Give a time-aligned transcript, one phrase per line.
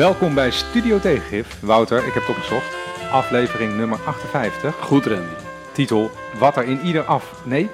[0.00, 1.60] Welkom bij Studio Tegengif.
[1.60, 2.76] Wouter, ik heb het opgezocht.
[3.10, 4.76] Aflevering nummer 58.
[4.76, 5.34] Goed, Randy.
[5.72, 7.46] Titel Wat er in ieder af...
[7.46, 7.68] Nee,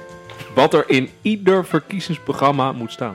[0.54, 3.14] Wat er in ieder verkiezingsprogramma moet staan.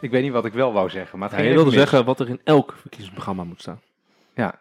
[0.00, 1.18] ik weet niet wat ik wel wou zeggen.
[1.18, 1.88] Maar het Ja, ging je wilde mis.
[1.88, 3.80] zeggen wat er in elk verkiezingsprogramma moet staan.
[4.34, 4.54] Ja.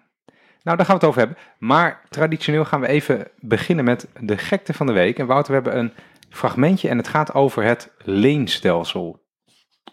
[0.63, 1.37] Nou, daar gaan we het over hebben.
[1.57, 5.19] Maar traditioneel gaan we even beginnen met de gekte van de week.
[5.19, 5.93] En Wouter, we hebben een
[6.29, 9.21] fragmentje en het gaat over het leenstelsel.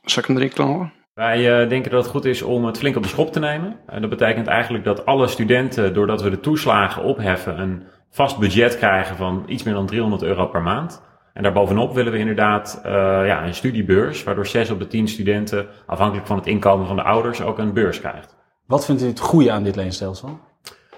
[0.04, 0.92] Zal ik hem erin knallen?
[1.20, 3.76] Wij eh, denken dat het goed is om het flink op de schop te nemen.
[3.86, 8.76] En dat betekent eigenlijk dat alle studenten, doordat we de toeslagen opheffen, een vast budget
[8.78, 11.02] krijgen van iets meer dan 300 euro per maand.
[11.32, 12.92] En daarbovenop willen we inderdaad eh,
[13.26, 17.02] ja, een studiebeurs, waardoor 6 op de 10 studenten, afhankelijk van het inkomen van de
[17.02, 18.36] ouders, ook een beurs krijgt.
[18.66, 20.38] Wat vindt u het goede aan dit leenstelsel?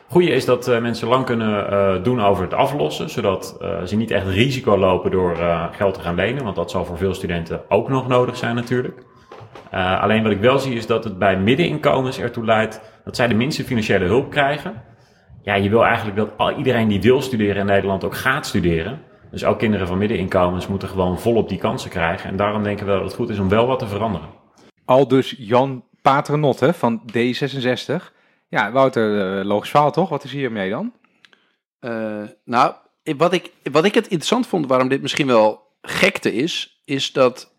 [0.09, 3.97] Goeie is dat eh, mensen lang kunnen eh, doen over het aflossen, zodat eh, ze
[3.97, 7.14] niet echt risico lopen door eh, geld te gaan lenen, want dat zal voor veel
[7.14, 9.03] studenten ook nog nodig zijn natuurlijk.
[9.70, 13.28] Eh, alleen wat ik wel zie is dat het bij middeninkomens ertoe leidt dat zij
[13.28, 14.83] de minste financiële hulp krijgen.
[15.42, 19.00] Ja, je wil eigenlijk dat al, iedereen die wil studeren in Nederland ook gaat studeren.
[19.30, 22.30] Dus ook kinderen van middeninkomens moeten gewoon volop die kansen krijgen.
[22.30, 24.28] En daarom denken we dat het goed is om wel wat te veranderen.
[24.84, 28.12] Al dus Jan Paternotte van D66.
[28.48, 30.08] Ja, Wouter, eh, logisch verhaal toch?
[30.08, 30.92] Wat is hiermee dan?
[31.78, 32.75] Eh, nou,
[33.17, 37.52] wat ik, wat ik het interessant vond, waarom dit misschien wel gekte is, is dat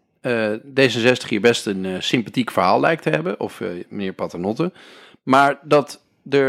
[0.79, 4.71] D66 hier best een eh, sympathiek verhaal lijkt te hebben, of eh, meneer Paternotte,
[5.23, 6.47] maar dat er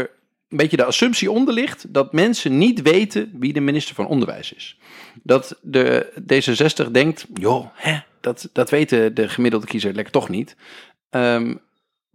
[0.49, 4.53] een beetje de assumptie onder ligt dat mensen niet weten wie de minister van Onderwijs
[4.53, 4.77] is.
[5.23, 10.55] Dat de D66 denkt, joh, hè, dat, dat weten de gemiddelde kiezer lekker toch niet.
[11.09, 11.53] Ehm,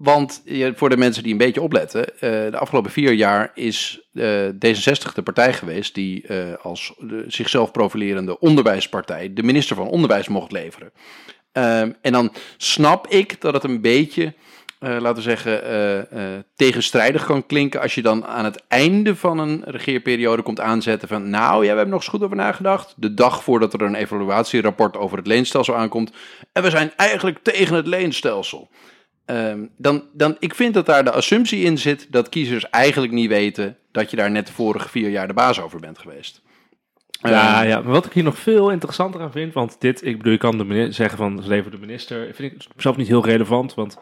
[0.00, 0.42] want
[0.74, 5.14] voor de mensen die een beetje opletten, eh, de afgelopen vier jaar is eh, D66
[5.14, 6.94] de partij geweest die eh, als
[7.26, 10.92] zichzelf profilerende onderwijspartij de minister van Onderwijs mocht leveren.
[11.52, 14.34] Ehm, en dan snap ik dat het een beetje,
[14.78, 19.16] eh, laten we zeggen, eh, eh, tegenstrijdig kan klinken als je dan aan het einde
[19.16, 22.94] van een regeerperiode komt aanzetten van, nou ja, we hebben nog eens goed over nagedacht,
[22.96, 26.12] de dag voordat er een evaluatierapport over het leenstelsel aankomt,
[26.52, 28.70] en we zijn eigenlijk tegen het leenstelsel.
[29.24, 33.28] Ehm, dan, dan, ik vind dat daar de assumptie in zit dat kiezers eigenlijk niet
[33.28, 36.42] weten dat je daar net de vorige vier jaar de baas over bent geweest.
[37.22, 40.32] Ja, ja, maar wat ik hier nog veel interessanter aan vind, want dit, ik bedoel,
[40.32, 43.24] je kan de minister zeggen van ze leveren de minister, vind ik zelf niet heel
[43.24, 43.98] relevant, want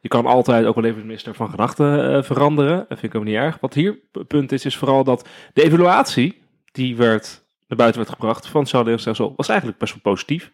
[0.00, 2.76] je kan altijd ook wel even de minister van gedachten eh, veranderen.
[2.88, 3.58] Dat vind ik ook niet erg.
[3.60, 8.12] Wat hier het punt is, is vooral dat de evaluatie die werd naar buiten werd
[8.14, 10.52] gebracht van het was eigenlijk best wel positief.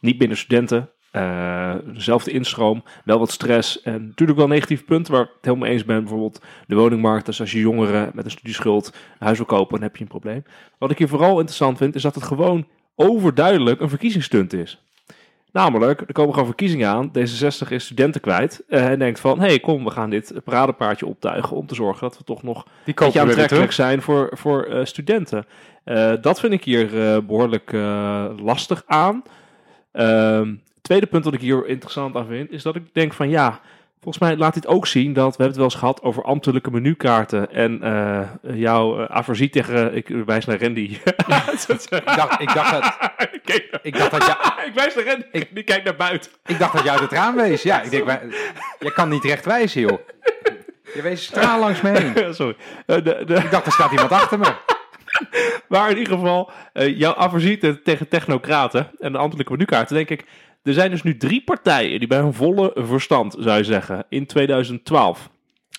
[0.00, 5.22] Niet binnen studenten, eh, dezelfde instroom, wel wat stress en natuurlijk wel negatieve punten waar
[5.22, 6.00] ik het helemaal eens ben.
[6.00, 9.82] Bijvoorbeeld de woningmarkt, dus als je jongeren met een studieschuld een huis wil kopen, dan
[9.82, 10.44] heb je een probleem.
[10.78, 14.82] Wat ik hier vooral interessant vind, is dat het gewoon overduidelijk een verkiezingsstunt is.
[15.52, 19.46] Namelijk, er komen gewoon verkiezingen aan, D66 is studenten kwijt eh, en denkt van, hé
[19.46, 22.72] hey, kom, we gaan dit paradepaardje optuigen om te zorgen dat we toch nog Die
[22.84, 25.46] een beetje aantrekkelijk zijn voor, voor eh, studenten.
[26.20, 29.22] Dat vind ik hier eh, behoorlijk eh, lastig aan.
[29.92, 33.60] Ehm, tweede punt wat ik hier interessant aan vind, is dat ik denk van ja,
[34.00, 36.70] volgens mij laat dit ook zien dat, we hebben het wel eens gehad over ambtelijke
[36.70, 38.20] menukaarten en eh,
[38.56, 40.80] jouw uh, aversie tegen, ik wijs naar Randy.
[40.98, 42.96] Ik dacht, ik dacht dat,
[43.44, 44.38] Kijk, ik dacht dat, ja,
[44.68, 46.30] ik wijs naar Randy, Ik- die kijkt naar buiten.
[46.46, 47.62] ik dacht dat jij uit het raam wees.
[47.62, 48.20] Ja, ik denk, wij-
[48.78, 49.98] je kan niet recht wijzen, joh.
[50.94, 52.34] Je wees straal langs me heen.
[52.34, 52.56] Sorry.
[52.86, 54.52] Eh, de, de, Ik dacht, er staat iemand achter me.
[55.68, 60.24] Maar in ieder geval, jouw aversie te- tegen technocraten en de ambtelijke menukaarten, denk ik.
[60.62, 64.26] Er zijn dus nu drie partijen die bij hun volle verstand, zou je zeggen, in
[64.26, 65.30] 2012,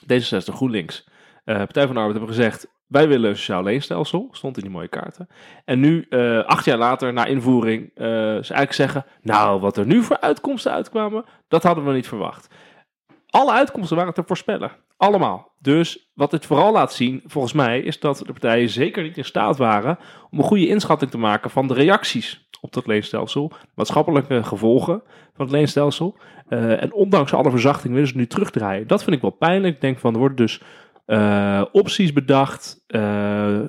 [0.04, 1.08] D66, GroenLinks,
[1.46, 4.72] eh, Partij van de Arbeid hebben gezegd, wij willen een sociaal leenstelsel, stond in die
[4.72, 5.28] mooie kaarten.
[5.66, 9.86] En nu, eh, acht jaar later, na invoering, eh, ze eigenlijk zeggen, nou, wat er
[9.86, 12.48] nu voor uitkomsten uitkwamen, dat hadden we niet verwacht.
[13.30, 14.72] Alle uitkomsten waren te voorspellen.
[15.00, 15.56] Allemaal.
[15.60, 19.26] Dus wat het vooral laat zien, volgens mij, is dat de partijen zeker niet in
[19.26, 19.98] staat waren
[20.30, 25.02] om een goede inschatting te maken van de reacties op dat leenstelsel, maatschappelijke gevolgen
[25.34, 26.18] van het leenstelsel.
[26.48, 28.88] Eh, en ondanks alle verzachting willen ze nu terugdraaien.
[28.88, 29.76] Dat vind ik wel pijnlijk.
[29.76, 30.62] Ik denk van, er worden dus
[31.06, 33.60] eh, opties bedacht, eh,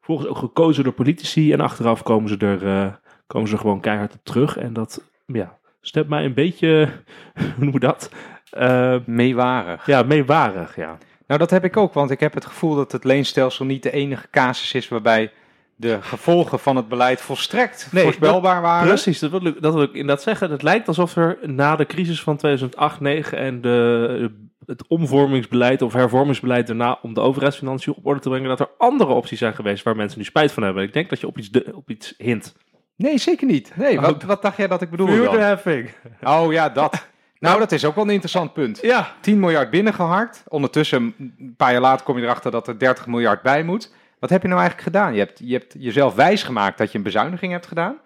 [0.00, 4.24] volgens ook gekozen door politici en achteraf komen ze er komen ze gewoon keihard op
[4.24, 4.56] terug.
[4.56, 6.88] En dat, ja, stemt mij een beetje,
[7.56, 8.10] hoe noem je dat?
[8.50, 9.86] Eh, Meewarig.
[9.86, 10.98] ja, meewarig, ja.
[11.26, 13.90] Nou, dat heb ik ook, want ik heb het gevoel dat het leenstelsel niet de
[13.92, 15.32] enige casus is waarbij
[15.76, 18.88] de gevolgen van het beleid volstrekt Nee, voorspelbaar waren.
[18.88, 20.50] Precies, dat wil, ik, dat wil ik inderdaad zeggen.
[20.50, 24.32] Het lijkt alsof er na de crisis van 2008, 2009 en de,
[24.66, 29.12] het omvormingsbeleid of hervormingsbeleid daarna om de overheidsfinanciën op orde te brengen, dat er andere
[29.12, 30.82] opties zijn geweest waar mensen nu spijt van hebben.
[30.82, 32.54] Ik denk dat je op iets, de- op iets hint.
[32.96, 33.72] Nee, zeker niet.
[33.76, 35.40] Nee, wat, wat dacht jij dat ik bedoelde Vuur de dan?
[35.46, 35.90] heffing.
[36.22, 37.06] Oh ja, dat.
[37.38, 38.78] Nou, dat is ook wel een interessant punt.
[38.82, 40.44] Ja, 10 miljard binnengeharkt.
[40.48, 43.92] Ondertussen, een paar jaar later, kom je erachter dat er 30 miljard bij moet.
[44.18, 45.12] Wat heb je nou eigenlijk gedaan?
[45.12, 47.96] Je hebt, je hebt jezelf wijsgemaakt dat je een bezuiniging hebt gedaan.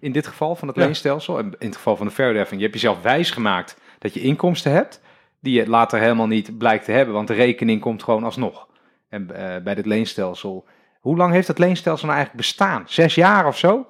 [0.00, 0.84] In dit geval van het Ja.
[0.84, 1.38] leenstelsel.
[1.38, 2.60] En in het geval van de verheffing.
[2.60, 5.00] Je hebt jezelf wijsgemaakt dat je inkomsten hebt.
[5.40, 7.14] Die je later helemaal niet blijkt te hebben.
[7.14, 8.68] Want de rekening komt gewoon alsnog.
[9.08, 10.66] En eh, bij dit leenstelsel.
[11.00, 12.82] Hoe lang heeft het leenstelsel nou eigenlijk bestaan?
[12.86, 13.86] Zes jaar of zo?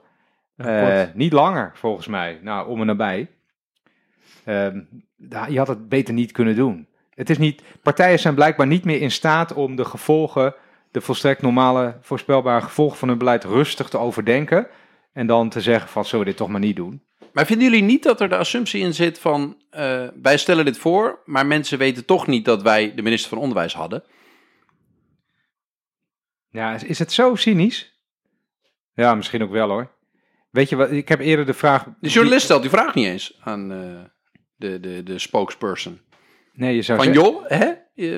[0.57, 2.39] Eh, niet langer, volgens mij.
[2.43, 3.29] Nou, om en nabij.
[4.47, 4.81] Ehm,
[5.49, 6.89] je had het beter niet kunnen doen.
[7.11, 10.55] Het is niet, partijen zijn blijkbaar niet meer in staat om de gevolgen,
[10.91, 14.67] de volstrekt normale, voorspelbare gevolgen van hun beleid rustig te overdenken.
[15.13, 17.03] En dan te zeggen van, zullen we dit toch maar niet doen?
[17.33, 19.63] Maar vinden jullie niet dat er de assumptie in zit van...
[19.71, 23.39] eh, wij stellen dit voor, maar mensen weten toch niet dat wij de minister van
[23.39, 24.05] Onderwijs hadden?
[26.51, 28.01] Ja, is, is het zo cynisch?
[28.95, 29.91] Ja, misschien ook wel hoor.
[30.51, 31.85] Weet je wat, ik heb eerder de vraag...
[32.01, 34.16] De journalist stelt die vraag niet eens aan eh,
[34.57, 36.01] de, de, de spokesperson.
[36.53, 37.73] Nee, je zou Van zeggen, joh, hè?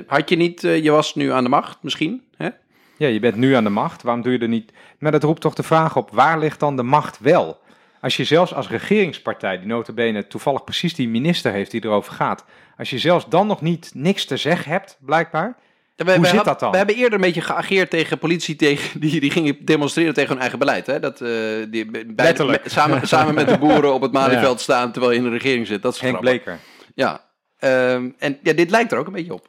[0.06, 2.49] Had je niet, eh, je was nu aan de macht misschien, hè?
[2.96, 4.73] ja, je bent nu aan de macht, waarom doe je er niet...
[4.99, 7.61] Maar dat roept toch de vraag op, waar ligt dan de macht wel?
[8.00, 12.44] Als je zelfs als regeringspartij, die notabene toevallig precies die minister heeft die erover gaat...
[12.76, 15.56] Als je zelfs dan nog niet niks te zeggen hebt, blijkbaar...
[15.99, 16.71] Ja, we, Hoe we zit had- dat dan?
[16.71, 20.41] We hebben eerder een beetje geageerd tegen politie tegen, die, die gingen demonstreren tegen hun
[20.41, 20.87] eigen beleid.
[20.87, 21.00] Hè?
[21.00, 21.29] Dat, eh,
[21.71, 22.62] die, bij, Letterlijk.
[22.67, 25.83] samen, samen met de boeren op het Malieveld staan terwijl je in de regering zit.
[25.83, 26.43] Dat is Henk grappig.
[26.43, 26.61] Bleker.
[26.95, 27.21] Ja.
[27.59, 29.49] Ehm, en ja, dit lijkt er ook een beetje op.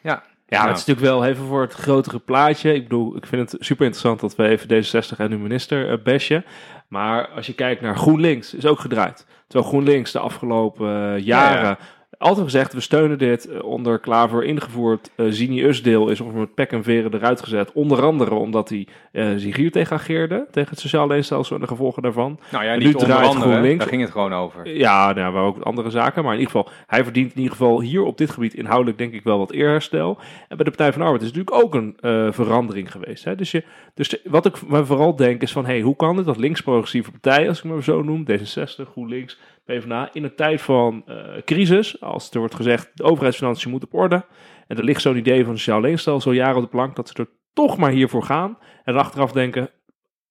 [0.00, 0.68] Ja, Ja, Nou.
[0.70, 2.74] het is natuurlijk wel even voor het grotere plaatje.
[2.74, 6.44] Ik bedoel, ik vind het super interessant dat we even D66 en de minister bashen.
[6.88, 9.26] Maar als je kijkt naar GroenLinks, is ook gedraaid.
[9.48, 11.78] Terwijl GroenLinks de afgelopen eh, jaren
[12.24, 13.48] altijd gezegd, we steunen dit.
[13.48, 15.10] eh, onder Klaver ingevoerd.
[15.16, 17.72] eh Zini deel is met pek en veren eruit gezet.
[17.72, 20.46] Onder andere omdat hij eh Ziguur tegen ageerde.
[20.50, 22.38] Tegen het sociaal leenstelsel en de gevolgen daarvan.
[22.52, 23.78] Nou ja, En niet onder andere, GroenLinks.
[23.78, 24.68] daar ging het gewoon over.
[24.76, 26.22] Ja, nou, maar ook andere zaken.
[26.24, 29.12] Maar in ieder geval, hij verdient in ieder geval hier op dit gebied inhoudelijk denk
[29.12, 30.18] ik wel wat eerherstel.
[30.48, 33.24] En bij de Partij van de Arbeid is natuurlijk ook een eh, verandering geweest.
[33.24, 33.34] Hè?
[33.34, 36.26] Dus, je, dus de- wat ik maar vooral denk is van, hey, hoe kan het
[36.26, 41.02] dat links-progressieve partijen, als ik maar zo noem, D66, GroenLinks, PvdA, in een tijd van
[41.06, 44.24] eh, crisis, als er wordt gezegd, de overheidsfinanciën moeten op orde,
[44.66, 47.28] en er ligt zo'n idee van sociaal leenstelsel jaren op de plank, dat ze er
[47.52, 48.58] toch maar hiervoor gaan.
[48.84, 49.70] En achteraf denken,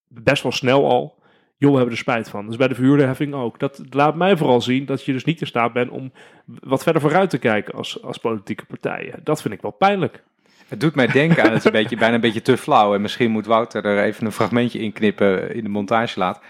[0.07, 1.21] best wel snel al,
[1.57, 2.47] joh, we hebben er spijt van.
[2.47, 3.59] Dus bij de verhuurderheffing ook.
[3.59, 6.11] Dat laat mij vooral zien dat je dus niet in staat bent om
[6.45, 9.19] wat verder vooruit te kijken als, als politieke partijen.
[9.23, 10.23] Dat vind ik wel pijnlijk.
[10.67, 12.93] Het doet mij denken aan, het een beetje, bijna een beetje te flauw.
[12.93, 16.41] En misschien moet Wouter er even een fragmentje in knippen in de montage laat.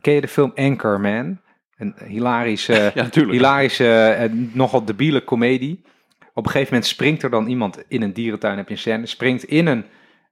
[0.00, 1.38] Ken je de film Anchorman?
[1.76, 5.84] Een hilarische, Ja, hilarische en nogal debiele komedie.
[6.34, 9.06] Op een gegeven moment springt er dan iemand in een dierentuin, heb je een scène,
[9.06, 9.84] springt in een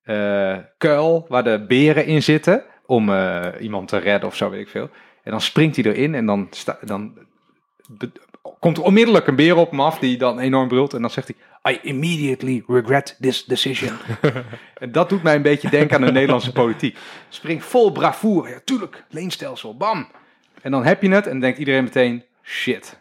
[0.04, 4.60] eh, kuil waar de beren in zitten om eh, iemand te redden of zo, weet
[4.60, 4.90] ik veel.
[5.22, 7.18] En dan springt hij erin en dan, sta, dan
[8.58, 10.94] komt er onmiddellijk een beer op hem af die dan enorm brult.
[10.94, 11.28] En dan zegt
[11.62, 13.96] hij, I immediately regret this decision.
[14.74, 16.98] en dat doet mij een beetje denken aan de Nederlandse politiek.
[17.28, 20.08] Springt vol bravoure, ja tuurlijk, leenstelsel, bam.
[20.64, 22.98] En dan heb je het en denkt iedereen meteen, shit.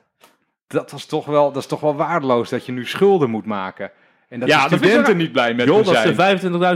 [0.68, 3.92] Dat, was toch wel, dat is toch wel waardeloos dat je nu schulden moet maken.
[4.34, 6.08] En dat Ja, de dat studenten wel- niet blij met Joh, me dat zijn.
[6.08, 6.14] ze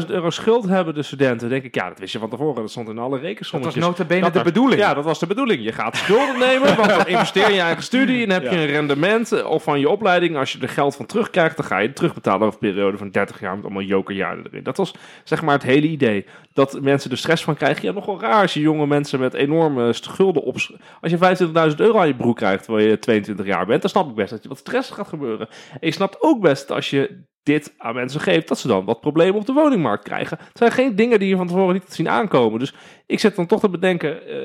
[0.01, 1.49] 25.000 euro schuld hebben, de studenten.
[1.49, 2.61] denk ik, ja, dat wist je van tevoren.
[2.61, 3.75] Dat stond in alle dat rekensommetjes.
[3.75, 4.81] was nota bene Dat de bedoeling.
[4.81, 5.63] Ja, dat was de bedoeling.
[5.63, 8.57] Je gaat schulden nemen, want dan investeer je in je eigen studie en heb je
[8.57, 10.37] een rendement eh, of van je opleiding.
[10.37, 13.09] Als je er geld van terugkrijgt, dan ga je het terugbetalen over een periode van
[13.09, 14.63] 30 jaar met allemaal jokerjaren erin.
[14.63, 16.25] Dat was zeg maar het hele idee.
[16.53, 17.83] Dat mensen er stress van krijgen.
[17.87, 20.55] Ja, nog wel raar als je jonge mensen met enorme schulden op...
[21.01, 21.17] Als je
[21.71, 24.29] 25.000 euro aan je broek krijgt terwijl je 22 jaar bent, dan snap ik best
[24.29, 25.47] dat je wat stress gaat gebeuren.
[25.71, 29.01] En je snapt ook best als je dit aan mensen geeft, dat ze dan wat
[29.01, 30.37] problemen op de woningmarkt krijgen.
[30.39, 32.59] Het zijn geen dingen die je van tevoren niet zien aankomen.
[32.59, 32.73] Dus
[33.05, 34.35] ik zit dan toch te bedenken, eh,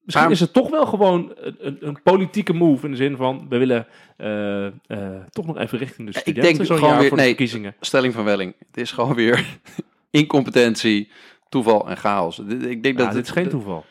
[0.00, 3.16] misschien Maar- is het toch wel gewoon een, een, een politieke move in de zin
[3.16, 3.86] van, we willen
[4.16, 4.72] eh, eh,
[5.30, 7.32] toch nog even richting de ik studenten denk zo'n gewoon jaar weer- voor de nee.
[7.34, 7.74] verkiezingen.
[7.80, 8.54] Stelling van Welling.
[8.66, 9.46] Het is gewoon weer
[10.10, 11.10] incompetentie,
[11.48, 12.36] toeval en chaos.
[12.36, 13.84] Dit- Ik denk Ja, dat dit is geen toeval.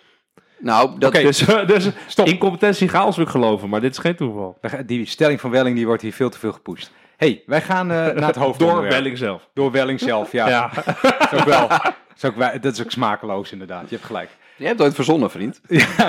[0.59, 1.37] Nou, dat Oké, Dus,
[1.73, 2.27] dus Stop.
[2.27, 4.57] incompetentie chaos wil ik geloven, maar dit is geen toeval.
[4.85, 6.91] Die stelling van Welling die wordt hier veel te veel gepusht.
[7.17, 8.91] Hey, wij gaan eh, naar het Door hoofdonderwerp.
[8.91, 9.49] Welling zelf.
[9.53, 10.47] Door Welling zelf, ja.
[10.57, 10.71] Ja.
[11.01, 14.29] Dat, is ook wel, dat, is ook, dat is ook smakeloos inderdaad, je hebt gelijk.
[14.55, 15.61] je hebt ooit verzonnen, vriend.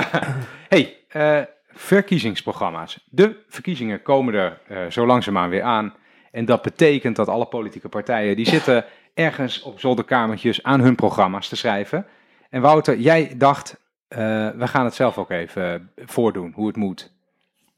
[0.74, 1.40] hey, eh,
[1.72, 3.06] verkiezingsprogramma's.
[3.10, 5.94] De verkiezingen komen er eh, zo langzaamaan weer aan.
[6.32, 8.84] En dat betekent dat alle politieke partijen, die zitten
[9.14, 12.06] ergens op zolderkamertjes aan hun programma's te schrijven.
[12.50, 13.76] En Wouter, jij dacht,
[14.08, 14.18] eh,
[14.50, 17.12] we gaan het zelf ook even voordoen, hoe het moet.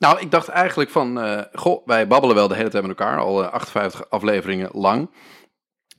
[0.00, 3.19] Nou, ik dacht eigenlijk van, eh, goh, wij babbelen wel de hele tijd met elkaar,
[3.19, 5.11] al eh, 58 afleveringen lang.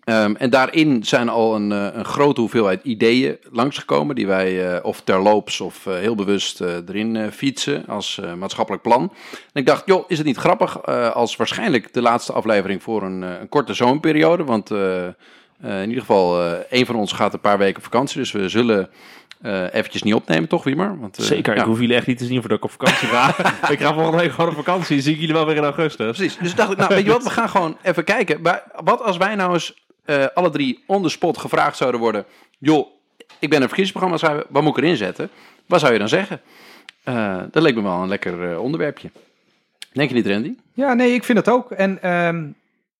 [0.03, 4.85] Ehm, en daarin zijn al een, eh, een grote hoeveelheid ideeën langsgekomen, die wij eh,
[4.85, 9.01] of terloops of eh, heel bewust eh, erin eh, fietsen als eh, maatschappelijk plan.
[9.31, 13.03] En ik dacht, joh, is het niet grappig eh, als waarschijnlijk de laatste aflevering voor
[13.03, 15.13] een, eh, een korte zomerperiode, want eh, eh,
[15.61, 18.89] in ieder geval eh een van ons gaat een paar weken vakantie, dus we zullen
[19.41, 20.99] eh eventjes niet opnemen, toch Wiemer?
[20.99, 21.61] Want, eh, Zeker, ja.
[21.61, 23.27] ik hoef jullie echt niet te zien voordat ik op vakantie ga.
[23.73, 25.01] ik ga volgende week gewoon op vakantie.
[25.01, 26.17] Zie ik jullie wel weer in augustus.
[26.17, 26.37] Precies.
[26.37, 28.41] Dus dacht ik, nou, weet je wat, we gaan gewoon even kijken.
[28.41, 29.73] Maar wat als wij nou eens
[30.05, 32.25] eh, alle drie on the spot gevraagd zouden worden...
[32.57, 32.87] joh,
[33.39, 35.29] ik ben een verkiezingsprogramma schrijven, wat moet ik erin zetten?
[35.65, 36.41] Wat zou je dan zeggen?
[37.03, 39.11] Eh, dat leek me wel een lekker eh, onderwerpje.
[39.93, 40.55] Denk je niet, Randy?
[40.73, 41.71] Ja, nee, ik vind het ook.
[41.71, 42.47] En ehm,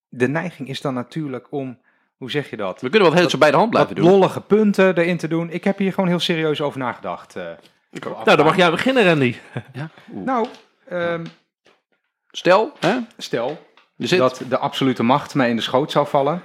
[0.10, 1.78] de neiging is dan natuurlijk om,
[2.22, 2.82] hoe zeg je dat?
[2.82, 4.06] We kunnen wat heel zo bij de hand blijven doen.
[4.06, 5.50] lollige punten erin te doen.
[5.50, 7.36] Ik heb hier gewoon heel serieus over nagedacht.
[7.36, 7.44] eh.
[8.02, 9.36] Nou, dan mag jij beginnen, Randy.
[9.74, 9.90] Ja?
[10.06, 10.48] Nou,
[10.88, 11.26] ehm,
[12.32, 14.20] Stel, hè, stel zit...
[14.20, 16.42] dat de absolute macht mij in de schoot zou vallen.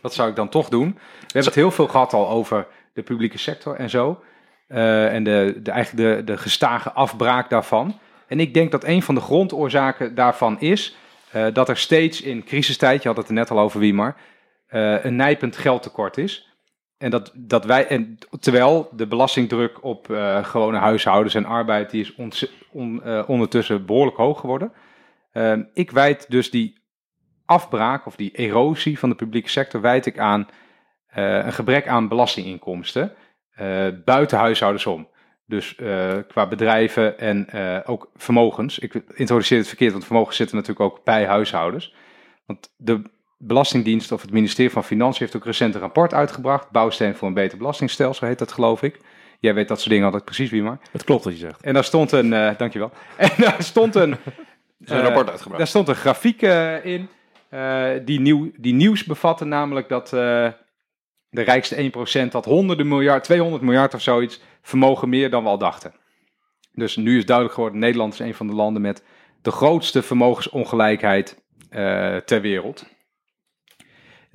[0.00, 0.88] Wat zou ik dan toch doen?
[0.94, 4.22] We hebben het heel veel gehad al over de publieke sector en zo.
[4.68, 7.98] Eh, en de, de, eigenlijk de, de gestage afbraak daarvan.
[8.26, 10.96] En ik denk dat een van de grondoorzaken daarvan is
[11.30, 14.16] eh, dat er steeds in crisistijd, je had het er net al over Wiemar,
[14.74, 16.48] eh, een nijpend geldtekort is.
[16.98, 22.00] En dat, dat wij, en terwijl de belastingdruk op eh, gewone huishoudens en arbeid, die
[22.00, 22.14] is
[22.72, 24.72] on- eh, ondertussen behoorlijk hoog geworden.
[25.32, 26.82] Ehm, ik wijd dus die
[27.44, 30.48] afbraak of die erosie van de publieke sector wijd ik aan
[31.08, 33.12] een gebrek aan belastinginkomsten
[34.04, 35.08] buiten huishoudens om.
[35.46, 35.74] Dus
[36.28, 37.46] qua bedrijven en
[37.86, 38.78] ook vermogens.
[38.78, 41.94] Ik introduceer het verkeerd, want vermogens zitten natuurlijk ook bij huishoudens.
[42.46, 43.02] Want de
[43.46, 46.70] Belastingdienst of het ministerie van Financiën heeft ook recent een rapport uitgebracht.
[46.70, 48.98] Bouwsteen voor een beter belastingstelsel heet dat geloof ik.
[49.40, 50.78] Jij weet dat soort dingen altijd precies wie maar.
[50.92, 51.62] Het klopt wat je zegt.
[51.62, 52.90] En daar stond een, eh, dankjewel.
[53.16, 54.16] En daar stond een, een
[54.84, 55.58] eh, rapport uitgebracht.
[55.58, 57.08] daar stond een grafiek eh, in
[57.54, 60.48] eh, die, nieuw, die nieuws bevatte, namelijk dat eh,
[61.28, 61.90] de rijkste
[62.28, 65.94] 1% had honderden miljard, 200 miljard of zoiets, vermogen meer dan we al dachten.
[66.72, 69.04] Dus nu is duidelijk geworden, Nederland is een van de landen met
[69.42, 72.86] de grootste vermogensongelijkheid eh, ter wereld.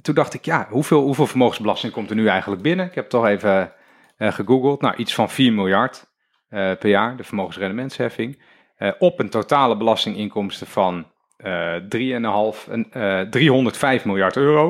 [0.02, 2.86] Toen dacht ik, ja, hoeveel, hoeveel vermogensbelasting komt er nu eigenlijk binnen?
[2.86, 3.74] Ik heb toch even
[4.18, 4.82] eh, gegoogeld.
[4.82, 6.08] Nou, iets van 4 miljard
[6.50, 8.42] eh, per jaar, de vermogensrendementsheffing.
[8.76, 14.70] Eh, op een totale belastinginkomsten van eh 3,5, en, eh 305 miljard euro.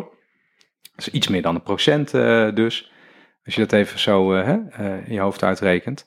[0.95, 2.11] Dat is iets meer dan een procent
[2.55, 2.91] dus.
[3.45, 6.05] Als je dat even zo in je hoofd uitrekent.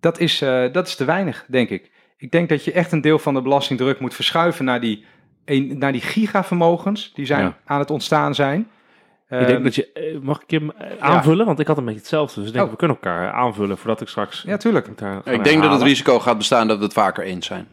[0.00, 0.38] Dat is,
[0.72, 1.90] dat is te weinig, denk ik.
[2.16, 5.04] Ik denk dat je echt een deel van de belastingdruk moet verschuiven naar die,
[5.46, 7.56] een, naar die gigavermogens die zijn, Ja.
[7.64, 8.60] aan het ontstaan zijn.
[8.60, 8.66] ik
[9.38, 11.46] Ehm, denk dat je, eh, mag ik hem eh, aanvullen?
[11.46, 12.38] Want ik had een beetje hetzelfde.
[12.40, 12.70] Dus ik denk, Oh.
[12.70, 14.42] we kunnen elkaar aanvullen voordat ik straks...
[14.46, 14.86] Ja, tuurlijk.
[15.24, 17.66] Ik denk dat het risico gaat bestaan dat we het vaker eens zijn.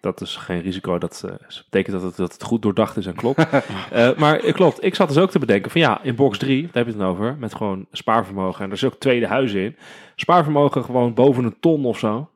[0.00, 0.98] Dat is geen risico.
[0.98, 1.30] Dat eh,
[1.70, 3.46] betekent dat het, dat het goed doordacht is en klopt.
[3.90, 6.70] Eh, maar klopt, ik zat dus ook te bedenken van ja, in box 3, daar
[6.72, 8.60] heb je het dan over, met gewoon spaarvermogen.
[8.64, 9.76] En er is ook tweede huizen in.
[10.16, 12.28] Spaarvermogen gewoon boven een ton of zo,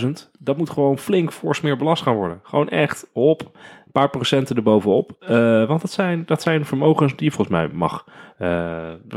[0.00, 0.08] 100.000.
[0.38, 2.40] Dat moet gewoon flink fors meer belast gaan worden.
[2.42, 3.58] Gewoon echt op,
[4.00, 5.12] paar procenten erbovenop.
[5.20, 8.04] Eh want dat zijn, dat zijn vermogens die je volgens mij mag,
[8.38, 8.48] eh,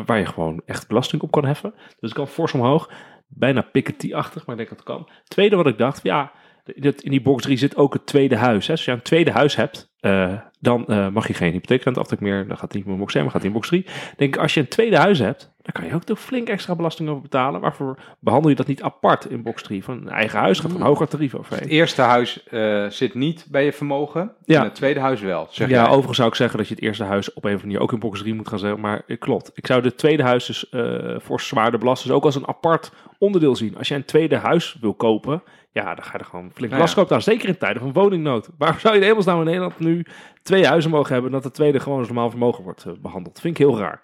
[0.06, 1.74] waar je gewoon echt belasting op kan heffen.
[1.76, 2.90] Dus het kan fors omhoog.
[3.28, 5.10] Bijna Piketty-achtig, maar ik denk dat het kan.
[5.28, 6.32] Tweede wat ik dacht, ja,
[6.66, 8.66] in dat- in die box 3 zit ook het tweede huis.
[8.68, 8.72] Hè.
[8.74, 12.48] Als je een tweede huis hebt, eh, dan mag je geen hypotheekrenteaftrek meer.
[12.48, 13.86] Dan gaat die in box 1, maar gaat die in box 3.
[14.18, 16.76] Denk ik, als je een tweede huis hebt, dan kan je ook toch flink extra
[16.76, 17.62] belasting over betalen.
[17.62, 19.84] Waarvoor behandel je dat niet apart in box 3?
[19.84, 21.68] Van een eigen huis gaat een hoger tarief Het overheen.
[21.68, 24.32] eerste huis eh, zit niet bij je vermogen.
[24.46, 24.58] Ja.
[24.60, 25.48] En het tweede huis wel.
[25.50, 25.88] Zeg Ja, jij.
[25.90, 27.92] overigens zou ik zeggen dat je het eerste huis op een of andere manier ook
[27.92, 28.80] in box 3 moet gaan zeggen.
[28.80, 29.52] Maar het klopt.
[29.54, 32.08] Ik zou het tweede huis dus eh voor zwaarder belasten.
[32.08, 33.78] Dus ook als een apart onderdeel zien.
[33.78, 37.06] Als jij een tweede huis wil kopen, ja, dan ga je er gewoon flink belasting
[37.06, 37.22] op aan.
[37.22, 38.50] Zeker in tijden van woningnood.
[38.58, 40.06] Waarom zou je in hemelsnaam in Nederland nu
[40.44, 41.32] twee huizen mogen hebben...
[41.32, 43.40] en dat de tweede gewoon als normaal vermogen wordt eh, behandeld?
[43.40, 44.02] Vind ik heel raar.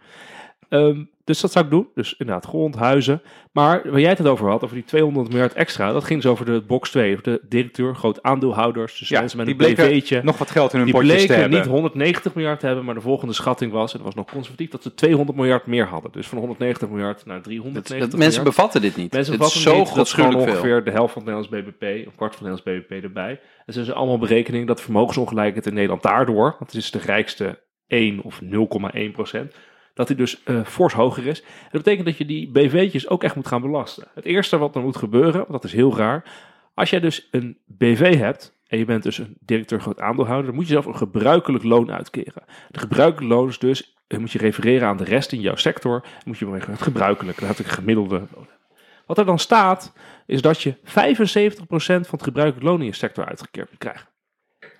[0.70, 1.88] Ehm, dus dat zou ik doen.
[1.94, 3.22] Dus inderdaad, grond, huizen.
[3.52, 5.92] Maar waar jij het over had, over die 200 miljard extra...
[5.92, 9.00] dat ging dus over de box 2, over de directeur, groot aandeelhouders.
[9.00, 10.22] Dus Ja, mensen met die een BV'tje.
[10.24, 11.60] nog wat geld in hun Die potjes te bleken hebben.
[11.60, 14.70] niet 190 miljard te hebben, maar de volgende schatting was, en dat was nog conservatief,
[14.70, 16.12] dat ze 200 miljard meer hadden.
[16.12, 18.18] Dus van 190 miljard naar Dat, 390 dat, miljard.
[18.18, 19.12] mensen bevatten dit niet.
[19.14, 20.70] Mensen het bevatten is zo niet, dat is gewoon godschuwelijk veel.
[20.72, 23.40] ongeveer de helft van het Nederlands BBP, een kwart van het Nederlands BBP erbij.
[23.66, 27.60] En ze zijn allemaal berekeningen dat vermogensongelijkheid in Nederland daardoor, want het is de rijkste
[27.88, 29.54] 1 of 0,1 procent,
[29.94, 31.42] dat die dus eh, fors hoger is.
[31.42, 34.08] Dat betekent dat je die BV'tjes ook echt moet gaan belasten.
[34.14, 36.24] Het eerste wat er moet gebeuren, want dat is heel raar,
[36.74, 40.56] als jij dus een BV hebt en je bent dus een directeur groot aandeelhouder, dan
[40.56, 42.44] moet je zelf een gebruikelijk loon uitkeren.
[42.70, 46.02] De gebruikelijk loon is dus, dan moet je refereren aan de rest in jouw sector,
[46.02, 48.48] dan moet je het gebruikelijke, dan heb ik een gemiddelde loon.
[49.06, 49.94] Wat er dan staat,
[50.26, 54.08] is dat je 75% van het gebruikelijk loon in je sector uitgekeerd krijgen.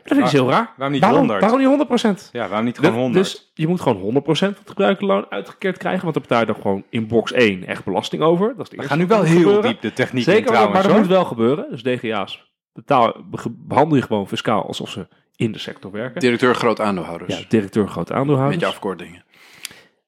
[0.04, 0.74] Dat vind ik heel raar.
[0.78, 1.40] waarom niet waarom, 100?
[1.42, 2.30] Waarom niet 100%?
[2.32, 3.14] Ja, waarom niet gewoon Dat- 100%?
[3.14, 6.02] Dus je moet gewoon 100% van het gebruikersloon uitgekeerd krijgen.
[6.02, 8.54] Want dan betaal je dan gewoon in box 1 echt belasting over.
[8.58, 9.64] Dat is de We gaan nu wel heel gebeuren.
[9.64, 11.00] diep de techniek Zeker, in trouwens, maar dat hoor.
[11.02, 11.66] moet wel gebeuren.
[11.70, 16.20] Dus DGA's betaal, be- behandel je gewoon fiscaal alsof ze in de sector werken.
[16.22, 17.40] Directeur groot aandeelhouders.
[17.40, 18.62] ja, directeur grote Met aandeelhouders.
[18.62, 19.24] je afkortingen.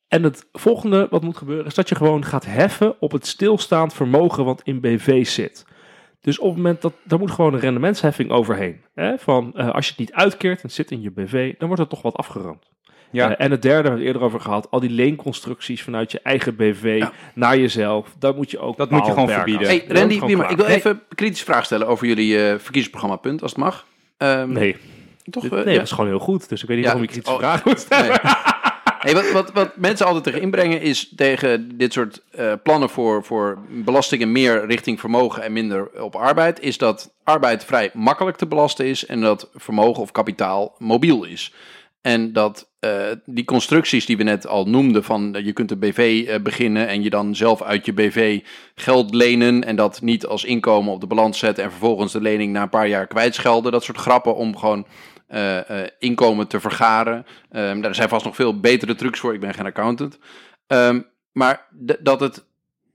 [0.07, 3.93] En het volgende wat moet gebeuren is dat je gewoon gaat heffen op het stilstaand
[3.93, 5.65] vermogen wat in BV zit.
[6.25, 8.81] Dus op het moment dat, daar moet gewoon een rendementsheffing overheen.
[8.95, 9.17] Hè?
[9.17, 11.83] Van, eh, als je het niet uitkeert en het zit in je BV, dan wordt
[11.83, 12.63] er toch wat afgeroomd.
[13.11, 13.35] Ja.
[13.35, 16.55] Eh, en het derde, we het eerder over gehad, al die leenconstructies vanuit je eigen
[16.55, 17.11] BV Ja.
[17.33, 19.67] naar jezelf, dat moet je ook Dat moet je gewoon verbieden.
[19.67, 23.51] Hey, Randy, ik wil even een kritische vraag stellen over jullie eh, verkiezingsprogramma Punt, als
[23.51, 23.85] het mag.
[24.17, 24.75] Ehm, Nee,
[25.29, 25.43] toch?
[25.45, 25.73] eh, nee ja?
[25.73, 26.49] dat is gewoon heel goed.
[26.49, 28.07] Dus ik weet niet Ja, waarom je kritische oh, vragen moet stellen.
[28.07, 28.33] Nee.
[29.13, 33.57] Wat, wat, wat mensen altijd tegen inbrengen is tegen dit soort eh, plannen voor, voor
[33.69, 38.85] belastingen meer richting vermogen en minder op arbeid, is dat arbeid vrij makkelijk te belasten
[38.85, 41.53] is en dat vermogen of kapitaal mobiel is.
[42.01, 42.91] En dat eh,
[43.25, 47.03] die constructies die we net al noemden, van je kunt een BV eh, beginnen en
[47.03, 48.39] je dan zelf uit je BV
[48.75, 52.53] geld lenen en dat niet als inkomen op de balans zetten en vervolgens de lening
[52.53, 53.71] na een paar jaar kwijtschelden.
[53.71, 54.85] Dat soort grappen om gewoon
[55.99, 57.25] inkomen te vergaren.
[57.51, 59.33] Ehm, daar zijn vast nog veel betere trucs voor.
[59.33, 60.19] Ik ben geen accountant.
[60.67, 61.01] Ehm,
[61.31, 61.67] maar
[61.99, 62.45] dat het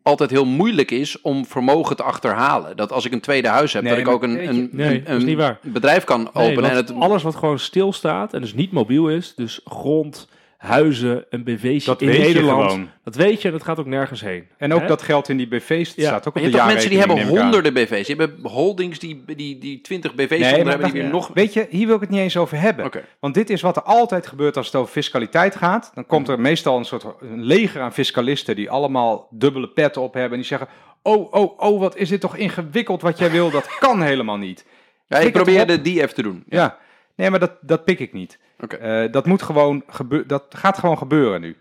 [0.02, 2.76] altijd heel moeilijk is om vermogen te achterhalen.
[2.76, 5.56] Dat als ik een tweede huis heb, Nee, dat ik ook een, een, Nee, een,
[5.62, 6.70] bedrijf kan openen.
[6.70, 10.28] en het, alles wat gewoon stilstaat en dus niet mobiel is, dus grond,
[10.60, 12.88] huizen, een BV'tje Dat in weet je Nederland, gewoon.
[13.04, 14.46] dat weet je en dat gaat ook nergens heen.
[14.58, 14.86] En ook Hè?
[14.86, 16.06] dat geld in die BV's Ja.
[16.06, 18.06] staat ook op je de hebt toch mensen die hebben honderden BV's.
[18.06, 21.30] Je hebt holdings die, die, die 20 BV's Nee, hebben, die weer nog...
[21.34, 22.84] Weet je, hier wil ik het niet eens over hebben.
[22.84, 23.04] Oké.
[23.20, 25.90] Want dit is wat er altijd gebeurt als het over fiscaliteit gaat.
[25.94, 30.12] Dan komt er meestal een soort een leger aan fiscalisten die allemaal dubbele petten op
[30.14, 30.32] hebben.
[30.32, 30.68] En die zeggen,
[31.02, 33.50] oh, oh, oh, wat is dit toch ingewikkeld wat jij wil.
[33.50, 34.64] Dat kan helemaal niet.
[35.06, 36.44] Ja, ik probeerde die even te doen.
[36.48, 36.78] Ja,
[37.20, 38.38] nee, maar dat, dat pik ik niet.
[38.80, 40.28] Eh, dat moet gewoon gebeuren.
[40.28, 41.56] Dat gaat gewoon gebeuren nu.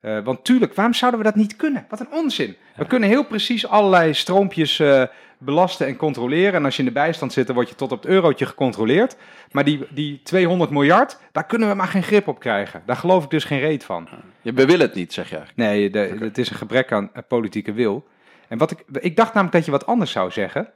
[0.00, 1.86] Eh, want tuurlijk, waarom zouden we dat niet kunnen?
[1.88, 2.56] Wat een onzin.
[2.76, 5.02] We kunnen heel precies allerlei stroompjes eh,
[5.38, 6.54] belasten en controleren.
[6.54, 9.16] En als je in de bijstand zit, dan word je tot op het eurotje gecontroleerd.
[9.50, 12.82] Maar die, die 200 miljard, daar kunnen we maar geen grip op krijgen.
[12.86, 14.08] Daar geloof ik dus geen reet van.
[14.42, 15.68] Je we willen het niet, zeg je eigenlijk.
[15.68, 18.06] Nee, de, het is een gebrek aan politieke wil.
[18.48, 20.72] En wat ik, ik dacht namelijk dat je wat anders zou zeggen.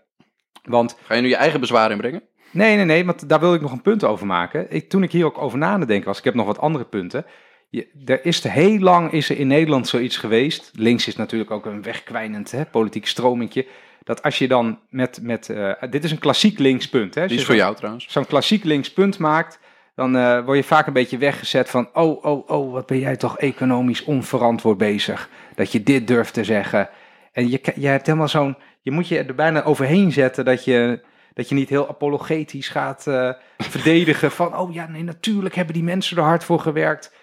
[0.62, 2.22] Want Ga je nu je eigen bezwaar inbrengen?
[2.50, 4.66] Nee, nee, nee, want daar wil ik nog een punt over maken.
[4.68, 7.24] Ik, toen ik hier ook over na denken was, ik heb nog wat andere punten.
[7.70, 10.70] Je, er is te heel lang is er in Nederland zoiets geweest.
[10.74, 13.66] Links is natuurlijk ook een wegkwijnend hè, politiek stromingje.
[14.04, 17.14] Dat als je dan met, met eh, dit is een klassiek linkspunt.
[17.14, 18.06] Hè, Als Die is voor jou trouwens.
[18.08, 19.58] Zo'n klassiek linkspunt maakt,
[19.94, 23.16] dan eh, word je vaak een beetje weggezet van, oh, oh, oh, wat ben jij
[23.16, 25.28] toch economisch onverantwoord bezig.
[25.54, 26.88] Dat je dit durft te zeggen.
[27.32, 31.00] En je, je hebt helemaal zo'n, je moet je er bijna overheen zetten dat je,
[31.38, 33.30] dat je niet heel apologetisch gaat eh,
[33.74, 37.14] verdedigen van, oh ja, nee, natuurlijk hebben die mensen er hard voor gewerkt.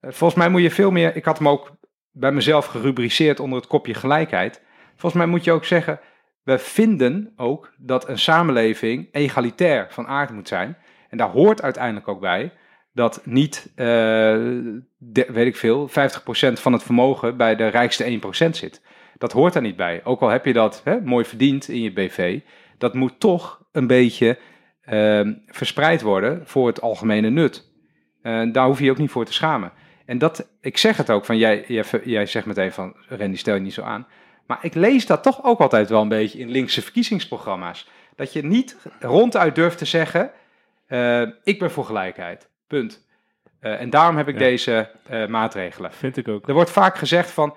[0.00, 1.76] Eh, volgens mij moet je veel meer, ik had hem ook
[2.10, 4.62] bij mezelf gerubriceerd onder het kopje gelijkheid.
[4.90, 6.00] Volgens mij moet je ook zeggen,
[6.42, 10.76] we vinden ook dat een samenleving egalitair van aard moet zijn.
[11.08, 12.52] En daar hoort uiteindelijk ook bij
[12.92, 13.86] dat niet, eh,
[14.96, 18.82] de- weet ik veel, 50% van het vermogen bij de rijkste 1% zit.
[19.18, 20.00] Dat hoort daar niet bij.
[20.04, 22.40] Ook al heb je dat hè, mooi verdiend in je BV,
[22.80, 24.38] dat moet toch een beetje
[24.80, 27.72] ehm, verspreid worden voor het algemene nut.
[28.22, 29.72] Eh, daar hoef je je ook niet voor te schamen.
[30.06, 33.54] En dat, ik zeg het ook van, jij, jij, jij zegt meteen van, Randy, stel
[33.54, 34.06] je niet zo aan.
[34.46, 37.88] Maar ik lees dat toch ook altijd wel een beetje in linkse verkiezingsprogramma's.
[38.16, 40.30] Dat je niet ronduit durft te zeggen,
[40.86, 42.48] eh, ik ben voor gelijkheid.
[42.66, 43.06] Punt.
[43.60, 44.40] Eh, en daarom heb ik Ja.
[44.40, 44.90] deze
[45.28, 45.92] maatregelen.
[45.92, 46.48] Vind ik ook.
[46.48, 47.54] Er wordt vaak gezegd van,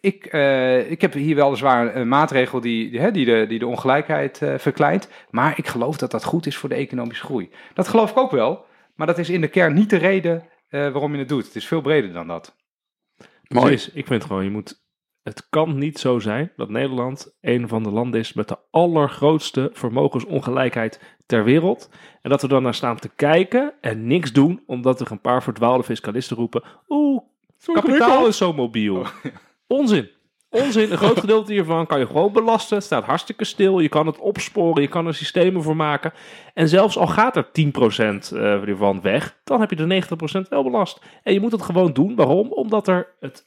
[0.00, 3.66] ik, eh, ik heb hier weliswaar een maatregel die, die, hè, die, de, die de
[3.66, 7.50] ongelijkheid eh, verkleint, maar ik geloof dat dat goed is voor de economische groei.
[7.74, 10.80] Dat geloof ik ook wel, maar dat is in de kern niet de reden eh,
[10.80, 11.44] waarom je het doet.
[11.44, 12.56] Het is veel breder dan dat.
[13.48, 13.66] Mooi.
[13.66, 13.92] Precies.
[13.92, 14.84] Ik vind gewoon, je moet,
[15.22, 19.70] het kan niet zo zijn dat Nederland een van de landen is met de allergrootste
[19.72, 21.90] vermogensongelijkheid ter wereld.
[22.22, 25.42] En dat we dan naar staan te kijken en niks doen, omdat er een paar
[25.42, 27.22] verdwaalde fiscalisten roepen, oeh,
[27.72, 29.06] kapitaal is zo mobiel.
[29.68, 30.10] Onzin.
[30.50, 30.90] Onzin.
[30.90, 32.76] Een groot gedeelte hiervan kan je gewoon belasten.
[32.76, 33.78] Het staat hartstikke stil.
[33.78, 34.82] Je kan het opsporen.
[34.82, 36.12] Je kan er systemen voor maken.
[36.54, 37.48] En zelfs al gaat er 10%
[38.32, 40.02] eh, ervan weg, dan heb je de
[40.44, 41.00] 90% wel belast.
[41.22, 42.14] En je moet het gewoon doen.
[42.14, 42.52] Waarom?
[42.52, 43.46] Omdat er het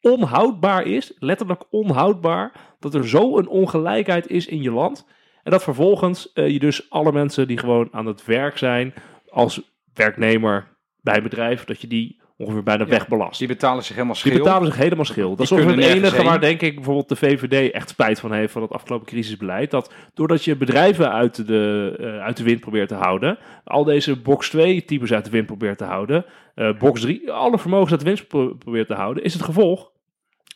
[0.00, 5.06] onhoudbaar is, letterlijk onhoudbaar, dat er zo een ongelijkheid is in je land.
[5.42, 8.94] En dat vervolgens eh, je dus alle mensen die gewoon aan het werk zijn
[9.30, 9.60] als
[9.94, 13.38] werknemer bij een bedrijf, dat je die ongeveer bijna wegbelast.
[13.38, 14.38] Die betalen zich helemaal Die schil.
[14.38, 15.28] betalen zich helemaal schil.
[15.30, 18.32] Dat is Die ongeveer het enige waar denk ik bijvoorbeeld de VVD echt spijt van
[18.32, 19.70] heeft van het afgelopen crisisbeleid.
[19.70, 24.16] Dat doordat je bedrijven uit de, eh, uit de wind probeert te houden, al deze
[24.16, 26.24] box 2 types uit de wind probeert te houden,
[26.54, 29.90] eh, box 3, alle vermogens uit de wind pro- probeert te houden, is het gevolg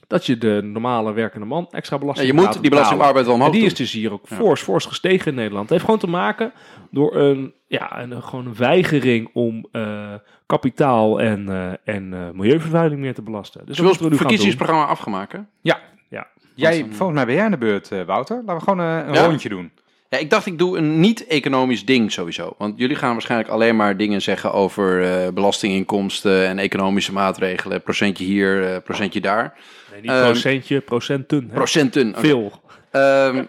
[0.07, 3.07] dat je de normale werkende man extra Ja, belasting je moet die belasting op betalen.
[3.07, 3.71] arbeid wel En omhoog die doen.
[3.71, 5.63] is dus hier ook fors, fors gestegen in Nederland.
[5.63, 6.53] Het heeft gewoon te maken
[6.91, 10.13] door een, ja, een, gewoon een weigering om eh,
[10.57, 13.67] kapitaal en, eh, en eh, milieuvervuiling meer te belasten.
[13.67, 15.33] Dus wil het verkiezingsprogramma afgemaakt.
[15.61, 15.81] Ja.
[16.09, 16.27] Ja.
[16.55, 18.37] Jij, volgens mij ben jij aan de beurt, eh, Wouter.
[18.37, 19.25] Laten we gewoon een Ja.
[19.27, 19.71] rondje doen.
[20.09, 22.55] Ja, ik dacht ik doe een niet-economisch ding sowieso.
[22.59, 27.83] Want jullie gaan waarschijnlijk alleen maar dingen zeggen over eh, belastinginkomsten en economische maatregelen.
[27.83, 29.55] Procentje hier, eh, procentje daar.
[29.93, 31.47] Nee, niet Ehm, procentje, procenten.
[31.49, 31.55] hè?
[31.55, 32.15] Procenten.
[32.17, 32.53] Veel.
[32.91, 33.45] Ehm,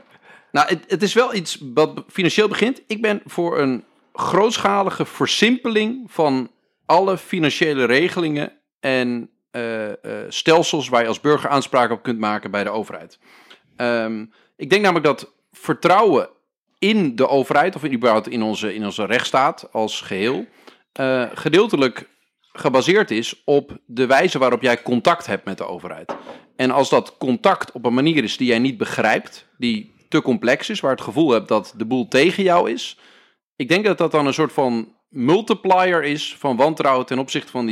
[0.52, 2.82] nou, het, het is wel iets wat financieel begint.
[2.88, 6.50] Ik ben voor een grootschalige versimpeling van
[6.94, 9.96] alle financiële regelingen en eh, eh,
[10.30, 13.20] stelsels waar je als burger aanspraak op kunt maken bij de overheid.
[13.76, 14.26] Ehm,
[14.56, 16.30] ik denk namelijk dat vertrouwen
[16.80, 20.46] in de overheid, of in, überhaupt in onze, in onze rechtsstaat als geheel,
[20.92, 22.10] eh, gedeeltelijk
[22.52, 26.16] gebaseerd is op de wijze waarop jij contact hebt met de overheid.
[26.56, 30.70] En als dat contact op een manier is die jij niet begrijpt, die te complex
[30.70, 32.98] is, waar het gevoel hebt dat de boel tegen jou is,
[33.56, 37.66] ik denk dat dat dan een soort van multiplier is van wantrouwen ten opzichte van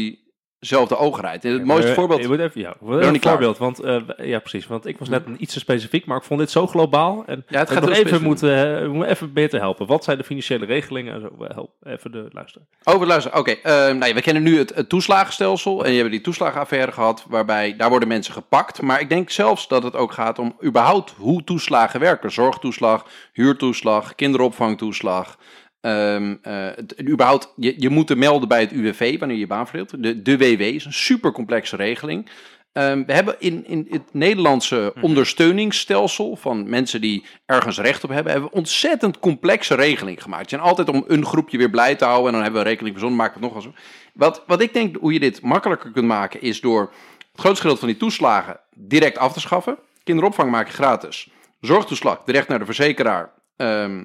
[0.60, 1.46] diezelfde overheid.
[1.46, 2.22] En het mooiste Eh, voorbeeld.
[2.22, 3.58] Je moet even, ja, een voorbeeld.
[3.58, 4.68] Want, eh, ja, precies.
[4.68, 7.24] Want ik was net een iets te specifiek, maar ik vond dit zo globaal.
[7.26, 9.88] En Ja, het ik gaat nog even moeten, moeten even beter helpen.
[9.88, 11.14] Wat zijn de financiële regelingen?
[11.14, 12.68] en Zo, help even de luisteren.
[12.84, 13.40] Over luisteren.
[13.40, 15.86] Oké, eh, nou ja, we kennen nu het, het toeslagenstelsel.
[15.86, 18.82] En je hebt die toeslagenaffaire gehad, waarbij daar worden mensen gepakt.
[18.82, 22.32] Maar ik denk zelfs dat het ook gaat om überhaupt hoe toeslagen werken.
[22.32, 25.38] Zorgtoeslag, huurtoeslag, kinderopvangtoeslag.
[25.82, 29.68] Het, en überhaupt, je, je moet er melden bij het UWV wanneer je je baan
[29.68, 30.04] verdeelt.
[30.04, 32.30] De, de WW is een super complexe regeling.
[32.74, 38.32] Ehm, we hebben in, in het Nederlandse ondersteuningsstelsel van mensen die ergens recht op hebben,
[38.32, 40.42] hebben we een ontzettend complexe regeling gemaakt.
[40.42, 42.72] Het zijn altijd om een groepje weer blij te houden en dan hebben we een
[42.72, 43.74] regeling verzonnen, maken we het nog zo.
[44.14, 46.82] Wat, wat ik denk hoe je dit makkelijker kunt maken is door
[47.32, 49.78] het grootste gedeelte van die toeslagen direct af te schaffen.
[50.04, 51.30] Kinderopvang maak je gratis.
[51.62, 53.32] Zorgtoeslag direct naar de verzekeraar.
[53.56, 54.04] Ehm,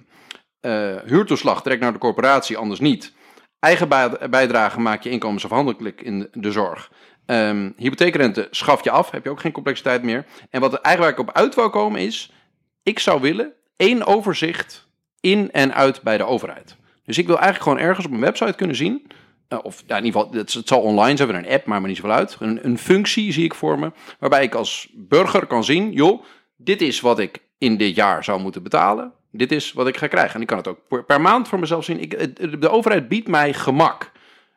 [0.67, 3.13] eh, huurtoeslag direct naar de corporatie, anders niet.
[3.59, 6.91] Eigen bij- bijdrage maak je inkomensafhankelijk in de zorg.
[7.27, 10.25] Ehm hypotheekrente schaf je af, heb je ook geen complexiteit meer.
[10.51, 12.33] En wat er eigenlijk op uit wou komen is,
[12.83, 14.89] ik zou willen één overzicht
[15.21, 16.77] in en uit bij de overheid.
[17.05, 19.07] Dus ik wil eigenlijk gewoon ergens op een website kunnen zien,
[19.49, 21.89] eh, of ja, in ieder geval, het, zal online zijn, we een app, maar maar
[21.89, 22.37] niet zoveel uit.
[22.41, 26.23] Een, een functie zie ik voor me, waarbij ik als burger kan zien, joh,
[26.57, 29.13] dit is wat ik in dit jaar zou moeten betalen.
[29.37, 30.35] Dit is wat ik ga krijgen.
[30.35, 32.01] En ik kan het ook per, per maand voor mezelf zien.
[32.01, 34.11] Ik, het- de overheid biedt mij gemak.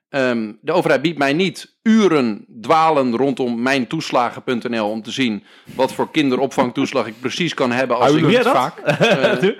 [0.09, 5.43] Ehm, de overheid biedt mij niet uren dwalen rondom mijntoeslagen.nl om te zien
[5.75, 8.21] wat voor kinderopvangtoeslag ik precies kan hebben als ik...
[8.21, 8.53] Doe jij dat?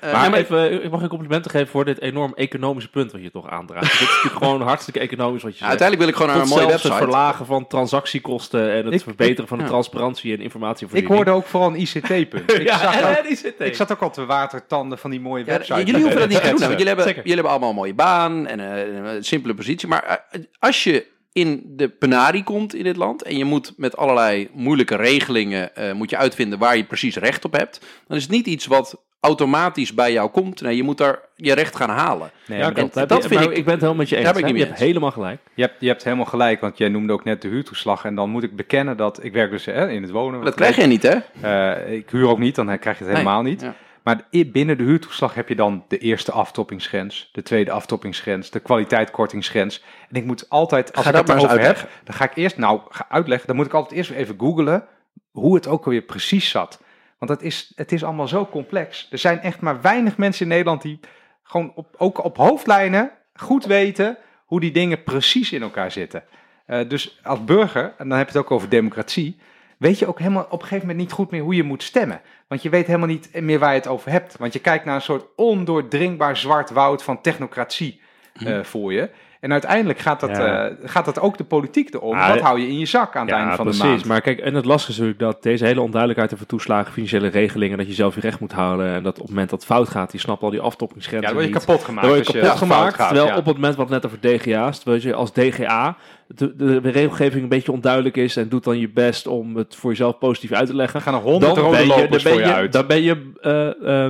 [0.00, 3.12] eh, Maar, ja, maar- even, ik mag je complimenten geven voor dit enorm economische punt
[3.12, 3.84] wat je toch aandraagt.
[3.92, 5.80] dit is natuurlijk gewoon hartstikke economisch wat je Ja, zegt.
[5.80, 7.10] uiteindelijk wil ik gewoon naar een mooie zelfs het website.
[7.10, 9.70] verlagen van transactiekosten en het Ik- verbeteren van de ja.
[9.70, 11.14] transparantie en Ik informatievoorziening.
[11.16, 12.52] hoorde ook vooral een ICT-punt.
[12.60, 13.60] Ik, ja, zag en, ook- en ICT.
[13.60, 15.78] ik zat ook al te watertanden van die mooie Ja, websites.
[15.84, 17.18] jullie hoeven dat niet te doen, want jullie hebben, Zeker.
[17.22, 19.88] jullie hebben allemaal een mooie baan en eh, een simpele positie.
[19.88, 23.96] Maar eh, als je in de penarie komt in dit land en je moet met
[23.96, 28.22] allerlei moeilijke regelingen eh, moet je uitvinden waar je precies recht op hebt, dan is
[28.22, 30.60] het niet iets wat automatisch bij jou komt.
[30.60, 32.30] Nee, je moet daar je recht gaan halen.
[32.46, 34.28] Nee, Ja, dat Dat vind ik- ik, ik ben het helemaal met je eens.
[34.38, 35.40] ik niet je hebt helemaal gelijk.
[35.54, 38.04] Je hebt, je hebt helemaal gelijk, want jij noemde ook net de huurtoeslag.
[38.04, 40.44] En dan moet ik bekennen dat ik werk dus hè, in het wonen.
[40.44, 41.16] Dat krijg je niet, hè?
[41.40, 43.60] Eh, ik huur ook niet, dan krijg je het helemaal Nee, niet.
[43.60, 43.74] ja.
[44.02, 49.84] Maar binnen de huurtoeslag heb je dan de eerste aftoppingsgrens, de tweede aftoppingsgrens, de kwaliteitskortingsgrens.
[50.10, 52.30] En ik moet altijd, als Ga ik dat het maar erover heb, dan ga ik
[52.34, 54.84] eerst, nou, ga uitleggen, dan moet ik altijd eerst even googlen
[55.30, 56.80] hoe het ook alweer precies zat.
[57.18, 59.08] Want het is, het is allemaal zo complex.
[59.10, 61.00] Er zijn echt maar weinig mensen in Nederland die
[61.42, 66.24] gewoon op, ook op hoofdlijnen goed weten hoe die dingen precies in elkaar zitten.
[66.66, 69.40] Eh, dus als burger, en dan heb je het ook over democratie,
[69.78, 72.20] weet je ook helemaal op een gegeven moment niet goed meer hoe je moet stemmen.
[72.48, 74.36] Want je weet helemaal niet meer waar je het over hebt.
[74.36, 78.00] Want je kijkt naar een soort ondoordringbaar zwart woud van technocratie
[78.32, 79.10] eh, voor je.
[79.40, 80.68] En uiteindelijk gaat dat, Ja.
[80.68, 82.14] eh, gaat dat ook de politiek erom.
[82.16, 83.82] Ah, Wat hou je in je zak aan het einde van precies.
[83.82, 84.04] de maand?
[84.04, 87.78] Maar kijk, en het lastige is natuurlijk dat deze hele onduidelijkheid over toeslagen, financiële regelingen,
[87.78, 89.88] dat je zelf je recht moet houden en dat op het moment dat het fout
[89.88, 91.64] gaat, die snapt al die ja, aftoppingsgrenzen dan word je niet.
[91.66, 92.06] kapot gemaakt.
[92.06, 92.94] Dan word je kapot gemaakt.
[92.94, 93.36] gaat, terwijl ja.
[93.36, 95.96] op het moment wat net over DGA's, terwijl je als DGA
[96.26, 99.76] de, de, de regelgeving een beetje onduidelijk is en doet dan je best om het
[99.76, 101.00] voor jezelf positief uit te leggen.
[101.00, 102.72] gaan er honderd rode je, voor je je, uit.
[102.72, 103.52] Dan ben je, eh,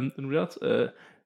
[0.05, 0.59] hoe noem je dat?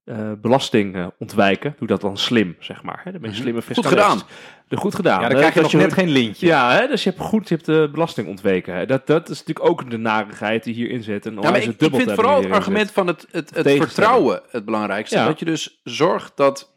[0.04, 1.74] Eh, belasting eh, ontwijken.
[1.78, 3.00] Doe dat dan slim, zeg maar.
[3.04, 3.12] Hè?
[3.12, 4.02] Dan ben je slimme Goed fiscalist.
[4.02, 4.22] gedaan.
[4.68, 5.20] De goed gedaan.
[5.20, 6.46] Ja, dan Eh, krijg je nog net geen lintje.
[6.46, 6.86] Ja, hè?
[6.86, 8.74] dus je hebt goed je hebt de belasting ontweken.
[8.74, 8.86] Hè?
[8.86, 11.26] Dat, dat is natuurlijk ook de narigheid die hierin zit.
[11.26, 14.64] En Ja, maar ik, ik vind vooral het argument van het, het, het vertrouwen het
[14.64, 15.16] belangrijkste.
[15.16, 15.26] Ja.
[15.26, 16.70] Dat je dus zorgt dat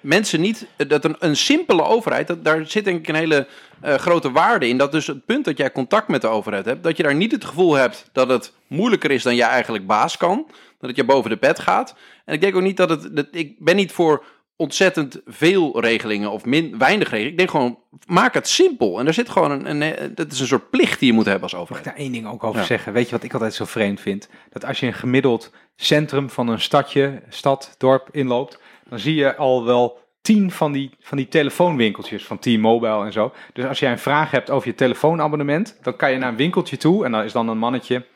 [0.00, 0.66] mensen niet...
[0.76, 3.46] Dat een, een simpele overheid, dat, daar zit denk ik een hele
[3.82, 4.76] grote waarde in.
[4.78, 6.82] Dat dus het punt dat jij contact met de overheid hebt...
[6.82, 10.16] dat je daar niet het gevoel hebt dat het moeilijker is dan jij eigenlijk baas
[10.16, 10.46] kan.
[10.80, 11.94] Dat het je boven de pet gaat.
[12.24, 13.16] En ik denk ook niet dat het...
[13.16, 14.24] Dat, ik ben niet voor
[14.56, 17.30] ontzettend veel regelingen of min, weinig regelingen.
[17.30, 18.98] Ik denk gewoon, maak het simpel.
[18.98, 20.14] En er zit gewoon een, een...
[20.14, 21.86] Dat is een soort plicht die je moet hebben als Mag overheid.
[21.86, 22.66] ik daar één ding ook over Ja.
[22.66, 22.92] zeggen?
[22.92, 24.28] Weet je wat ik altijd zo vreemd vind?
[24.50, 29.36] Dat als je een gemiddeld centrum van een stadje, stad, dorp inloopt, dan zie je
[29.36, 33.32] al wel tien van die, van die telefoonwinkeltjes van T-Mobile en zo.
[33.52, 36.76] Dus als jij een vraag hebt over je telefoonabonnement, dan kan je naar een winkeltje
[36.76, 38.06] toe en dan is dan een mannetje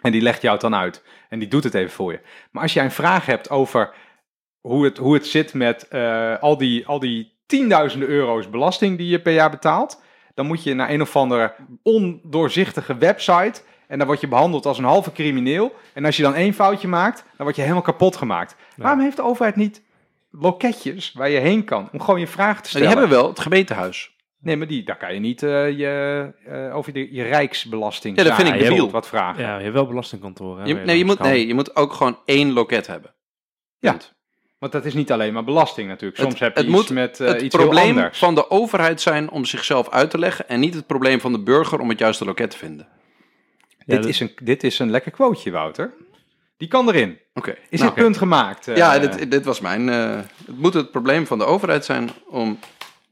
[0.00, 1.02] en die legt jou het dan uit.
[1.28, 2.20] En die doet het even voor je.
[2.50, 3.94] Maar als jij een vraag hebt over
[4.60, 9.08] hoe het, hoe het zit met eh, al die, al die tienduizenden euro's belasting die
[9.08, 10.02] je per jaar betaalt,
[10.34, 13.62] dan moet je naar een of andere ondoorzichtige website.
[13.86, 15.74] En dan word je behandeld als een halve crimineel.
[15.92, 18.56] En als je dan één foutje maakt, dan word je helemaal kapot gemaakt.
[18.76, 19.82] Waarom heeft de overheid niet
[20.30, 22.88] loketjes waar je heen kan om gewoon je vraag te stellen?
[22.88, 24.13] die hebben wel het gemeentehuis.
[24.44, 28.16] Nee, maar die, daar kan je niet eh, je, eh, over de, je rijksbelasting.
[28.16, 28.90] Ja, dat vind ik debiel.
[28.90, 29.42] wat vragen.
[29.42, 30.62] Ja, je hebt wel belastingkantoren.
[30.62, 33.14] hè, Je, nee, je moet, nee, je moet ook gewoon één loket hebben.
[33.78, 33.96] Ja.
[34.58, 36.20] Want dat is niet alleen maar belasting natuurlijk.
[36.20, 38.18] Soms Het- heb je het iets moet met eh, het iets heel probleem anders.
[38.18, 41.42] van de overheid zijn om zichzelf uit te leggen en niet het probleem van de
[41.42, 42.88] burger om het juiste loket te vinden.
[43.86, 45.94] dit, dat- is een, dit is een lekker quoteje, Wouter.
[46.56, 47.18] Die kan erin.
[47.34, 47.54] Oké.
[47.68, 48.66] Is nou, dit punt gemaakt?
[48.74, 49.88] Ja, dit, dit was mijn.
[49.88, 52.58] eh, het moet het probleem van de overheid zijn om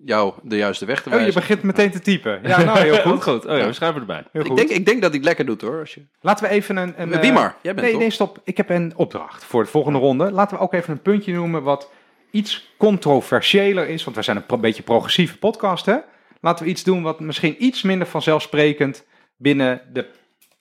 [0.04, 1.40] jou de juiste weg te Oh, je wijzen.
[1.40, 2.40] begint meteen te typen.
[2.42, 3.22] Ja, nou heel goed.
[3.22, 3.46] goed.
[3.46, 4.24] Oh ja, we schrijven erbij.
[4.32, 4.56] Heel ik, goed.
[4.56, 5.78] denk, ik denk dat hij het lekker doet hoor.
[5.80, 6.02] Als je...
[6.20, 6.94] Laten we even een...
[6.96, 7.56] een Wie eh, maar?
[7.62, 8.40] Jij bent nee, nee, stop.
[8.44, 10.30] Ik heb een opdracht voor de volgende ronde.
[10.30, 11.90] Laten we ook even een puntje noemen wat
[12.30, 14.04] iets controversiëler is.
[14.04, 15.96] Want we zijn een beetje progressieve podcast, hè?
[16.40, 19.04] Laten we iets doen wat misschien iets minder vanzelfsprekend
[19.36, 20.06] binnen de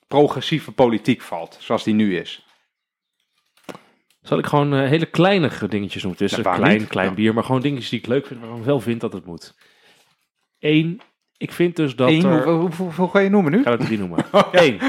[0.08, 1.56] progressieve politiek valt.
[1.60, 2.46] Zoals die nu is.
[4.22, 6.28] Zal ik gewoon eh, hele kleine dingetjes noemen?
[6.28, 6.88] Ja, een klein, niet?
[6.88, 7.14] klein Ja.
[7.14, 9.54] bier, maar gewoon dingetjes die ik leuk vind, waarvan ik wel vind dat het moet.
[10.58, 11.00] Eén,
[11.36, 12.32] ik vind dus dat Eén, er...
[12.32, 13.58] hoeveel, hoeveel, hoeveel ga je noemen nu?
[13.58, 14.24] Ik ga er drie noemen.
[14.52, 14.80] Eén,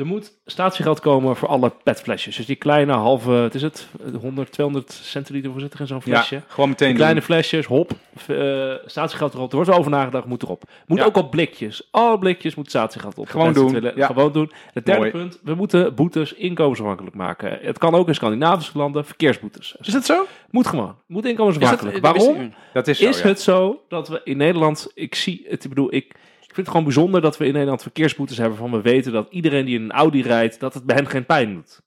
[0.00, 2.36] er moet statiegeld komen voor alle petflesjes.
[2.36, 3.88] Dus die kleine halve, het is het,
[4.20, 6.34] 100, 200 centiliter voor zit er in zo'n flesje.
[6.34, 7.24] Ja, gewoon meteen Die kleine doen.
[7.28, 7.90] flesjes, hop,
[8.26, 9.50] eh statiegeld erop.
[9.50, 10.62] Er wordt over nagedacht, moet erop.
[10.86, 11.04] Moet Ja.
[11.04, 11.88] ook op blikjes.
[11.90, 13.28] Alle blikjes moet statiegeld op.
[13.28, 14.06] Gewoon doen, willen, ja.
[14.06, 14.52] Gewoon doen.
[14.72, 15.10] Het derde Mooi.
[15.12, 17.58] punt, we moeten boetes inkomensafhankelijk maken.
[17.62, 19.76] Het kan ook in Scandinavische landen, verkeersboetes.
[19.80, 20.26] Is het zo?
[20.50, 20.94] Moet gewoon.
[21.06, 22.02] Moet inkomensafhankelijk.
[22.02, 22.54] dat, Waarom?
[22.72, 25.94] Dat is zo, Is het zo dat we in Nederland, ik zie het, ik bedoel,
[25.94, 26.14] ik,
[26.50, 29.26] ik vind het gewoon bijzonder dat we in Nederland verkeersboetes hebben van we weten dat
[29.30, 31.80] iedereen die in een Audi rijdt, dat het bij hen geen pijn doet.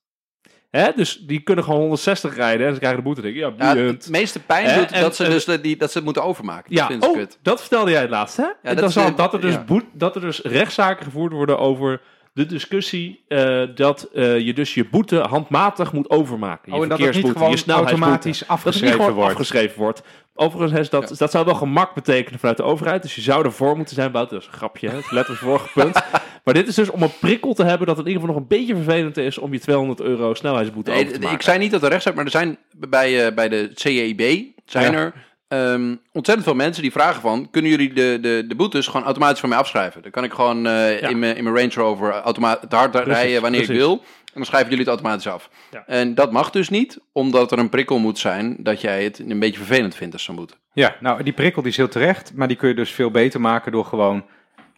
[0.69, 0.91] Hè?
[0.95, 3.21] Dus die kunnen gewoon 160 rijden en ze krijgen de boete.
[3.21, 4.79] Denk ik, ja, het meeste pijn Hè?
[4.79, 6.75] doet En- dat ze, en- dus, die, dat ze het moeten overmaken.
[6.75, 8.43] Dat Ja, ze oh, dat vertelde jij het laatst, hè?
[8.43, 12.01] En dat dat, zal, dat, er dus boet, dat er dus rechtszaken gevoerd worden over
[12.33, 16.71] de discussie eh, dat eh, je dus je boete handmatig moet overmaken.
[16.71, 19.31] Je Oh, en dat het niet gewoon je automatisch Dat het niet afgeschreven wordt.
[19.31, 20.03] afgeschreven wordt.
[20.35, 23.01] Overigens, is dat, dat zou wel gemak betekenen vanuit de overheid.
[23.01, 24.29] Dus je zou ervoor moeten zijn, Bout.
[24.29, 24.97] Dat is een grapje, hè?
[25.09, 26.01] Letters vorige punt.
[26.43, 28.49] Maar dit is dus om een prikkel te hebben dat het in ieder geval nog
[28.51, 31.35] een beetje vervelend is om je 200 euro snelheidsboete Nee, over te maken.
[31.35, 34.91] ik zei niet dat er rechtszaak, maar er zijn bij, eh, bij de CEB zijn
[34.91, 34.97] Ja.
[34.97, 35.13] er
[35.53, 39.39] ehm, ontzettend veel mensen die vragen van, kunnen jullie de, de, de boetes gewoon automatisch
[39.39, 40.01] van mij afschrijven?
[40.01, 41.07] Dan kan ik gewoon eh, Ja.
[41.07, 43.83] in mijn in mijn Range Rover automa- te hard rijden wanneer ik precies.
[43.85, 43.93] wil.
[44.25, 45.49] En dan schrijven jullie het automatisch af.
[45.71, 45.83] Ja.
[45.87, 49.39] En dat mag dus niet, omdat er een prikkel moet zijn dat jij het een
[49.39, 50.53] beetje vervelend vindt als zo'n boete.
[50.73, 53.41] Ja, nou, die prikkel die is heel terecht, maar die kun je dus veel beter
[53.41, 54.25] maken door gewoon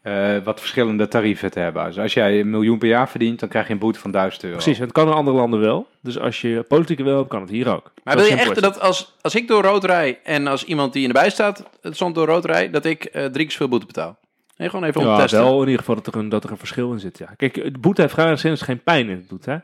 [0.05, 1.85] eh, wat verschillende tarieven te hebben.
[1.85, 4.43] Dus als jij een miljoen per jaar verdient, dan krijg je een boete van 1000
[4.43, 4.55] euro.
[4.55, 5.87] Precies, en het kan in andere landen wel.
[6.01, 7.91] Dus als je politieke wil hebt, kan het hier ook.
[8.03, 11.01] Maar wil je echt dat als, als ik door rood rij en als iemand die
[11.01, 13.67] in de bij staat, het stond door rood rij, dat ik eh, drie keer zoveel
[13.67, 14.17] boete betaal?
[14.57, 15.39] Nee, gewoon even om te Ja, testen.
[15.39, 17.17] wel in ieder geval dat er, een, dat er een verschil in zit.
[17.17, 17.29] Ja.
[17.37, 19.45] Kijk, de boete heeft vrij zin als geen pijn in het doet.
[19.45, 19.57] Hè?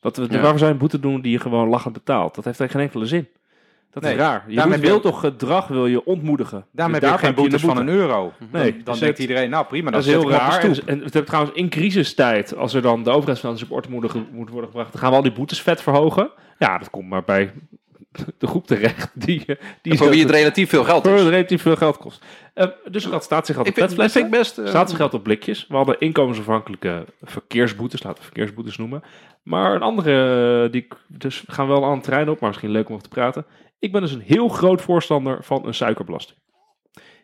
[0.00, 0.28] Wat, we- Ja.
[0.28, 2.34] Waarvoor zou je een boete doen die je gewoon lachend betaalt?
[2.34, 3.28] Dat heeft eigenlijk geen enkele zin.
[3.90, 4.44] Dat Nee, is raar.
[4.48, 6.64] Je je- wil toch gedrag wil je ontmoedigen.
[6.70, 8.32] Daarom Dus heb je geen boetes van een euro.
[8.52, 10.60] Nee, Dan dus denkt het- iedereen, nou prima, Dat dan is heel op raar.
[10.64, 14.32] En, en we hebben trouwens in crisistijd, als er dan de overheidsfinanciën op orde moeten
[14.32, 16.30] worden gebracht, dan gaan we al die boetes vet verhogen.
[16.58, 17.52] Ja, dat komt maar bij
[18.38, 19.44] de groep terecht die,
[19.82, 22.24] die voor wie het relatief veel geld het relatief veel geld kost.
[22.54, 24.30] Eh, dus er had statiegeld op Ik vind, dat petflessen.
[24.30, 24.58] best...
[24.58, 25.66] eh, Statiegeld op blikjes.
[25.68, 29.02] We hadden inkomensafhankelijke verkeersboetes, laten we verkeersboetes noemen.
[29.42, 32.70] Maar een andere, eh, die dus we gaan wel aan het terrein op, maar misschien
[32.70, 33.44] leuk om over te praten.
[33.78, 36.38] Ik ben dus een heel groot voorstander van een suikerbelasting.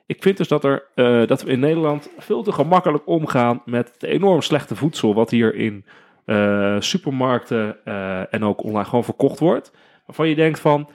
[0.07, 3.91] Ik vind dus dat, er, eh, dat we in Nederland veel te gemakkelijk omgaan met
[3.93, 5.85] het enorm slechte voedsel wat hier in
[6.25, 9.73] eh, supermarkten eh, en ook online gewoon verkocht wordt.
[10.07, 10.89] waarvan je denkt van,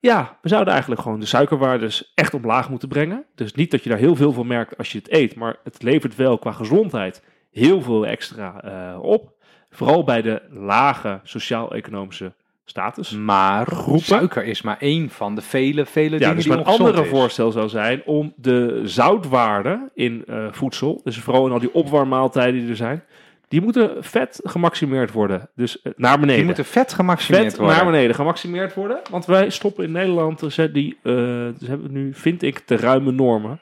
[0.00, 3.24] ja, we zouden eigenlijk gewoon de suikerwaardes echt omlaag moeten brengen.
[3.34, 5.82] Dus niet dat je daar heel veel van merkt als je het eet, maar het
[5.82, 9.32] levert wel qua gezondheid heel veel extra op.
[9.70, 12.32] Vooral bij de lage sociaal-economische
[12.64, 13.10] status.
[13.10, 14.04] Maar Groepen?
[14.04, 17.08] suiker is maar één van de vele, vele Ja, dingen dus die ongezond andere is.
[17.08, 22.60] voorstel zou zijn om de zoutwaarde in eh, voedsel, dus vooral in al die opwarmmaaltijden
[22.60, 23.04] die er zijn,
[23.48, 25.48] die moeten vet gemaximeerd worden.
[25.54, 26.36] Dus eh, naar beneden.
[26.36, 27.76] Die moeten vet gemaximeerd vet worden.
[27.76, 29.00] naar beneden gemaximeerd worden.
[29.10, 31.12] Want wij stoppen in Nederland, dus, die, eh,
[31.58, 33.60] dus hebben we nu, vind ik, te ruime normen.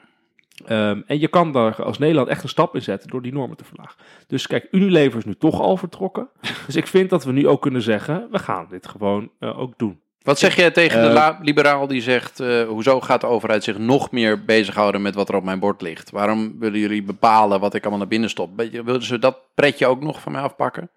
[0.65, 3.57] Ehm, en je kan daar als Nederland echt een stap in zetten door die normen
[3.57, 3.95] te verlagen.
[4.27, 6.29] Dus kijk, Unilever is nu toch al vertrokken.
[6.65, 9.73] dus ik vind dat we nu ook kunnen zeggen, we gaan dit gewoon eh, ook
[9.77, 9.99] doen.
[10.21, 13.77] Wat zeg jij tegen de Eh, liberaal die zegt, eh, hoezo gaat de overheid zich
[13.77, 16.11] nog meer bezighouden met wat er op mijn bord ligt?
[16.11, 18.49] Waarom willen jullie bepalen wat ik allemaal naar binnen stop?
[18.55, 20.89] Willen ze dat pretje ook nog van mij afpakken?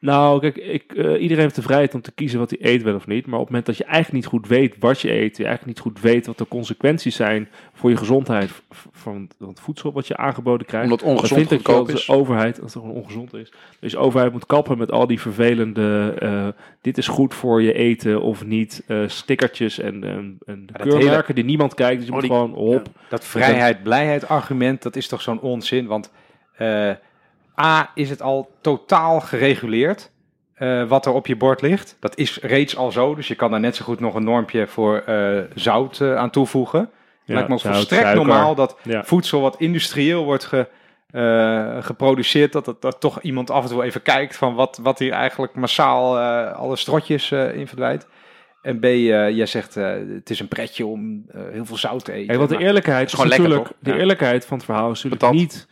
[0.00, 2.94] Nou, kijk, ik, eh, iedereen heeft de vrijheid om te kiezen wat hij eet wel
[2.94, 3.26] of niet.
[3.26, 5.66] Maar op het moment dat je eigenlijk niet goed weet wat je eet, je eigenlijk
[5.76, 10.06] niet goed weet wat de consequenties zijn voor je gezondheid van, van het voedsel wat
[10.06, 10.90] je aangeboden krijgt.
[10.90, 12.06] Omdat ongezond dan vind ik goedkoop dat is.
[12.06, 13.52] de overheid, dat het gewoon ongezond is.
[13.80, 16.48] Dus de overheid moet kappen met al die vervelende, eh,
[16.80, 21.44] dit is goed voor je eten of niet, eh, stickertjes en, en, en keurmerken die
[21.44, 21.96] niemand kijkt.
[21.96, 22.86] Dus je Oh, moet die- gewoon hop.
[23.08, 25.86] Dat vrijheid-blijheid argument, dat is toch zo'n onzin?
[25.86, 26.12] Want
[26.56, 26.90] eh,
[27.60, 30.10] A, is het al totaal gereguleerd
[30.56, 31.96] eh, wat er op je bord ligt.
[32.00, 34.66] Dat is reeds al zo, dus je kan daar net zo goed nog een normpje
[34.66, 36.90] voor eh, zout eh, aan toevoegen.
[37.24, 38.26] Ja, Lijkt me ook zout, volstrekt suiker.
[38.26, 39.04] normaal dat Ja.
[39.04, 40.68] voedsel wat industrieel wordt ge,
[41.80, 45.12] geproduceerd, dat, dat, dat toch iemand af en toe even kijkt van wat, wat hier
[45.12, 46.18] eigenlijk massaal
[46.52, 48.06] alle strotjes in verdwijnt.
[48.62, 52.26] En B, jij zegt het is een pretje om heel veel zout te eten.
[52.26, 55.66] Kijk, want de eerlijkheid is, natuurlijk, de eerlijkheid van het verhaal is natuurlijk niet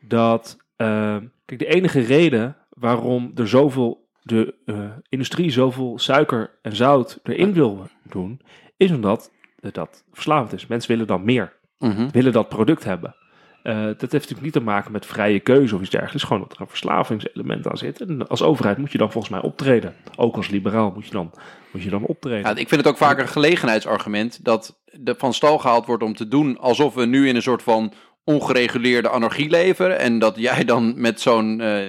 [0.00, 0.56] dat.
[0.76, 4.76] Eh, kijk, de enige reden waarom er zoveel de eh,
[5.08, 8.40] industrie zoveel suiker en zout erin wil doen,
[8.76, 10.66] is omdat dat verslavend is.
[10.66, 12.08] Mensen willen dan meer, Mhm.
[12.10, 13.14] willen dat product hebben.
[13.62, 16.22] Eh, dat heeft natuurlijk niet te maken met vrije keuze of iets dergelijks.
[16.24, 18.00] Gewoon dat er een verslavingselement aan zit.
[18.00, 19.94] En als overheid moet je dan volgens mij optreden.
[20.16, 21.30] Ook als liberaal moet je dan,
[21.72, 22.40] moet je dan optreden.
[22.40, 26.14] Ja, ik vind het ook vaak een gelegenheidsargument dat er van stal gehaald wordt om
[26.14, 27.92] te doen alsof we nu in een soort van
[28.24, 29.98] ongereguleerde anarchie leven.
[29.98, 31.82] En dat jij dan met zo'n eh,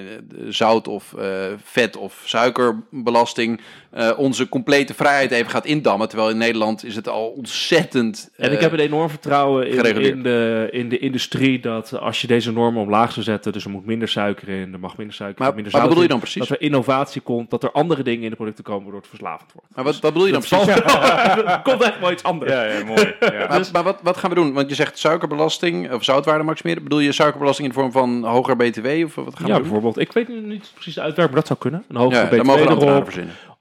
[0.47, 1.27] zout of eh,
[1.63, 3.61] vet of suikerbelasting
[3.95, 6.07] eh, onze complete vrijheid even gaat indammen.
[6.07, 8.29] Terwijl in Nederland is het al ontzettend...
[8.37, 12.27] En ik eh, heb een enorm vertrouwen in, de, in de industrie dat als je
[12.27, 15.43] deze normen omlaag zou zetten, dus er moet minder suiker in, er mag minder suiker,
[15.43, 16.47] Maar minder wat zout bedoel je dan precies?
[16.47, 19.51] Dat er innovatie komt, dat er andere dingen in de producten komen waardoor het verslavend
[19.53, 19.75] wordt.
[19.75, 20.83] Maar wat, wat bedoel je dan Dat precies?
[21.53, 22.51] er komt echt wel iets anders.
[22.51, 23.13] Ja, ja, mooi.
[23.19, 23.47] Ja.
[23.55, 24.53] Maar, maar wat, wat gaan we doen?
[24.53, 26.83] Want je zegt suikerbelasting of zoutwaarde maximeren.
[26.83, 28.87] Bedoel je suikerbelasting in de vorm van hoger BTW?
[29.05, 29.61] Of wat gaan Ja, we doen?
[29.61, 29.99] bijvoorbeeld.
[29.99, 31.83] Ik weet nu niet precies de uitwerking, maar dat zou kunnen.
[31.87, 33.13] Een hogere Ja, daar BTW erop.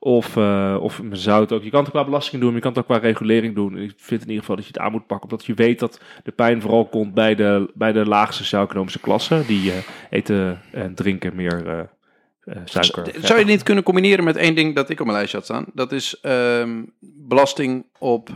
[0.05, 1.63] Of, eh, of met zout ook.
[1.63, 3.79] Je kan het ook qua belasting doen, maar je kan het ook qua regulering doen.
[3.79, 5.31] Ik vind in ieder geval dat je het aan moet pakken.
[5.31, 9.43] Omdat je weet dat de pijn vooral komt bij de, bij de laagste sociaal-economische klasse.
[9.47, 9.77] Die eh,
[10.11, 13.07] eten en drinken meer eh, suiker.
[13.21, 15.47] Z- Zou je niet kunnen combineren met één ding dat ik op mijn lijstje had
[15.47, 15.65] staan?
[15.75, 16.83] Dat is ehm,
[17.29, 18.29] belasting op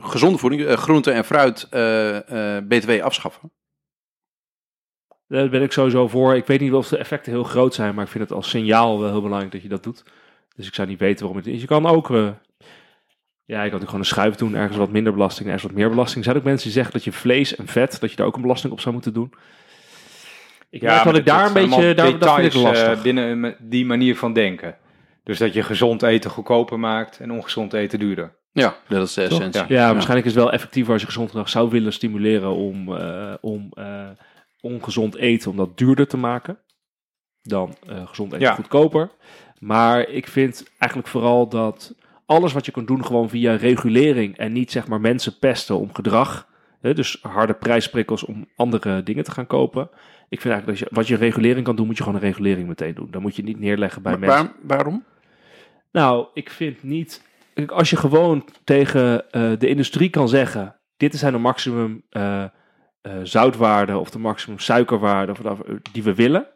[0.00, 1.68] gezonde voeding, groente en fruit,
[2.68, 3.50] BTW afschaffen.
[5.28, 6.36] Daar ben ik sowieso voor.
[6.36, 9.00] Ik weet niet of de effecten heel groot zijn, maar ik vind het als signaal
[9.00, 10.04] wel heel belangrijk dat je dat doet.
[10.60, 11.60] Dus ik zou niet weten waarom het is.
[11.60, 12.28] Je kan ook, eh,
[13.44, 15.88] ja, je kan ook gewoon een schuif doen, ergens wat minder belasting, ergens wat meer
[15.88, 16.18] belasting.
[16.18, 18.34] Er zijn ook mensen die zeggen dat je vlees en vet, dat je daar ook
[18.36, 19.32] een belasting op zou moeten doen.
[20.70, 23.54] Ik merk dat ik daar een beetje, daar, dat vind ik details, eh, binnen een-
[23.58, 24.76] die manier van denken.
[25.24, 28.38] Dus dat je gezond eten goedkoper maakt en ongezond eten duurder.
[28.52, 29.64] Ja, dat is de essentie.
[29.68, 33.34] Ja, waarschijnlijk is het wel effectiever als je gezond gedrag zou willen stimuleren om, eh,
[33.40, 34.08] om eh,
[34.60, 36.58] ongezond eten, om dat duurder te maken.
[37.42, 38.54] Dan eh, gezond eten Ja.
[38.54, 39.10] goedkoper.
[39.60, 41.94] Maar ik vind eigenlijk vooral dat
[42.26, 45.94] alles wat je kan doen gewoon via regulering en niet zeg maar mensen pesten om
[45.94, 46.48] gedrag.
[46.80, 49.90] Hè, dus harde prijsprikkels om andere dingen te gaan kopen.
[50.28, 52.68] Ik vind eigenlijk dat je, wat je regulering kan doen, moet je gewoon een regulering
[52.68, 53.08] meteen doen.
[53.10, 54.46] Dan moet je niet neerleggen bij Maar mensen.
[54.46, 55.04] waar- waarom?
[55.92, 57.22] Nou, ik vind niet.
[57.66, 62.44] Als je gewoon tegen eh, de industrie kan zeggen: dit zijn de maximum eh,
[63.22, 65.60] zoutwaarden of de maximum suikerwaarden of
[65.92, 66.46] die we willen.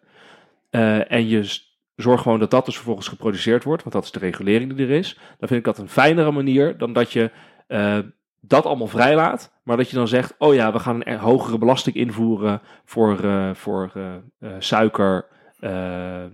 [1.08, 1.62] en je
[1.96, 4.92] zorgt gewoon dat dat dus vervolgens geproduceerd wordt, want dat is de regulering die er
[4.92, 5.14] is.
[5.38, 7.30] Dan vind ik dat een fijnere manier dan dat je
[7.66, 7.98] eh,
[8.40, 9.52] dat allemaal vrijlaat.
[9.62, 13.18] Maar dat je dan zegt: oh ja, we gaan een er- hogere belasting invoeren voor,
[13.24, 15.26] eh, voor eh, suiker.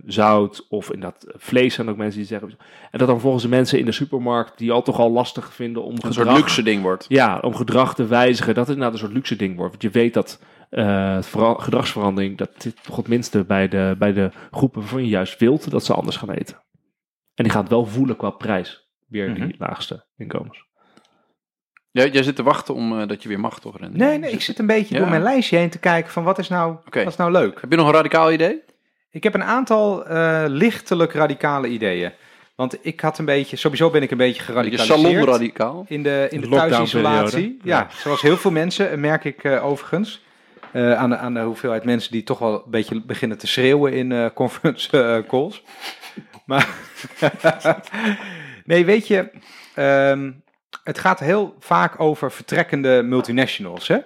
[0.05, 2.49] zout of in dat vlees zijn ook mensen die zeggen
[2.91, 5.83] en dat dan volgens de mensen in de supermarkt die al toch al lastig vinden
[5.83, 7.05] om Een gedrag, soort luxe ding wordt.
[7.07, 9.71] ja, om gedrag te wijzigen, dat het inderdaad een soort luxe ding wordt.
[9.71, 10.39] Want je weet dat
[10.71, 15.09] eh, vera- gedragsverandering, dat zit toch het minste bij de, bij de groepen waarvan je
[15.09, 16.55] juist wilt dat ze anders gaan eten.
[17.35, 18.89] En die gaan het wel voelen qua prijs.
[19.07, 19.53] weer die Mhm.
[19.57, 20.63] laagste inkomens.
[21.91, 23.79] Jij, jij zit te wachten om eh, dat je weer mag, toch?
[23.79, 24.99] Nee, nee, ik zit een beetje Ja.
[25.01, 27.61] door mijn lijstje heen te kijken van wat is nou, wat is nou leuk.
[27.61, 28.61] Heb je nog een radicaal idee?
[29.09, 32.11] Ik heb een aantal eh, lichtelijk radicale ideeën.
[32.55, 34.99] Want ik had een beetje, sowieso ben ik een beetje Je geradicaliseerd.
[34.99, 35.85] salonradicaal?
[35.87, 37.59] In de, in De de thuisisolatie.
[37.63, 40.23] Ja, zoals heel veel mensen, merk ik eh, overigens.
[40.71, 43.93] Eh, aan, de, aan de hoeveelheid mensen die toch wel een beetje beginnen te schreeuwen
[43.93, 45.63] in eh, conference eh, calls.
[46.45, 46.67] Maar
[48.65, 49.29] nee, weet je,
[49.75, 50.31] ehm,
[50.83, 53.87] het gaat heel vaak over vertrekkende multinationals.
[53.87, 53.99] Hè?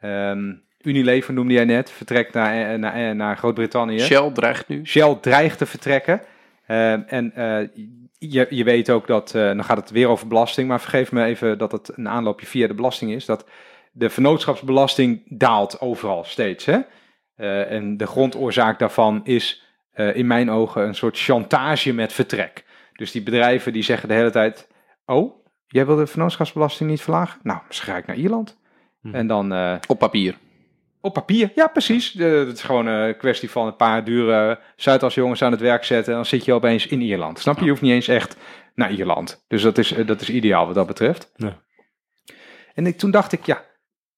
[0.00, 3.98] Ehm, Unilever noemde jij net, vertrekt naar, naar, naar Groot-Brittannië.
[3.98, 4.86] Shell dreigt nu.
[4.86, 6.20] Shell dreigt te vertrekken.
[6.66, 7.32] Ehm, en
[8.18, 11.58] je, je weet ook dat, dan gaat het weer over belasting, maar vergeef me even
[11.58, 13.44] dat het een aanloopje via de belasting is, dat
[13.98, 16.64] de vennootschapsbelasting daalt overal steeds.
[16.64, 16.78] Hè?
[17.34, 22.64] Eh, en de grondoorzaak daarvan is eh, in mijn ogen een soort chantage met vertrek.
[22.92, 24.68] Dus die bedrijven die zeggen de hele tijd,
[25.06, 27.40] oh, jij wil de vennootschapsbelasting niet verlagen?
[27.42, 28.58] Nou, misschien ga ik naar Ierland.
[29.00, 29.14] Hm.
[29.14, 29.52] En dan...
[29.52, 30.36] eh, Op papier.
[31.00, 32.12] op papier, ja precies.
[32.12, 36.12] Het is gewoon een kwestie van een paar dure Zuidas-jongens aan het werk zetten.
[36.12, 37.38] En dan zit je opeens in Ierland.
[37.38, 37.64] Snap je?
[37.64, 38.36] Je hoeft niet eens echt
[38.74, 39.44] naar Ierland.
[39.48, 41.32] Dus dat is, dat is ideaal wat dat betreft.
[41.36, 41.56] Ja.
[42.74, 43.64] En ik, toen dacht ik, ja,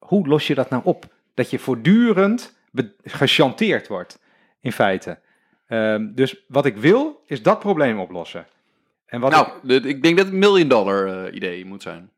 [0.00, 1.04] hoe los je dat nou op?
[1.34, 2.58] Dat je voortdurend
[3.04, 4.18] gechanteerd wordt,
[4.60, 5.18] in feite.
[5.66, 8.46] Ehm, dus wat ik wil, is dat probleem oplossen.
[9.06, 11.82] En wat ik, Nou, de- ik denk dat het een million dollar eh, idee moet
[11.82, 12.10] zijn.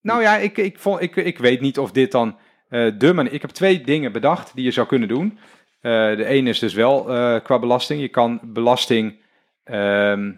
[0.00, 2.36] Nou ja, ik, ik, vond, ik, ik weet niet of dit dan
[2.68, 3.32] eh, de manier...
[3.32, 5.38] Ik heb twee dingen bedacht die je zou kunnen doen.
[5.80, 7.02] Eh, de ene is dus wel
[7.40, 8.00] qua belasting.
[8.00, 9.20] Je kan belasting,
[9.64, 10.32] ehm,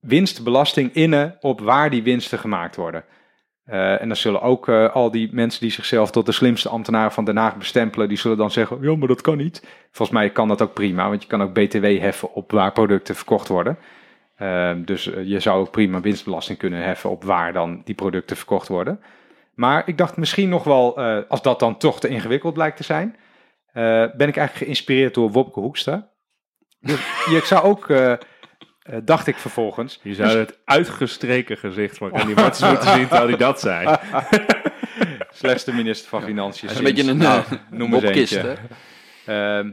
[0.00, 3.04] winstbelasting innen op waar die winsten gemaakt worden.
[3.66, 7.12] Eh, en dan zullen ook eh, al die mensen die zichzelf tot de slimste ambtenaren
[7.12, 9.66] van Den Haag bestempelen, die zullen dan zeggen, ja, maar dat kan niet.
[9.90, 13.14] Volgens mij kan dat ook prima, want je kan ook BTW heffen op waar producten
[13.14, 13.78] verkocht worden.
[14.36, 18.36] Ehm, dus eh, je zou ook prima winstbelasting kunnen heffen op waar dan die producten
[18.36, 19.00] verkocht worden.
[19.54, 20.98] Maar ik dacht misschien nog wel,
[21.28, 23.16] als dat dan toch te ingewikkeld blijkt te zijn,
[23.72, 26.10] ben ik eigenlijk geïnspireerd door Wopke Hoekstra.
[26.80, 27.86] Dus je zou ook,
[28.86, 33.28] eh, dacht ik vervolgens, Je zou het uitgestreken gezicht van Randy Martens moeten zien terwijl
[33.28, 33.96] hij dat zei.
[35.30, 36.68] slechtste minister van Financiën.
[36.68, 38.56] Dat is een beetje een nou, eh, noem eens eentje.
[39.26, 39.70] Ehm,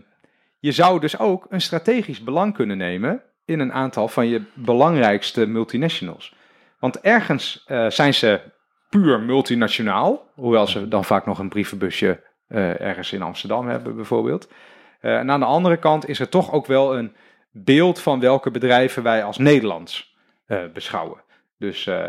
[0.60, 5.46] je zou dus ook een strategisch belang kunnen nemen in een aantal van je belangrijkste
[5.46, 6.36] multinationals.
[6.80, 8.42] Want ergens eh, zijn ze
[8.90, 14.52] puur multinationaal, hoewel ze dan vaak nog een brievenbusje eh, ergens in Amsterdam hebben bijvoorbeeld.
[15.00, 17.16] Eh, en aan de andere kant is er toch ook wel een
[17.54, 21.22] beeld van welke bedrijven wij als Nederlands eh, beschouwen.
[21.58, 22.06] Dus eh,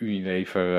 [0.00, 0.76] Unilever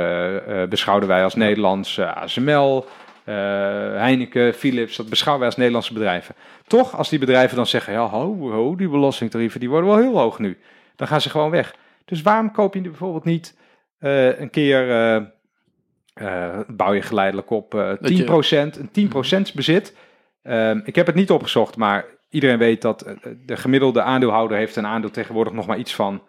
[0.47, 2.85] eh, beschouwden wij als Nederlands, ASML,
[3.23, 6.35] Heineken, Philips, dat beschouwen wij als Nederlandse bedrijven.
[6.67, 10.17] Toch, als die bedrijven dan zeggen, ja, ho, ho, die belastingtarieven die worden wel heel
[10.17, 10.57] hoog nu.
[10.95, 11.75] Dan gaan ze gewoon weg.
[12.05, 13.57] Dus waarom koop je bijvoorbeeld niet
[13.99, 14.85] een keer,
[16.67, 19.95] bouw je geleidelijk op eh 10%, een 10% bezit.
[20.43, 23.15] Ehm, ik heb het niet opgezocht, maar iedereen weet dat eh,
[23.45, 26.23] de gemiddelde aandeelhouder heeft een aandeel tegenwoordig nog maar iets van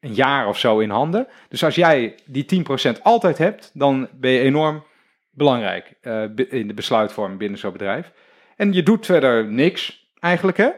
[0.00, 1.26] een jaar of zo in handen.
[1.48, 2.64] Dus als jij die
[2.96, 4.84] 10% altijd hebt, dan ben je enorm
[5.30, 8.12] belangrijk eh, in de besluitvorming binnen zo'n bedrijf.
[8.56, 10.70] En je doet verder niks eigenlijk, hè?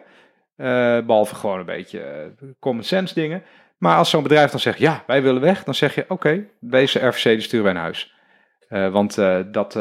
[0.56, 3.42] Eh, behalve gewoon een beetje common sense dingen.
[3.78, 7.06] Maar als zo'n bedrijf dan zegt, ja, wij willen weg, dan zeg je, oké, deze
[7.06, 8.14] RVC die sturen wij naar huis.
[8.92, 9.14] Want
[9.52, 9.72] dat,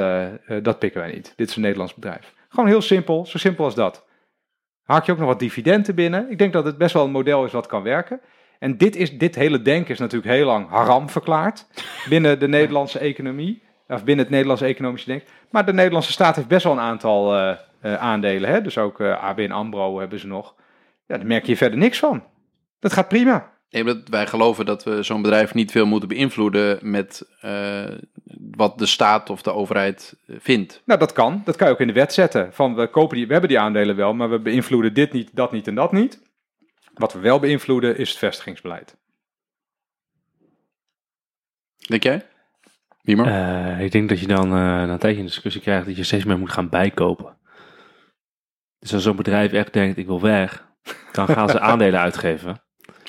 [0.61, 1.33] dat pikken wij niet.
[1.35, 2.33] Dit is een Nederlands bedrijf.
[2.49, 4.05] Gewoon heel simpel, zo simpel als dat.
[4.86, 6.31] Haak je ook nog wat dividenden binnen.
[6.31, 8.19] Ik denk dat het best wel een model is wat kan werken.
[8.59, 11.67] En dit, is, dit hele denken is natuurlijk heel lang haram verklaard
[12.09, 13.63] binnen de Nederlandse economie.
[13.88, 15.23] Of binnen het Nederlandse economische denk.
[15.49, 18.49] Maar de Nederlandse staat heeft best wel een aantal eh, eh, aandelen.
[18.49, 18.61] Hè?
[18.61, 20.55] Dus ook eh, ABN AMRO hebben ze nog.
[21.07, 22.23] Ja, daar merk je verder niks van.
[22.79, 23.51] Dat gaat prima.
[23.70, 27.91] Nee, wij geloven dat we zo'n bedrijf niet veel moeten beïnvloeden met eh,
[28.51, 30.82] wat de staat of de overheid eh, vindt.
[30.86, 31.41] Nou, dat kan.
[31.45, 32.53] Dat kan je ook in de wet zetten.
[32.53, 35.51] Van we, kopen die, we hebben die aandelen wel, maar we beïnvloeden dit niet, dat
[35.51, 36.22] niet en dat niet.
[36.93, 38.97] Wat we wel beïnvloeden is het vestigingsbeleid.
[41.88, 42.26] Denk jij?
[43.01, 43.28] Wiemer?
[43.28, 46.03] Eh, ik denk dat je dan eh, na een tijdje een discussie krijgt dat je
[46.03, 47.38] steeds meer moet gaan bijkopen.
[48.80, 50.68] Dus als zo'n bedrijf echt denkt, ik wil weg,
[51.11, 52.64] dan gaan ze aandelen uitgeven.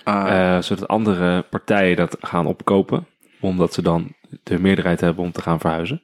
[0.06, 3.06] Ah, eh, zodat andere partijen dat gaan opkopen.
[3.40, 6.02] Omdat ze dan de meerderheid hebben om te gaan verhuizen.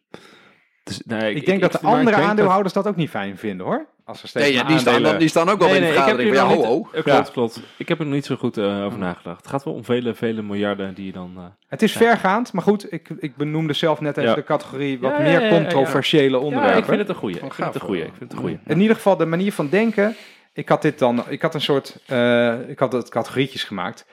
[0.84, 2.86] Dus, nee, Ik, denk dat de andere dat- aandeelhouders dat...
[2.86, 3.86] ook niet fijn vinden hoor.
[4.04, 5.82] Als er steeds ja, maar die, staan, aandelen- dan- die staan ook wel Nee, in
[5.82, 7.02] de nee, ik heb vergadering ja, ho, ho.
[7.02, 7.60] klopt, klopt.
[7.78, 9.36] Ik heb er nog niet zo goed eh, over nagedacht.
[9.36, 11.32] Het gaat wel om vele, vele miljarden die je dan...
[11.36, 14.34] eh, Het is vergaand, maar goed, ik, ik benoemde zelf net even Ja.
[14.36, 15.60] de categorie wat Ja, ja, meer ja, ja, ja.
[15.62, 16.78] controversiële Ja, onderwerpen.
[16.78, 17.34] ik vind het een goeie.
[17.36, 18.02] Ik vind het een goeie.
[18.02, 18.58] Ik vind het een goeie.
[18.66, 20.14] In ieder geval de manier van denken.
[20.52, 24.06] Ik had dit dan, ik had een soort, eh, ik had het categorietjes gemaakt.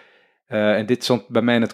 [0.48, 1.74] eh, en dit stond bij mij in het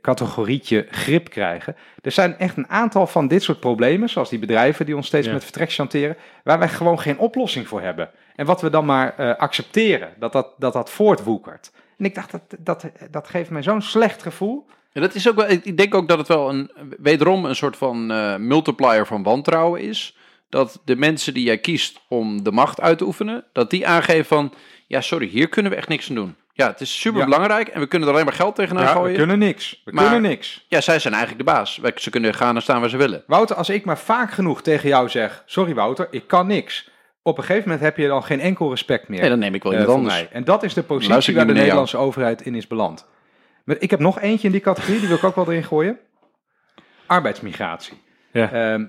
[0.00, 1.76] categorietje, grip krijgen.
[2.02, 5.26] Er zijn echt een aantal van dit soort problemen, zoals die bedrijven die ons steeds
[5.26, 5.32] Ja.
[5.32, 8.10] met vertrek chanteren, waar wij gewoon geen oplossing voor hebben.
[8.36, 11.72] En wat we dan maar eh, accepteren, dat dat, dat dat voortwoekert.
[11.98, 14.66] En ik dacht, dat, dat, dat geeft mij zo'n slecht gevoel.
[14.92, 17.76] Ja, dat is ook wel, ik denk ook dat het wel een, wederom een soort
[17.76, 18.06] van
[18.46, 20.15] multiplier van wantrouwen is.
[20.48, 24.24] Dat de mensen die jij kiest om de macht uit te oefenen, dat die aangeven
[24.24, 24.52] van,
[24.86, 26.36] ja sorry, hier kunnen we echt niks aan doen.
[26.52, 28.98] Ja, het is super belangrijk en we kunnen er alleen maar geld tegenaan Ja, we
[28.98, 29.16] gooien.
[29.16, 29.82] kunnen niks.
[29.84, 30.64] We Maar- kunnen niks.
[30.68, 31.76] Ja, zij zijn eigenlijk de baas.
[31.76, 33.24] Wij- Ze kunnen gaan en staan waar ze willen.
[33.26, 36.90] Wouter, als ik maar vaak genoeg tegen jou zeg, sorry Wouter, ik kan niks.
[37.22, 39.20] Op een gegeven moment heb je dan geen enkel respect meer.
[39.20, 40.22] Nee, dan neem ik wel eh, iemand voor anders.
[40.30, 40.38] mij.
[40.38, 43.06] En dat is de positie waar de Nederlandse overheid in is beland.
[43.64, 45.98] Maar ik heb nog eentje in die categorie, die wil ik ook wel erin gooien.
[47.06, 48.02] Arbeidsmigratie.
[48.32, 48.52] Ja.
[48.52, 48.84] Ehm,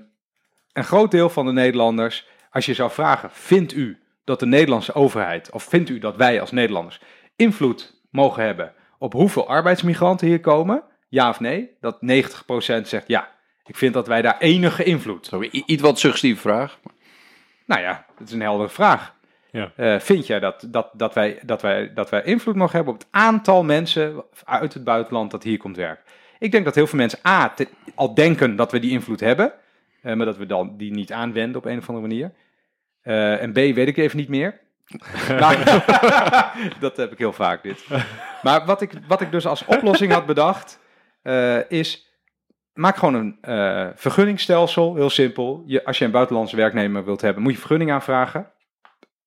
[0.78, 4.94] een groot deel van de Nederlanders, als je zou vragen, vindt u dat de Nederlandse
[4.94, 7.00] overheid, of vindt u dat wij als Nederlanders
[7.36, 10.82] invloed mogen hebben op hoeveel arbeidsmigranten hier komen?
[11.08, 11.76] Ja of nee?
[11.80, 13.28] Dat 90% zegt ja.
[13.66, 15.26] Ik vind dat wij daar enige invloed.
[15.26, 16.78] Zo, i- iets wat suggestieve vraag.
[17.66, 19.14] Nou ja, dat is een heldere vraag.
[19.50, 19.72] Ja.
[19.76, 22.98] Eh, vind jij dat, dat, dat, wij, dat, wij, dat wij invloed mogen hebben op
[23.00, 26.04] het aantal mensen uit het buitenland dat hier komt werken?
[26.38, 29.52] Ik denk dat heel veel mensen A, te- al denken dat we die invloed hebben,
[30.02, 32.32] eh, maar dat we dan die niet aanwenden op een of andere manier.
[33.02, 34.60] Eh, en B, weet ik even niet meer.
[35.28, 35.56] Nou,
[36.80, 37.86] dat heb ik heel vaak, dit.
[38.42, 40.80] Maar wat ik, wat ik dus als oplossing had bedacht,
[41.22, 42.06] eh, is...
[42.72, 45.62] Maak gewoon een vergunningsstelsel, heel simpel.
[45.66, 48.50] Je, als je een buitenlandse werknemer wilt hebben, moet je vergunning aanvragen.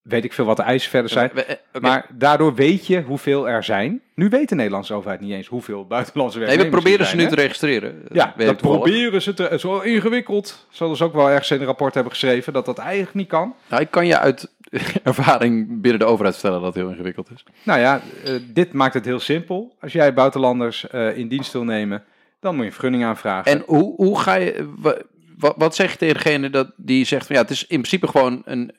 [0.01, 1.31] Weet ik veel wat de eisen verder zijn.
[1.33, 1.81] Eh.
[1.81, 4.01] Maar daardoor weet je hoeveel er zijn.
[4.15, 7.15] Nu weet de Nederlandse overheid niet eens hoeveel buitenlandse nee, werknemers we proberen er ze
[7.17, 7.29] nu hè?
[7.29, 8.01] te registreren.
[8.11, 9.43] Ja, dat proberen ze te...
[9.43, 10.67] Het is wel ingewikkeld.
[10.69, 13.53] Zullen ze ook wel ergens in een rapport hebben geschreven dat dat eigenlijk niet kan.
[13.69, 14.51] Nou, ik kan je uit
[15.03, 17.43] ervaring binnen de overheid vertellen dat het heel ingewikkeld is.
[17.63, 19.75] Nou ja, eh, dit maakt het heel simpel.
[19.81, 22.03] Als jij buitenlanders eh, in dienst wil nemen,
[22.39, 23.51] dan moet je een vergunning aanvragen.
[23.51, 25.01] En hoe, hoe ga je, wa-
[25.37, 28.07] wa- wat zeg je tegen degene dat, die zegt van ja, het is in principe
[28.07, 28.71] gewoon een,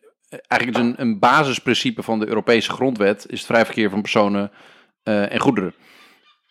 [0.47, 4.51] eigenlijk is een, een basisprincipe van de Europese grondwet, is het vrij verkeer van personen
[5.03, 5.75] eh, en goederen.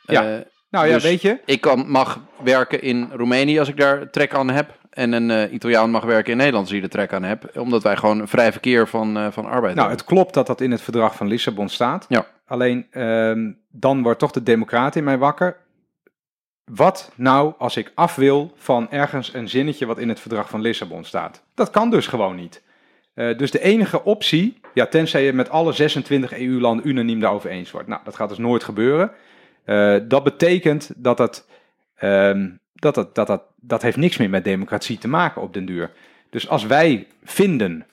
[0.06, 0.22] Ja.
[0.22, 4.10] Eh, nou ja, dus- weet je, ik kan, mag werken in Roemenië als ik daar
[4.10, 4.80] trek aan heb.
[4.92, 7.58] En een eh, Italiaan mag werken in Nederland als hij er trek aan heb.
[7.58, 9.98] Omdat wij gewoon een vrij verkeer van, eh, van arbeid Nou, hebben.
[9.98, 12.06] het klopt dat dat in het verdrag van Lissabon staat.
[12.10, 12.26] Ja.
[12.46, 15.58] Alleen ehm, dan wordt toch de democraat in mij wakker.
[16.66, 20.62] Wat nou als ik af wil van ergens een zinnetje wat in het verdrag van
[20.62, 21.44] Lissabon staat?
[21.56, 22.62] Dat kan dus gewoon niet.
[23.14, 27.72] Eh, dus de enige optie, ja, tenzij je met alle 26 EU-landen unaniem daarover eens
[27.72, 27.88] wordt.
[27.88, 29.12] Nou, dat gaat dus nooit gebeuren.
[29.64, 31.48] Eh, dat betekent dat
[31.96, 35.66] ehm, dat, het, dat, dat, dat heeft niks meer met democratie te maken op den
[35.66, 35.92] duur.
[36.30, 37.86] Dus als wij vinden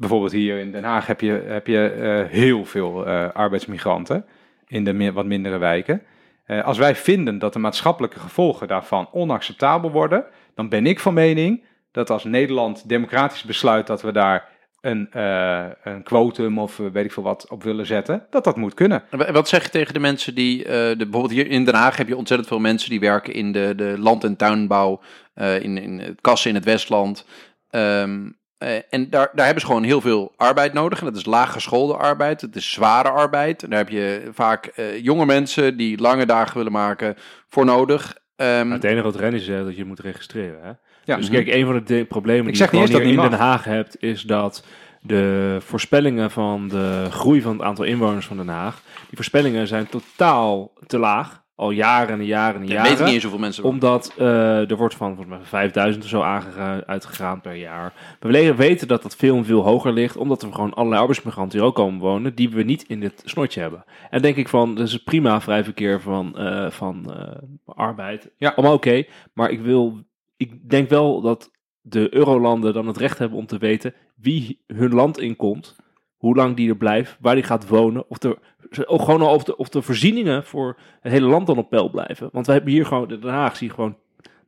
[0.00, 4.24] bijvoorbeeld hier in Den Haag heb je, heb je eh, heel veel eh, arbeidsmigranten
[4.66, 6.02] in de wat mindere wijken.
[6.44, 11.14] Eh, als wij vinden dat de maatschappelijke gevolgen daarvan onacceptabel worden, dan ben ik van
[11.14, 14.48] mening dat als Nederland democratisch besluit dat we daar
[14.80, 18.56] een, eh, een quotum of eh, weet ik veel wat op willen zetten, dat dat
[18.56, 19.02] moet kunnen.
[19.10, 21.74] En wa- Wat zeg je tegen de mensen die, eh, de, bijvoorbeeld hier in Den
[21.74, 25.00] Haag heb je ontzettend veel mensen die werken in de, de land- en tuinbouw,
[25.34, 27.26] eh, in, in het kassen in het Westland.
[27.70, 28.28] Ehm,
[28.58, 30.98] eh, en daar, daar hebben ze gewoon heel veel arbeid nodig.
[30.98, 33.62] En dat is laaggeschoolde arbeid, het is zware arbeid.
[33.62, 37.14] En daar heb je vaak eh, jonge mensen die lange dagen willen maken
[37.48, 38.18] voor nodig.
[38.36, 40.58] Ehm, Maar het enige wat Rennie zegt, dat je moet registreren.
[40.62, 40.70] Hè?
[41.10, 41.16] Ja.
[41.16, 43.16] dus kijk, een van de de problemen Ik die zeg je niet gewoon eens hier
[43.16, 44.64] dat in niet Den Haag hebt, is dat
[45.00, 49.88] de voorspellingen van de groei van het aantal inwoners van Den Haag, die voorspellingen zijn
[49.88, 51.38] totaal te laag.
[51.54, 52.88] Al jaren en jaren en ja, jaren.
[52.90, 53.64] weet ik niet eens hoeveel mensen.
[53.64, 57.92] Omdat eh, er wordt van volgens mij 5000 of zo aangega- uitgegaan per jaar.
[58.20, 61.68] We weten dat dat veel en veel hoger ligt, omdat er gewoon allerlei arbeidsmigranten hier
[61.68, 63.84] ook komen wonen, die we niet in dit snotje hebben.
[64.10, 68.30] En denk ik van, dat is prima vrij verkeer van, eh, van eh, arbeid.
[68.36, 68.52] Ja.
[68.56, 69.04] Allemaal oké,
[69.34, 69.98] maar ik wil,
[70.40, 74.94] ik denk wel dat de eurolanden dan het recht hebben om te weten wie hun
[74.94, 75.76] land inkomt,
[76.16, 78.38] hoe lang die er blijft, waar die gaat wonen, of er
[78.86, 82.28] ook gewoon of de, of de voorzieningen voor het hele land dan op peil blijven.
[82.32, 83.96] Want we hebben hier gewoon, in Den Haag zie je gewoon,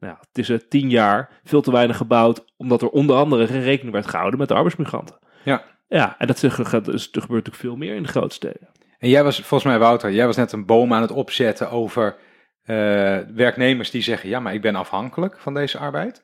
[0.00, 3.62] nou ja, het is tien jaar veel te weinig gebouwd, omdat er onder andere geen
[3.62, 5.18] rekening werd gehouden met de arbeidsmigranten.
[5.44, 5.64] Ja.
[5.88, 8.68] Ja, en dat, gebeurt natuurlijk veel meer in de grote steden.
[8.98, 12.16] En jij was, volgens mij Wouter, jij was net een boom aan het opzetten over
[13.34, 16.22] werknemers die zeggen, ja, maar ik ben afhankelijk van deze arbeid.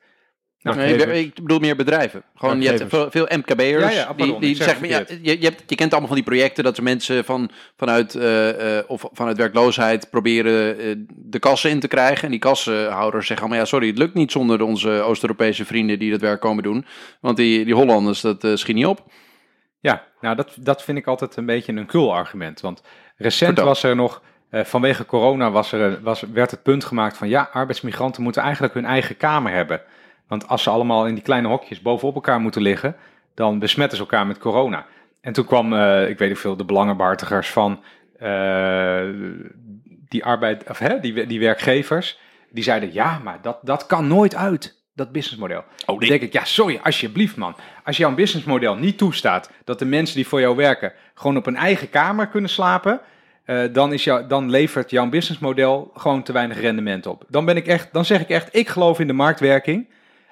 [0.61, 1.19] Nee, Werkgevers.
[1.19, 2.23] ik bedoel meer bedrijven.
[2.35, 5.03] Gewoon, je hebt veel, veel MKB'ers Ja, ja, pardon, die, die ik zeg zeggen, ja,
[5.21, 8.77] je, je, hebt, je kent allemaal van die projecten dat er mensen van, vanuit, eh,
[8.77, 12.23] eh, of vanuit werkloosheid proberen eh, de kassen in te krijgen.
[12.23, 16.11] En die kassenhouders zeggen allemaal, ja sorry, het lukt niet zonder onze Oost-Europese vrienden die
[16.11, 16.85] dat werk komen doen.
[17.21, 19.11] Want die, die Hollanders, dat eh, schiet niet op.
[19.79, 22.61] Ja, nou dat, dat vind ik altijd een beetje een kul argument.
[22.61, 22.83] Want
[23.17, 27.29] recent was er nog Eh, vanwege corona was er, was, werd het punt gemaakt van
[27.29, 29.81] ja, arbeidsmigranten moeten eigenlijk hun eigen kamer hebben.
[30.27, 32.95] Want als ze allemaal in die kleine hokjes bovenop elkaar moeten liggen,
[33.33, 34.85] dan besmetten ze elkaar met corona.
[35.21, 37.83] En toen kwam, eh, ik weet niet veel, de belangenbehartigers van
[38.19, 39.01] eh,
[40.09, 42.19] die, arbeid, of, hè, die, die werkgevers,
[42.49, 45.63] die zeiden ja, maar dat, dat kan nooit uit, dat businessmodel.
[45.85, 47.55] Oh, denk ik, ja, sorry, alsjeblieft man.
[47.83, 51.55] Als jouw businessmodel niet toestaat dat de mensen die voor jou werken gewoon op een
[51.55, 53.01] eigen kamer kunnen slapen,
[53.49, 57.23] eh, dan, is jou, dan levert jouw businessmodel gewoon te weinig rendement op.
[57.27, 59.89] Dan, ben ik echt, dan zeg ik echt, ik geloof in de marktwerking.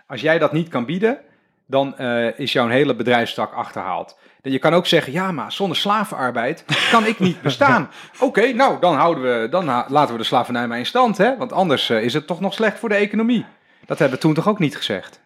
[0.08, 1.18] Als jij dat niet kan bieden,
[1.66, 4.18] dan eh, is jouw hele bedrijfstak achterhaald.
[4.42, 7.90] En je kan ook zeggen, ja, maar zonder slavenarbeid kan ik niet bestaan.
[8.20, 11.38] Oké, nou, dan, houden we, dan laten we de slavernij maar in stand, hè?
[11.38, 13.46] want anders eh, is het toch nog slecht voor de economie.
[13.86, 15.22] Dat hebben we toen toch ook niet gezegd?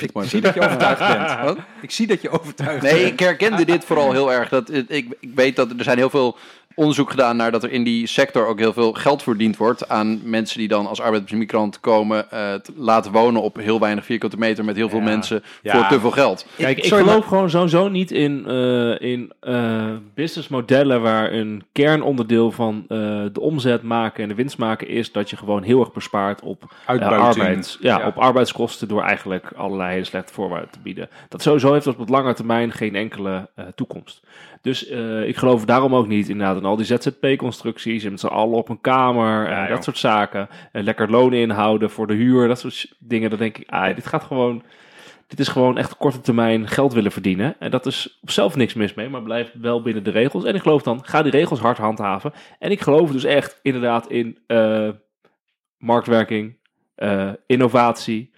[0.00, 1.40] Ik vind zie dat je overtuigd bent.
[1.40, 1.58] Wat?
[1.80, 3.12] Ik zie dat je overtuigd Nee, bent.
[3.12, 4.48] ik herkende dit vooral heel erg.
[4.48, 4.86] Dat, ik,
[5.20, 6.36] ik weet dat er zijn heel veel
[6.74, 10.20] onderzoek gedaan naar dat er in die sector ook heel veel geld verdiend wordt aan
[10.30, 14.64] mensen die dan als arbeidsmigrant komen eh, te laten wonen op heel weinig vierkante meter
[14.64, 15.04] met heel veel Ja.
[15.04, 15.72] mensen Ja.
[15.78, 16.46] voor te veel geld.
[16.56, 22.50] Kijk, ik sorry, geloof gewoon sowieso niet in, eh, in eh, businessmodellen waar een kernonderdeel
[22.50, 22.98] van eh,
[23.32, 26.74] de omzet maken en de winst maken is dat je gewoon heel erg bespaart op,
[26.86, 27.22] Uitbuiting.
[27.22, 28.06] arbeids, ja, Ja.
[28.06, 31.08] op arbeidskosten door eigenlijk allerlei hele slechte voorwaarden te bieden.
[31.28, 34.22] Dat sowieso heeft dat op lange termijn geen enkele eh, toekomst.
[34.62, 38.56] Dus eh, ik geloof daarom ook niet inderdaad al die ZZP-constructies en met z'n allen
[38.58, 39.82] op een kamer en Ja, dat joh.
[39.82, 40.48] soort zaken.
[40.72, 43.30] En lekker lonen inhouden voor de huur, dat soort dingen.
[43.30, 44.62] Dan denk ik, ah, dit gaat gewoon
[45.26, 47.56] dit is gewoon echt korte termijn geld willen verdienen.
[47.58, 50.44] En dat is op zelf niks mis mee, maar blijf wel binnen de regels.
[50.44, 52.32] En ik geloof dan, ga die regels hard handhaven.
[52.58, 54.88] En ik geloof dus echt inderdaad in eh,
[55.78, 56.56] marktwerking,
[56.94, 58.32] eh, innovatie,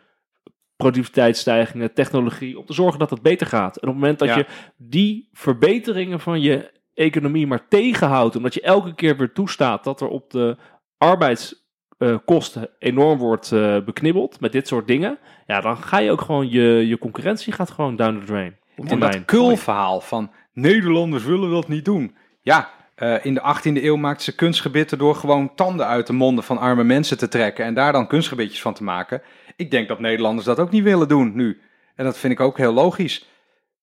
[0.77, 2.59] productiviteitsstijgingen, technologie.
[2.59, 3.77] Om te zorgen dat het beter gaat.
[3.77, 4.37] En op het moment dat Ja.
[4.37, 4.47] je
[4.77, 10.09] die verbeteringen van je economie maar tegenhoudt, omdat je elke keer weer toestaat dat er
[10.09, 10.57] op de
[10.99, 16.51] arbeidskosten enorm wordt eh, beknibbeld met dit soort dingen, ja, dan ga je ook gewoon
[16.51, 18.57] je, je concurrentie gaat gewoon down the drain.
[18.77, 19.13] En termijn.
[19.13, 22.17] dat kulverhaal van Nederlanders willen dat niet doen.
[22.41, 26.45] Ja, eh, in de 18e eeuw maakten ze kunstgebitten door gewoon tanden uit de monden
[26.45, 29.23] van arme mensen te trekken en daar dan kunstgebitjes van te maken.
[29.57, 31.61] Ik denk dat Nederlanders dat ook niet willen doen nu.
[31.95, 33.29] En dat vind ik ook heel logisch.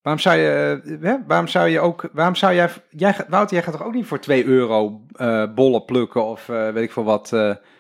[0.04, 3.64] Waarom zou je, eh, hè, waarom zou je ook, waarom zou jij, jij, Wouter, jij
[3.64, 7.04] gaat toch ook niet voor 2 euro eh, bollen plukken of eh, weet ik veel
[7.04, 7.30] wat,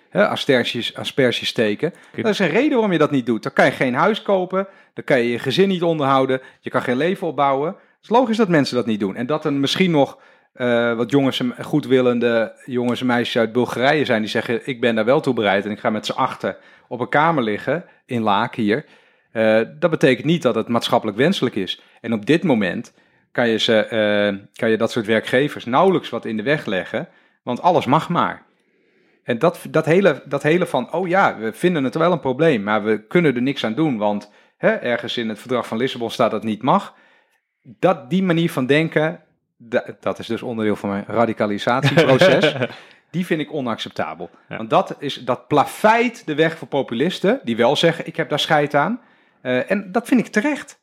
[0.09, 1.93] hè, asperges, asperges steken?
[2.15, 3.43] Er is een reden waarom je dat niet doet.
[3.43, 6.82] Dan kan je geen huis kopen, dan kan je je gezin niet onderhouden, je kan
[6.82, 7.67] geen leven opbouwen.
[7.67, 9.15] Het is logisch dat mensen dat niet doen.
[9.15, 10.17] En dat er misschien nog
[10.95, 15.05] wat jongens en goedwillende jongens en meisjes uit Bulgarije zijn die zeggen: Ik ben daar
[15.05, 16.57] wel toe bereid en ik ga met z'n achter
[16.88, 18.86] op een kamer liggen in Laak hier.
[19.34, 21.81] Eh, dat betekent niet dat het maatschappelijk wenselijk is.
[22.01, 22.93] En op dit moment
[23.31, 27.07] kan je, ze, eh, kan je dat soort werkgevers nauwelijks wat in de weg leggen,
[27.43, 28.45] want alles mag maar.
[29.23, 32.63] En dat, dat, hele, dat hele van, oh ja, we vinden het wel een probleem,
[32.63, 36.11] maar we kunnen er niks aan doen, want hè, ergens in het verdrag van Lissabon
[36.11, 36.95] staat dat niet mag.
[37.61, 39.19] Dat, die manier van denken,
[39.57, 42.55] da- dat is dus onderdeel van mijn radicalisatieproces,
[43.11, 44.29] die vind ik onacceptabel.
[44.49, 44.57] Ja.
[44.57, 48.39] Want dat, is, dat plafeit de weg voor populisten, die wel zeggen, ik heb daar
[48.39, 49.01] scheid aan.
[49.43, 50.79] Eh, en dat vind ik terecht.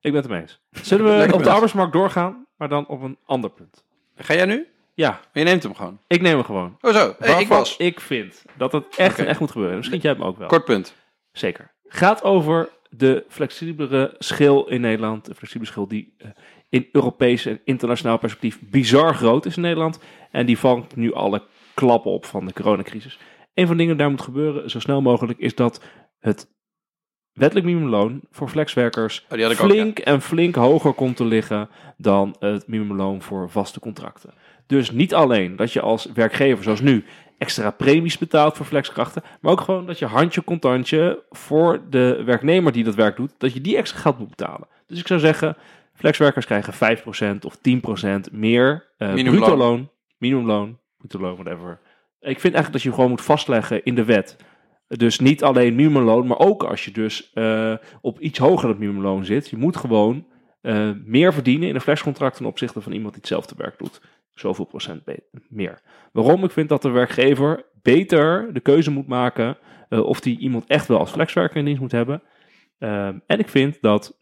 [0.00, 0.60] Ik ben het ermee eens.
[0.70, 3.84] Zullen we Lekker op de arbeidsmarkt doorgaan, maar dan op een ander punt?
[4.16, 4.66] Ga jij nu?
[4.94, 5.98] Ja, Je neemt hem gewoon.
[6.06, 6.76] ik neem hem gewoon.
[6.80, 7.76] Oh zo, hey, ik was.
[7.76, 9.76] Ik vind dat het echt en echt moet gebeuren.
[9.76, 10.48] Misschien jij hem ook wel.
[10.48, 10.94] Kort punt.
[11.32, 11.70] Zeker.
[11.84, 15.24] Gaat over de flexibelere schil in Nederland.
[15.24, 16.28] De flexibele schil die eh,
[16.68, 19.98] in Europees en internationaal perspectief bizar groot is in Nederland.
[20.30, 21.42] En die vangt nu alle
[21.74, 23.18] klappen op van de coronacrisis.
[23.54, 25.80] Een van de dingen die daar moet gebeuren, zo snel mogelijk, is dat
[26.18, 26.48] het
[27.32, 32.66] wettelijk minimumloon voor flexwerkers Oh, ook, flink en flink hoger komt te liggen dan het
[32.66, 34.34] minimumloon voor vaste contracten.
[34.66, 37.04] Dus niet alleen dat je als werkgever, zoals nu,
[37.38, 42.72] extra premies betaalt voor flexkrachten, maar ook gewoon dat je handje contantje voor de werknemer
[42.72, 44.68] die dat werk doet, dat je die extra geld moet betalen.
[44.86, 45.56] Dus ik zou zeggen,
[45.94, 46.98] flexwerkers krijgen
[47.38, 49.40] 5% of 10% meer eh Minimumloon.
[49.40, 51.78] bruto loon, minimumloon, bruto loon, whatever.
[52.20, 54.36] Ik vind eigenlijk dat je gewoon moet vastleggen in de wet.
[54.88, 59.24] Dus niet alleen minimumloon, maar ook als je dus eh, op iets hoger dan minimumloon
[59.24, 59.48] zit.
[59.48, 60.26] Je moet gewoon
[60.60, 64.00] eh, meer verdienen in een flexcontract ten opzichte van iemand die hetzelfde werk doet.
[64.34, 65.02] Zoveel procent
[65.48, 65.82] meer.
[66.12, 66.44] Waarom?
[66.44, 69.58] Ik vind dat de werkgever beter de keuze moet maken
[69.88, 72.22] eh, of die iemand echt wel als flexwerker in dienst moet hebben.
[73.26, 74.18] En ik vind dat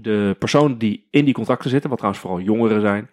[0.00, 3.10] de personen die in die contracten zitten, wat trouwens vooral jongeren zijn,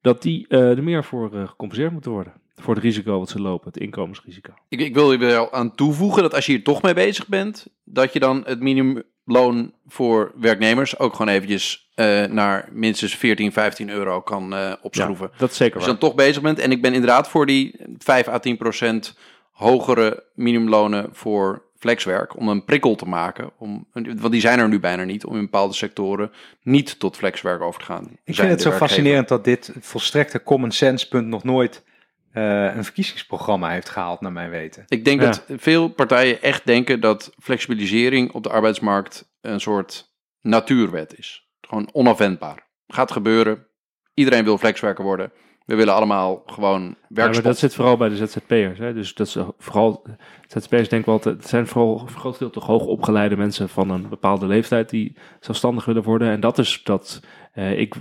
[0.00, 2.32] dat die er meer voor gecompenseerd moeten worden.
[2.56, 4.52] Voor het risico wat ze lopen, het inkomensrisico.
[4.68, 7.66] Ik, ik wil je wel aan toevoegen dat als je hier toch mee bezig bent,
[7.84, 13.52] dat je dan het minimum, minimumloon voor werknemers ook gewoon eventjes eh, naar minstens 14,
[13.52, 15.30] 15 euro kan eh, opschroeven.
[15.38, 16.00] dat is zeker Als je waar.
[16.00, 16.58] dan toch bezig bent.
[16.58, 19.16] En ik ben inderdaad voor die 5 à 10 procent
[19.50, 22.36] hogere minimumlonen voor flexwerk.
[22.36, 23.50] Om een prikkel te maken.
[23.58, 25.24] Om, want die zijn er nu bijna niet.
[25.24, 26.32] Om in bepaalde sectoren
[26.62, 28.04] niet tot flexwerk over te gaan.
[28.24, 28.78] Ik vind het zo werkgever.
[28.78, 31.82] fascinerend dat dit volstrekte common sense punt nog nooit
[32.34, 34.84] eh, een verkiezingsprogramma heeft gehaald, naar mijn weten.
[34.88, 35.26] Ik denk Ja.
[35.26, 41.48] dat veel partijen echt denken dat flexibilisering op de arbeidsmarkt een soort natuurwet is.
[41.60, 42.66] Gewoon onafwendbaar.
[42.86, 43.66] Gaat gebeuren.
[44.14, 45.32] Iedereen wil flexwerker worden.
[45.64, 48.78] We willen allemaal gewoon Ja, maar dat zit vooral bij de ZZP'ers.
[48.78, 48.94] Hè?
[48.94, 50.06] Dus dat is vooral,
[50.46, 53.90] ZZP'ers denk ik wel, het zijn vooral voor een groot deel toch hoogopgeleide mensen van
[53.90, 56.30] een bepaalde leeftijd die zelfstandig willen worden.
[56.30, 57.20] En dat is dat
[57.52, 57.94] eh, ik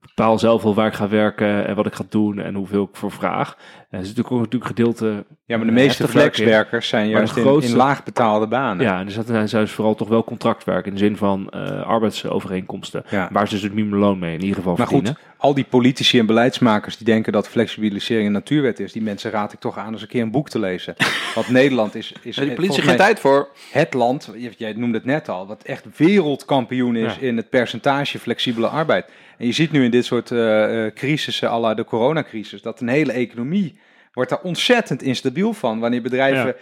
[0.00, 2.96] bepaal zelf wel waar ik ga werken en wat ik ga doen en hoeveel ik
[2.96, 3.56] voor vraag.
[3.90, 5.24] En er is natuurlijk ook natuurlijk gedeelte.
[5.44, 8.86] Ja, maar de eh, meeste flexwerkers zijn juist in, in laag betaalde banen.
[8.86, 11.82] Ja, en er zijn zijn dus vooral toch wel contractwerk in de zin van eh,
[11.82, 13.02] arbeidsovereenkomsten.
[13.10, 13.28] Ja.
[13.32, 15.14] Waar ze dus het minimumloon mee in ieder geval Maar verdienen.
[15.14, 19.30] goed, al die politici en beleidsmakers die denken dat flexibilisering een natuurwet is, die mensen
[19.30, 20.94] raad ik toch aan eens een keer een boek te lezen.
[21.34, 23.48] Want Nederland is, is Ja, die politie geen tijd voor.
[23.70, 27.20] het land, jij noemde het net al, wat echt wereldkampioen is Ja.
[27.20, 29.06] in het percentage flexibele arbeid.
[29.38, 32.88] En je ziet nu in dit soort eh, crisissen, à la de coronacrisis, dat een
[32.88, 33.78] hele economie
[34.12, 35.78] wordt daar ontzettend instabiel van.
[35.80, 36.54] Wanneer bedrijven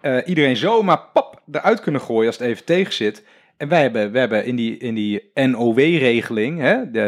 [0.00, 3.22] eh, iedereen zomaar pap eruit kunnen gooien als het even tegen zit.
[3.56, 6.62] En wij hebben, we hebben in die, in die NOW-regeling,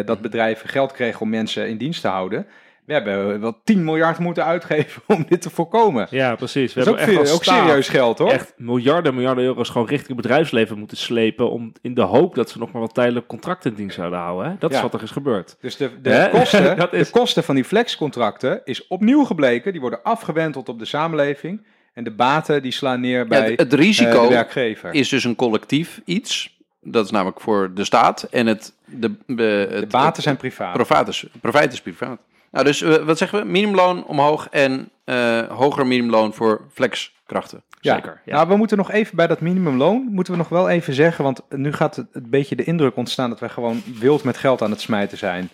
[0.04, 2.46] dat bedrijven geld kregen om mensen in dienst te houden.
[2.84, 6.06] We hebben wel 10 miljard moeten uitgeven om dit te voorkomen.
[6.10, 6.74] Ja, precies.
[6.74, 8.30] We Dat is ook, hebben echt ook staat serieus geld hoor.
[8.30, 11.50] echt miljarden, miljarden euro's gewoon richting het bedrijfsleven moeten slepen.
[11.50, 14.50] Om, in de hoop dat ze nog maar wat tijdelijk contracten in dienst zouden houden.
[14.50, 14.56] Hè?
[14.58, 15.56] Dat is wat er is gebeurd.
[15.60, 19.72] Dus de, de, kosten, is- de kosten van die flexcontracten is opnieuw gebleken.
[19.72, 21.62] Die worden afgewenteld op de samenleving.
[21.98, 24.94] En de baten die slaan neer bij het, het eh, risico de werkgever.
[24.94, 26.56] is dus een collectief iets.
[26.80, 28.22] Dat is namelijk voor de staat.
[28.22, 30.72] En het, de, de, de het, baten zijn privaat.
[30.72, 32.20] Privaat is, profijt is privaat.
[32.50, 33.44] Nou, dus eh, wat zeggen we?
[33.44, 37.62] Minimumloon omhoog en eh hoger minimumloon voor flexkrachten.
[37.80, 37.94] Ja.
[37.94, 38.34] Zeker, ja.
[38.34, 41.40] Nou, we moeten nog even bij dat minimumloon, moeten we nog wel even zeggen, want
[41.48, 44.70] nu gaat het een beetje de indruk ontstaan dat wij gewoon wild met geld aan
[44.70, 45.50] het smijten zijn.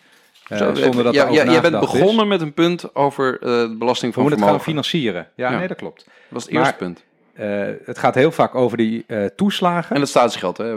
[0.49, 1.81] Eh, Zo, zonder dat ja, ja, jij bent is.
[1.81, 5.29] begonnen met een punt over eh, de belasting van moeten het gaan financieren.
[5.37, 5.59] Ja, Ja.
[5.59, 6.05] nee, dat klopt.
[6.05, 7.05] Dat was het Maar- eerste punt.
[7.35, 9.95] Eh, het gaat heel vaak over die toeslagen.
[9.95, 10.75] En het staatsgeld, hè?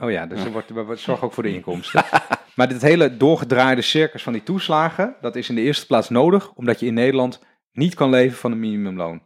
[0.00, 2.04] Oh ja, dus er wordt, we zorgen ook voor de inkomsten.
[2.56, 6.52] maar dit hele doorgedraaide circus van die toeslagen, dat is in de eerste plaats nodig,
[6.54, 9.22] omdat je in Nederland niet kan leven van een minimumloon.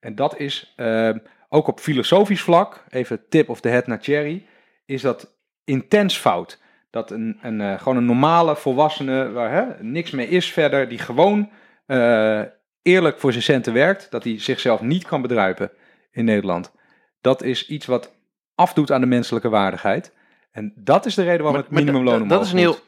[0.00, 1.10] En dat is eh,
[1.48, 4.46] ook op filosofisch vlak, even tip of the head naar Thierry,
[4.86, 5.32] is dat
[5.64, 6.58] intens fout.
[6.90, 10.98] Dat een, een, eh, gewoon een normale volwassene, waar hè, niks mee is verder, die
[10.98, 11.50] gewoon
[11.86, 12.42] eh,
[12.82, 15.70] eerlijk voor zijn centen werkt, dat hij zichzelf niet kan bedruipen
[16.10, 16.72] in Nederland.
[17.20, 18.14] Dat is iets wat
[18.54, 20.12] afdoet aan de menselijke waardigheid.
[20.50, 22.86] En dat is de reden waarom het minimumloon dat, dat is een omhoog heel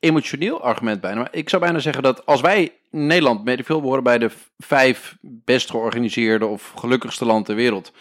[0.00, 1.20] emotioneel argument bijna.
[1.20, 4.30] Maar ik zou bijna zeggen dat als wij in Nederland, ik veel, behoren bij de
[4.58, 7.92] vijf best georganiseerde of gelukkigste land ter wereld.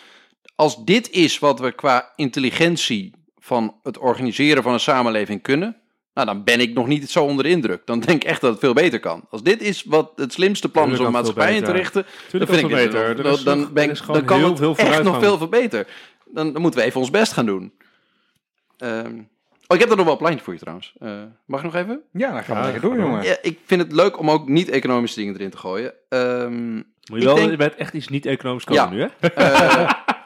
[0.55, 3.13] Als dit is wat we qua intelligentie
[3.47, 5.75] van het organiseren van een samenleving kunnen,
[6.13, 7.81] nou dan ben ik nog niet zo onder de indruk.
[7.85, 9.25] Dan denk ik echt dat het veel beter kan.
[9.29, 12.61] Als dit is wat het slimste plan is om maatschappij in te richten, dan vind
[12.61, 13.25] kan ik het dit beter.
[13.25, 15.87] Er dan, nog- ben ik- dan kan heel het veel echt nog veel, beter.
[16.25, 17.73] Dan, dan moeten we even ons best gaan doen.
[18.77, 19.15] Ehm,
[19.67, 20.93] oh, ik heb er nog wel een plantje voor je trouwens.
[20.99, 21.11] Eh,
[21.45, 22.01] mag ik nog even?
[22.11, 23.23] Ja, dan gaan we Ja, lekker door, jongen.
[23.23, 25.93] Ja, ik vind het leuk om ook niet-economische dingen erin te gooien.
[26.09, 26.85] Ehm, Moet
[27.19, 28.89] je wel denk- met echt iets niet economisch komen Ja.
[28.89, 29.27] nu, hè?
[29.27, 29.89] eh,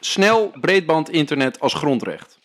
[0.00, 2.38] snel breedband internet als grondrecht.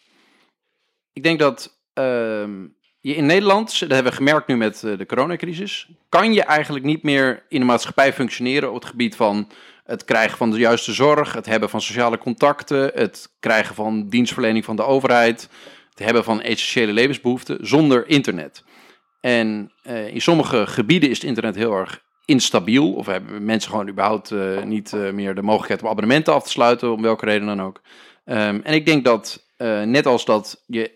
[1.13, 2.65] Ik denk dat ehm,
[3.01, 6.85] je in Nederland, dat hebben we gemerkt nu met eh, de coronacrisis, kan je eigenlijk
[6.85, 9.51] niet meer in de maatschappij functioneren op het gebied van
[9.83, 14.65] het krijgen van de juiste zorg, het hebben van sociale contacten, het krijgen van dienstverlening
[14.65, 15.49] van de overheid,
[15.89, 18.63] het hebben van essentiële levensbehoeften zonder internet.
[19.21, 22.93] En eh, in sommige gebieden is het internet heel erg instabiel.
[22.93, 26.49] Of hebben mensen gewoon überhaupt eh, niet eh, meer de mogelijkheid om abonnementen af te
[26.49, 27.81] sluiten, om welke reden dan ook.
[28.25, 30.91] Ehm, en ik denk dat, eh, net als dat je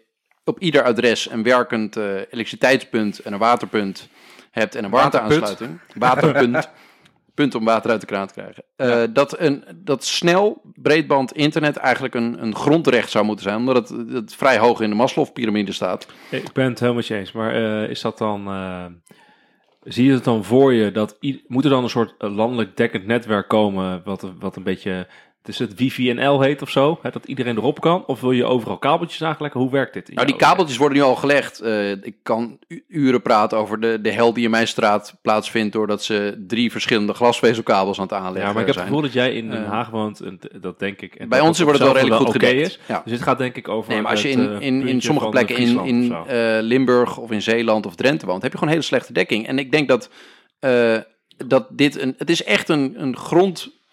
[0.49, 4.09] op ieder adres een werkend eh, elektriciteitspunt en een waterpunt
[4.51, 5.79] hebt en een warmteaansluiting.
[5.95, 6.69] Waterpunt.
[7.33, 8.63] punt om water uit de kraan te krijgen.
[8.75, 13.89] eh, dat, een, dat snel breedband internet eigenlijk een, een grondrecht zou moeten zijn, omdat
[13.89, 16.07] het, het vrij hoog in de Maslow-pyramide staat.
[16.31, 17.31] Ik ben het helemaal eens.
[17.31, 18.47] Maar eh, is dat dan...
[19.93, 21.17] zie je het dan voor je dat...
[21.47, 24.01] Moet er dan een soort eh, landelijk dekkend netwerk komen...
[24.05, 25.07] wat, wat een beetje
[25.49, 28.03] dus het wifi-NL heet of zo, hè, dat iedereen erop kan?
[28.05, 29.59] Of wil je overal kabeltjes aanleggen?
[29.61, 30.13] Hoe werkt dit?
[30.13, 31.59] Nou, die kabeltjes worden nu al gelegd.
[31.59, 35.73] Eh, ik kan uren praten over de, de hel die in mijn straat plaatsvindt...
[35.73, 38.87] doordat ze drie verschillende glasvezelkabels aan het aanleggen Ja, maar ik heb het zijn.
[38.87, 41.15] gevoel dat jij in Den Eh, Haag woont, en dat denk ik.
[41.15, 42.79] En Bij ons wordt het wel redelijk goed gedekt.
[42.87, 43.01] Ja.
[43.03, 45.01] Dus dit gaat denk ik over Nee, maar als je het, in, eh, in, in
[45.01, 46.27] sommige plekken in, in of
[46.61, 49.47] Limburg of in Zeeland of Drenthe woont, heb je gewoon hele slechte dekking.
[49.47, 50.09] En ik denk dat,
[51.47, 53.17] dat dit een, het is echt een, een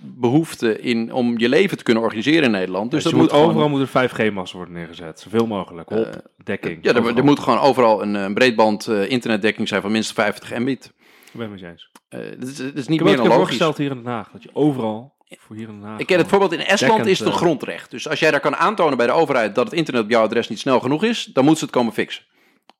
[0.01, 2.91] grondbehoefte in, om je leven te kunnen organiseren in Nederland.
[2.91, 5.21] Dus Dus dat moet overal gewoon, moet er 5G-mast worden neergezet.
[5.21, 5.89] Zoveel mogelijk.
[5.89, 6.79] Hop, dekking.
[6.83, 10.59] ja, er, er moet gewoon overal een, eh, breedband eh, internetdekking zijn van minstens 50
[10.59, 10.93] mbit.
[11.33, 11.91] Ik ben het eens.
[12.09, 13.37] Eh dat, is, dat is Ik niet meer dan logisch.
[13.37, 14.31] voorgesteld hier in Den Haag.
[14.33, 15.99] Dat je overal, voor hier in Den Haag...
[15.99, 17.91] Ik ken het voorbeeld in Estland is het een eh, grondrecht.
[17.91, 20.49] Dus als jij daar kan aantonen bij de overheid dat het internet op jouw adres
[20.49, 22.25] niet snel genoeg is, dan moet ze het komen fixen.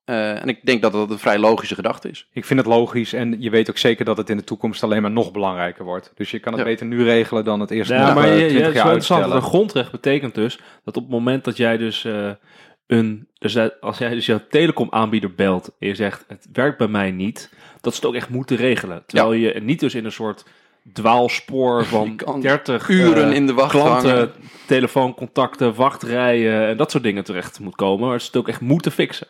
[0.07, 2.27] Eh, en ik denk dat dat een vrij logische gedachte is.
[2.33, 5.01] Ik vind het logisch en je weet ook zeker dat het in de toekomst alleen
[5.01, 6.11] maar nog belangrijker wordt.
[6.15, 6.67] Dus je kan het Ja.
[6.67, 8.75] beter nu regelen dan het eerst Ja, nog maar eh, je, 20 je, het is
[8.75, 9.19] jaar wel interessant.
[9.21, 9.43] uitstellen.
[9.43, 12.29] Een grondrecht betekent dus dat op het moment dat jij dus eh,
[12.87, 13.27] een...
[13.39, 17.11] Dus dat- als jij dus jouw telecomaanbieder belt en je zegt het werkt bij mij
[17.11, 19.03] niet, dat ze het ook echt moeten regelen.
[19.05, 20.45] Terwijl je niet dus in een soort
[20.93, 24.31] dwaalspoor van kan 30 Uren in de wacht klanten, hangen.
[24.67, 28.07] telefooncontacten, wachtrijen en dat soort dingen terecht moet komen.
[28.09, 29.27] Maar ze het ook echt moeten fixen.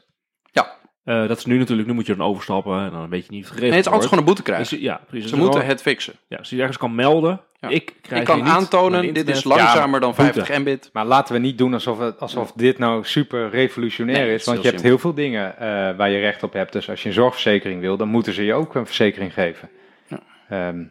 [1.08, 3.44] Eh, dat is nu natuurlijk, nu moet je dan overstappen en dan weet je niet
[3.46, 4.06] geregeld Nee, het is altijd wordt.
[4.06, 4.70] gewoon een boete krijgen.
[4.70, 5.26] Dus, ja, precies.
[5.30, 6.14] Ze Dus moeten gewoon- het fixen.
[6.28, 7.68] Ja, als je ergens kan melden, Ja.
[7.70, 10.34] ik krijg Ik kan niet aantonen, dit is langzamer dan boete.
[10.34, 10.90] 50 mbit.
[10.94, 14.46] Maar laten we niet doen alsof, het, alsof dit nou super revolutionair Nee, is.
[14.46, 14.90] Want je hebt simpel.
[14.90, 16.74] heel veel dingen eh, waar je recht op hebt.
[16.74, 19.70] Dus als je een zorgverzekering wil, dan moeten ze je ook een verzekering geven.
[20.08, 20.20] Ja.
[20.50, 20.84] Ehm,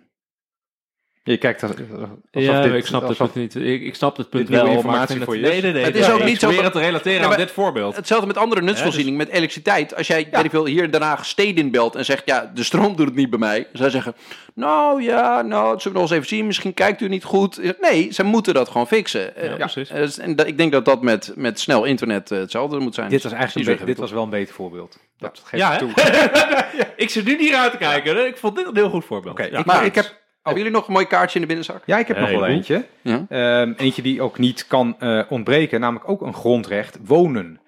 [1.32, 3.64] je kijkt als, alsof Ja, dit- ik snap het alsof- punt niet.
[3.66, 5.72] Ik, ik snap het punt wel, maar ik informatie vind voor het, je nee, nee,
[5.72, 5.84] nee.
[5.84, 7.96] Het is ook niet zo dat- het te relateren Ja, aan dit voorbeeld.
[7.96, 9.96] Hetzelfde met andere nutsvoorzieningen, met elektriciteit.
[9.96, 12.62] Als jij, weet ik veel, hier in Den Haag Stedin belt en zegt, ja, de
[12.62, 13.66] stroom doet het niet bij mij.
[13.72, 14.14] Zij zeggen,
[14.54, 16.46] nou ja, nou, dat zullen we nog eens even zien.
[16.46, 17.74] Misschien kijkt u niet goed.
[17.80, 19.36] Nee, ze moeten dat gewoon fixen.
[19.36, 19.90] Eh, Ja, precies.
[19.90, 22.94] eh, dus- en dat- ik denk dat dat met, met snel internet eh, hetzelfde moet
[22.94, 23.08] zijn.
[23.10, 24.98] Dit was eigenlijk een zo be- dit was wel een beter voorbeeld.
[25.18, 25.90] Dat geeft het toe.
[26.96, 28.26] ik zit nu niet uit te kijken.
[28.26, 29.40] Ik vond dit een heel goed voorbeeld.
[29.40, 31.82] Oké, ik heb, Hebben jullie nog een mooi kaartje in de binnenzak?
[31.86, 32.84] ja, ik heb nog wel eentje.
[33.02, 33.26] Ja.
[33.28, 37.60] Ehm, eentje die ook niet kan eh, ontbreken, namelijk ook een grondrecht, wonen.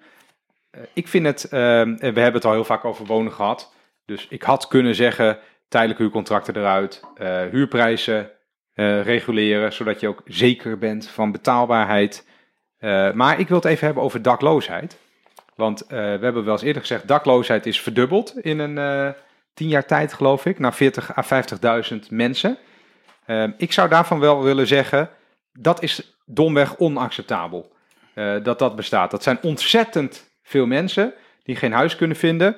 [0.69, 3.73] Eh, ik vind het, ehm, we hebben het al heel vaak over wonen gehad,
[4.05, 8.31] dus ik had kunnen zeggen, tijdelijke huurcontracten eruit, eh, huurprijzen
[8.73, 12.27] eh, reguleren, zodat je ook zeker bent van betaalbaarheid.
[12.77, 14.97] Eh, maar ik wil het even hebben over dakloosheid.
[15.55, 19.09] Want eh, we hebben wel eens eerder gezegd, dakloosheid is verdubbeld in een eh,
[19.53, 21.23] tien jaar tijd, geloof ik, naar 40 à
[21.93, 22.57] 50.000 mensen.
[23.29, 25.09] Ehm, ik zou daarvan wel willen zeggen,
[25.53, 27.77] dat is domweg onacceptabel.
[28.13, 29.11] eh, dat dat bestaat.
[29.11, 31.13] Dat zijn ontzettend veel mensen
[31.43, 32.55] die geen huis kunnen vinden.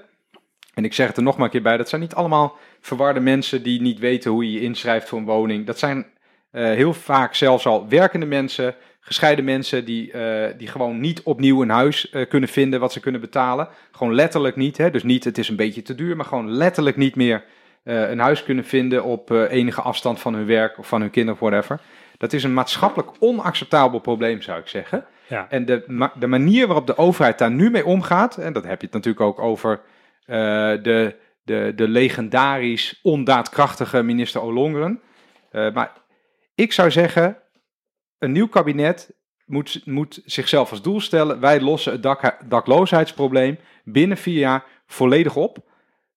[0.74, 3.20] En ik zeg het er nog maar een keer bij, dat zijn niet allemaal verwarde
[3.20, 5.66] mensen die niet weten hoe je je inschrijft voor een woning.
[5.66, 6.06] Dat zijn
[6.52, 11.62] eh, heel vaak zelfs al werkende mensen, gescheiden mensen die, eh, die gewoon niet opnieuw
[11.62, 13.68] een huis kunnen vinden wat ze kunnen betalen.
[13.92, 14.92] Gewoon letterlijk niet, hè?
[14.92, 17.44] dus niet het is een beetje te duur, maar gewoon letterlijk niet meer
[17.84, 21.10] eh, een huis kunnen vinden op eh, enige afstand van hun werk of van hun
[21.10, 21.80] kinderen of whatever.
[22.18, 25.06] Dat is een maatschappelijk onacceptabel probleem, zou ik zeggen.
[25.28, 25.50] Ja.
[25.50, 28.80] En de, ma- de manier waarop de overheid daar nu mee omgaat, en dat heb
[28.80, 29.82] je het natuurlijk ook over
[30.26, 30.36] eh,
[30.84, 35.02] de, de, de legendarisch ondaadkrachtige minister Olongren.
[35.52, 35.92] Maar
[36.56, 37.38] ik zou zeggen,
[38.20, 39.14] een nieuw kabinet
[39.46, 45.36] moet, moet zichzelf als doel stellen, wij lossen het dak, dakloosheidsprobleem binnen vier jaar volledig
[45.36, 45.58] op.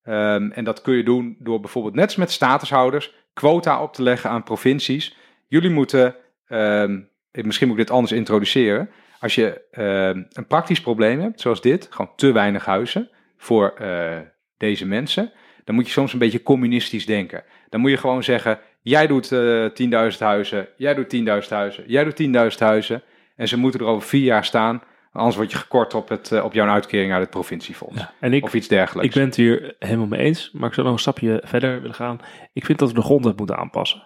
[0.05, 4.31] Ehm, en dat kun je doen door bijvoorbeeld net met statushouders quota op te leggen
[4.31, 5.17] aan provincies.
[5.49, 6.17] Jullie moeten,
[6.49, 7.01] ehm,
[7.33, 8.91] misschien moet ik dit anders introduceren.
[9.21, 14.19] Als je ehm, een praktisch probleem hebt, zoals dit, gewoon te weinig huizen voor eh,
[14.57, 15.33] deze mensen,
[15.65, 17.45] dan moet je soms een beetje communistisch denken.
[17.69, 22.05] Dan moet je gewoon zeggen, jij doet eh 10.000 huizen, jij doet 10.000 huizen, jij
[22.05, 23.03] doet 10.000 huizen.
[23.37, 24.83] En ze moeten er over vier jaar staan,
[25.15, 28.05] anders word je gekort op, het, eh, op jouw uitkering uit het provinciefonds.
[28.21, 29.09] En ik, Of iets dergelijks.
[29.09, 31.95] ik ben het hier helemaal mee eens, maar ik zou nog een stapje verder willen
[31.97, 32.19] gaan.
[32.53, 34.03] Ik vind dat we de grondwet moeten aanpassen.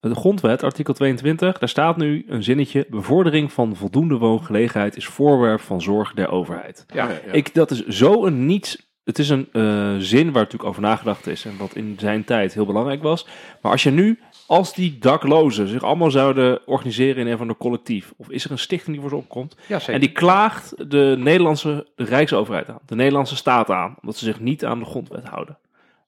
[0.00, 2.86] De grondwet, artikel 22, daar staat nu een zinnetje.
[2.90, 6.84] Bevordering van voldoende woongelegenheid is voorwerp van zorg der overheid.
[6.94, 8.92] Ja, Ik, dat is zo een niets.
[9.04, 12.54] Het is een eh, zin waar natuurlijk over nagedacht is en wat in zijn tijd
[12.54, 13.26] heel belangrijk was.
[13.62, 17.56] Maar als je nu, als die daklozen zich allemaal zouden organiseren in een van de
[17.56, 21.14] collectief, of is er een stichting die voor ze opkomt, ja en die klaagt de
[21.18, 25.24] Nederlandse de Rijksoverheid aan, de Nederlandse staat aan, omdat ze zich niet aan de grondwet
[25.28, 25.58] houden.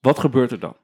[0.01, 0.77] Wat gebeurt er dan?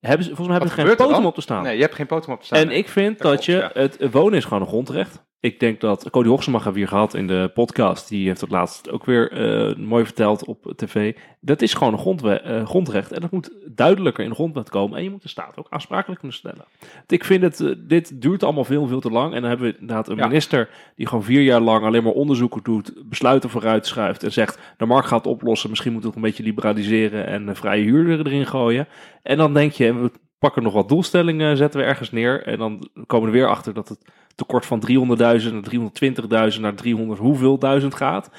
[0.00, 1.62] Hebben ze, volgens mij hebben ze geen poten op te staan.
[1.62, 2.58] Nee, je hebt geen poten op te staan.
[2.58, 5.26] en ik vind Dat dat je, het wonen is gewoon een grondrecht.
[5.40, 8.08] Ik denk dat Cody Hoxema hebben hier gehad in de podcast.
[8.08, 11.16] Die heeft het laatst ook weer eh, mooi verteld op tv.
[11.40, 13.12] Dat is gewoon een grondwe- eh, grondrecht.
[13.12, 14.98] En dat moet duidelijker in de grondwet komen.
[14.98, 16.64] En je moet de staat ook aansprakelijk kunnen stellen.
[17.06, 19.34] Ik vind het, eh, dit duurt allemaal veel, veel te lang.
[19.34, 20.26] En dan hebben we inderdaad een Ja.
[20.26, 23.08] minister die gewoon vier jaar lang alleen maar onderzoeken doet.
[23.08, 24.22] Besluiten vooruit schuift.
[24.22, 25.70] En zegt, de markt gaat oplossen.
[25.70, 28.86] Misschien moeten we het een beetje liberaliseren en vrije huur erin gooien.
[29.22, 32.42] En dan denk je, we pakken nog wat doelstellingen, zetten we ergens neer.
[32.42, 34.04] En dan komen we er weer achter dat het
[34.38, 38.30] tekort van 300.000 naar 320.000 naar 300 hoeveel duizend gaat.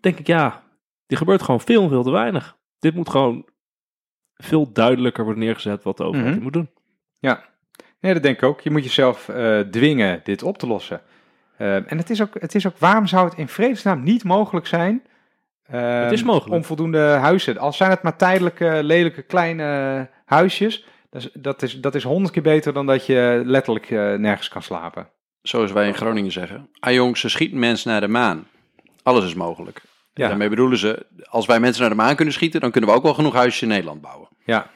[0.00, 0.62] Denk ik, ja,
[1.06, 2.56] er gebeurt gewoon veel, veel te weinig.
[2.78, 3.46] Dit moet gewoon
[4.34, 6.42] veel duidelijker worden neergezet wat de overheid Mhm.
[6.42, 6.70] moet doen.
[7.18, 7.44] Ja,
[8.00, 8.60] nee, dat denk ik ook.
[8.60, 11.00] Je moet jezelf eh, dwingen dit op te lossen.
[11.56, 14.66] Eh, en het is, ook, het is ook, waarom zou het in vredesnaam niet mogelijk
[14.66, 15.02] zijn?
[15.70, 16.54] Het is mogelijk.
[16.54, 17.58] Om voldoende huizen.
[17.58, 20.86] Al zijn het maar tijdelijke, lelijke, kleine huisjes.
[21.10, 24.48] Dat is, dat is, dat is honderd keer beter dan dat je letterlijk eh, nergens
[24.48, 25.08] kan slapen.
[25.48, 26.68] Zoals wij in Groningen zeggen.
[26.80, 28.46] Ah jongens, ze schieten mensen naar de maan.
[29.02, 29.80] Alles is mogelijk.
[30.14, 30.28] Ja.
[30.28, 33.02] Daarmee bedoelen ze, als wij mensen naar de maan kunnen schieten, dan kunnen we ook
[33.02, 34.28] wel genoeg huisjes in Nederland bouwen.
[34.44, 34.70] Ja.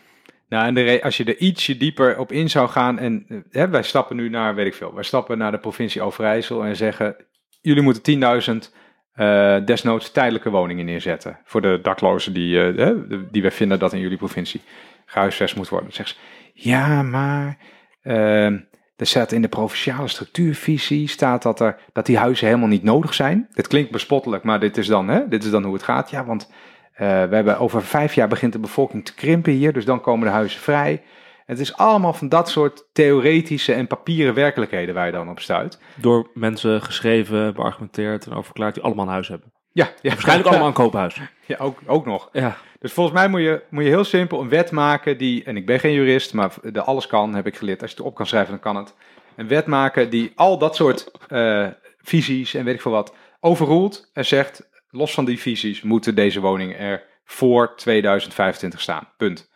[0.49, 2.99] Nou, en de als je er ietsje dieper op in zou gaan.
[2.99, 6.03] En eh, hè, wij stappen nu naar, weet ik veel, wij stappen naar de provincie
[6.03, 7.17] Overijssel en zeggen:
[7.61, 8.21] jullie moeten
[8.65, 8.71] 10.000
[9.13, 11.39] eh, desnoods tijdelijke woningen neerzetten.
[11.45, 14.61] Voor de daklozen die, de- die wij vinden dat in jullie provincie
[15.07, 15.89] gehuisvest moet worden.
[15.89, 17.59] Dan zeggen ze: ja, maar.
[18.03, 18.59] ehm,
[18.97, 23.15] er staat in de provinciale structuurvisie staat dat, er, dat die huizen helemaal niet nodig
[23.15, 23.49] zijn.
[23.53, 26.11] Dit klinkt bespottelijk, maar dit is dan, hè, dit is dan hoe het gaat.
[26.11, 26.51] Ja, want
[26.93, 30.27] eh, we hebben over vijf jaar begint de bevolking te krimpen hier, dus dan komen
[30.27, 31.03] de huizen vrij.
[31.47, 35.79] Het is allemaal van dat soort theoretische en papieren werkelijkheden waar je dan op stuit.
[35.95, 39.53] Door mensen geschreven, beargumenteerd en overklaard die allemaal een huis hebben.
[39.73, 41.21] Ja, ja Waarschijnlijk allemaal een koophuis.
[41.47, 42.29] Ja, ook, ook nog.
[42.33, 42.57] Ja.
[42.83, 45.67] Dus volgens mij moet je, moet je heel simpel een wet maken die, en ik
[45.67, 47.83] ben geen jurist, maar de alles kan, heb ik geleerd.
[47.83, 48.95] Als je het op kan schrijven, dan kan het.
[49.37, 51.67] Een wet maken die al dat soort eh,
[51.99, 56.41] visies en weet ik veel wat overroelt en zegt, los van die visies moeten deze
[56.41, 59.09] woningen er voor 2025 staan.
[59.17, 59.51] Punt.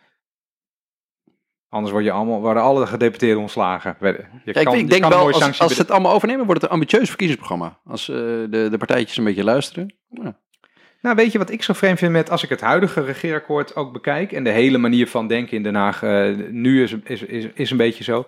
[1.69, 3.97] Anders word je allemaal, worden alle gedeputeerden ontslagen.
[3.99, 6.61] Je Ja, kan- ik je denk kan wel, als, als ze het allemaal overnemen, wordt
[6.61, 7.79] het een ambitieus verkiezingsprogramma.
[7.83, 9.95] Als eh, de, de partijtjes een beetje luisteren.
[10.09, 10.39] Ja.
[11.07, 13.93] Nou, weet je wat ik zo vreemd vind met als ik het huidige regeerakkoord ook
[13.93, 17.47] bekijk en de hele manier van denken in Den Haag eh, nu is, is, is,
[17.53, 18.27] is een beetje zo.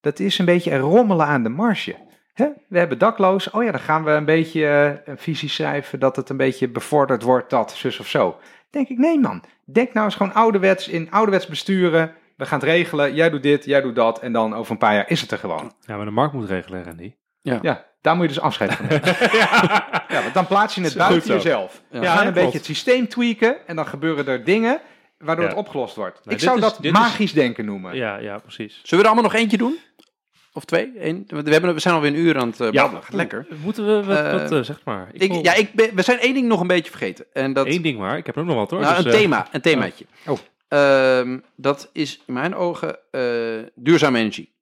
[0.00, 1.96] Dat is een beetje er rommelen aan de marge.
[2.32, 2.46] Hè?
[2.68, 3.50] We hebben dakloos.
[3.50, 6.68] Oh ja, dan gaan we een beetje eh, een visie schrijven dat het een beetje
[6.68, 8.36] bevorderd wordt, dat, zus of zo.
[8.70, 9.44] Denk ik, nee man.
[9.64, 12.12] Denk nou eens gewoon ouderwets in ouderwets besturen.
[12.36, 13.14] We gaan het regelen.
[13.14, 14.20] Jij doet dit, jij doet dat.
[14.20, 15.72] En dan over een paar jaar is het er gewoon.
[15.80, 17.14] ja, maar de markt moet regelen, Randy.
[17.40, 19.06] Ja, daar moet je dus afscheid van nemen.
[20.08, 21.82] ja, want dan plaats je het buiten jezelf.
[21.90, 21.98] Ja.
[21.98, 22.34] We Ja, gaan een klopt.
[22.44, 24.80] beetje het systeem tweaken en dan gebeuren er dingen
[25.18, 25.50] waardoor Ja.
[25.50, 26.20] het opgelost wordt.
[26.24, 27.96] Nee, ik zou is- dat is- magisch denken noemen.
[27.96, 28.72] Ja, ja, precies.
[28.82, 29.78] Zullen we er allemaal nog eentje doen?
[30.52, 30.92] Of twee?
[30.98, 31.24] Eén?
[31.26, 33.46] We, hebben, we zijn alweer een uur aan het uh, Ja, Gaat lekker.
[33.62, 35.08] Moeten we, wat, Eh, wat, eh, zeg maar.
[35.12, 37.24] Ik Ik, wil- ja, ik ben, we zijn één ding nog een beetje vergeten.
[37.32, 38.80] En dat, Eén ding maar, ik heb ook nog wat hoor.
[38.80, 40.06] nou, dus, een eh, thema, een themaatje.
[40.26, 40.38] Oh.
[40.68, 43.22] Ehm, dat is in mijn ogen eh,
[43.74, 44.52] duurzame energie.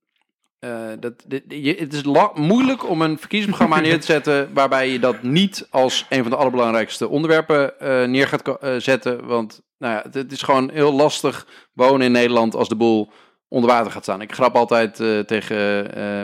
[0.67, 2.03] Eh, dat, dit- je, het is
[2.35, 6.37] moeilijk om een verkiezingsprogramma neer te zetten waarbij je dat niet als een van de
[6.37, 9.27] allerbelangrijkste onderwerpen eh, neer gaat eh, zetten.
[9.27, 13.11] Want nou ja, het, het is gewoon heel lastig wonen in Nederland als de boel
[13.49, 14.21] onder water gaat staan.
[14.21, 14.95] Ik grap altijd
[15.27, 15.57] tegen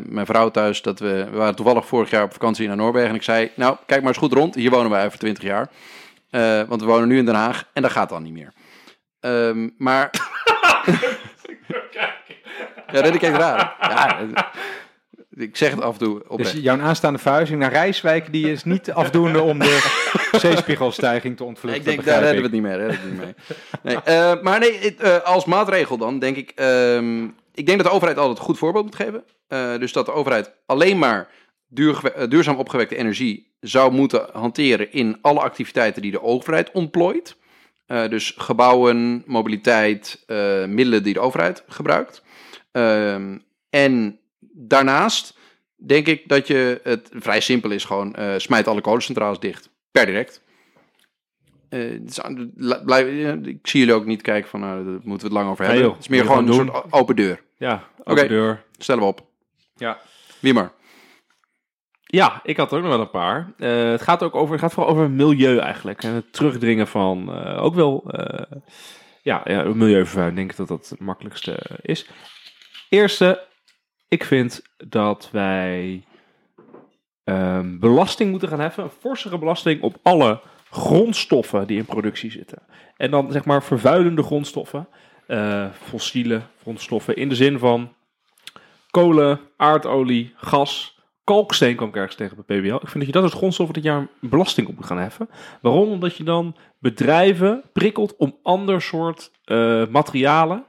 [0.09, 3.15] mijn vrouw thuis dat we, we waren toevallig vorig jaar op vakantie naar Noorwegen en
[3.15, 5.71] ik zei, nou kijk maar eens goed rond, hier wonen wij over 20 jaar.
[6.69, 8.53] Want we wonen nu in Den Haag en dat gaat dan niet meer.
[9.21, 10.11] Ehm, maar.
[12.93, 13.77] ja, dat kijkt raar.
[13.81, 14.27] Ja, eh,
[15.35, 16.39] ik zeg het af en toe op.
[16.39, 19.91] Dus jouw aanstaande verhuizing naar Rijswijk die is niet afdoende om de
[20.33, 21.81] zeespiegelstijging te ontvluchten.
[21.81, 22.77] ik denk, daar redden we het niet meer.
[22.77, 23.35] Redden we het niet mee.
[23.83, 26.53] Nee, eh, maar nee, het, eh, als maatregel dan denk ik.
[26.55, 27.25] ehm,
[27.55, 29.25] ik denk dat de overheid altijd een goed voorbeeld moet geven.
[29.81, 31.29] Dus dat de overheid alleen maar
[31.69, 37.37] duur, duurzaam opgewekte energie zou moeten hanteren in alle activiteiten die de overheid ontplooit.
[37.87, 40.25] Dus gebouwen, mobiliteit,
[40.67, 42.23] middelen die de overheid gebruikt.
[42.73, 43.39] Ehm,
[43.71, 44.19] en
[44.53, 45.39] daarnaast
[45.77, 49.71] denk ik dat je het vrij simpel is gewoon eh, smijt alle kolencentrales dicht.
[49.91, 50.43] Per direct.
[51.69, 52.21] Eh, is
[52.85, 55.51] blijf- ja, ik zie jullie ook niet kijken van, nou, daar moeten we het lang
[55.51, 55.83] over hebben.
[55.83, 57.43] joh, het is meer gewoon een soort open deur.
[57.57, 58.65] Ja, open deur.
[58.79, 59.27] Stellen we op.
[59.77, 59.99] Ja.
[60.41, 60.73] Wie maar.
[62.03, 63.53] Ja, ik had er ook nog wel een paar.
[63.59, 66.03] Eh, het gaat ook over, het gaat vooral over milieu eigenlijk.
[66.03, 68.59] En het terugdringen van eh, ook wel eh,
[69.23, 70.37] ja, ja, milieuvervuiling.
[70.37, 72.09] Denk ik dat dat het makkelijkste is.
[72.93, 73.47] Eerste,
[74.09, 76.05] ik vind dat wij
[77.25, 78.85] ehm, belasting moeten gaan heffen.
[78.85, 80.41] Een forsere belasting op alle
[80.71, 82.59] grondstoffen die in productie zitten.
[82.97, 84.89] En dan zeg maar vervuilende grondstoffen.
[85.27, 87.93] eh, fossiele grondstoffen in de zin van
[88.91, 92.75] kolen, aardolie, gas, kalksteen kwam ik ergens tegen bij PBL.
[92.75, 95.29] Ik vind dat je dat als grondstoffen dit jaar belasting op moet gaan heffen.
[95.61, 95.91] Waarom?
[95.91, 100.65] Omdat je dan bedrijven prikkelt om ander soort eh, materialen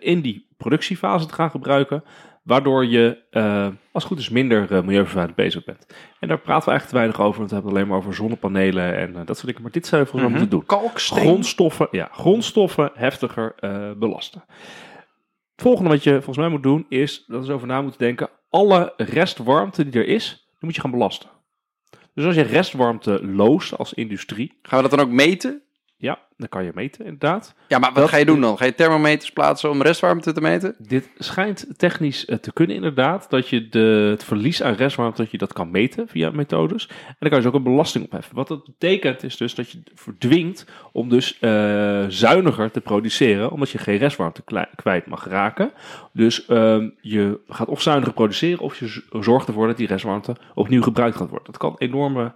[0.00, 2.04] in die productiefase te gaan gebruiken.
[2.42, 3.62] Waardoor je, eh,
[3.92, 5.86] als het goed is, minder uh, milieuvervuilend bezig bent.
[6.20, 7.38] En daar praten we eigenlijk te weinig over.
[7.38, 9.62] Want we hebben het alleen maar over zonnepanelen en dat soort dingen.
[9.62, 10.50] Maar dit zou je volgens mij Mhm.
[10.50, 10.80] moeten doen.
[10.80, 11.18] Kalksteen.
[11.24, 14.44] Grondstoffen, ja, grondstoffen heftiger eh, belasten.
[15.52, 18.28] Het volgende wat je volgens mij moet doen is dat we over na moeten denken.
[18.50, 21.28] Alle restwarmte die er is, die moet je gaan belasten.
[22.14, 25.62] Dus als je restwarmte loost als industrie, Gaan we dat dan ook meten?
[26.00, 27.54] Ja, dan kan je meten inderdaad.
[27.68, 28.58] Ja, maar wat Dat- ga je doen dan?
[28.58, 30.74] Ga je thermometers plaatsen om restwarmte te meten?
[30.78, 35.30] Dit schijnt technisch eh, te kunnen inderdaad, dat je de, het verlies aan restwarmte, dat
[35.30, 36.86] je dat kan meten via methodes.
[36.88, 38.34] En dan kan je dus ook een belasting opheffen.
[38.34, 43.70] Wat dat betekent is dus dat je verdwingt om dus eh, zuiniger te produceren, omdat
[43.70, 44.42] je geen restwarmte
[44.74, 45.70] kwijt mag raken.
[46.12, 50.82] Dus ehm, je gaat of zuiniger produceren of je zorgt ervoor dat die restwarmte opnieuw
[50.82, 51.46] gebruikt gaat worden.
[51.46, 52.32] Dat kan enorme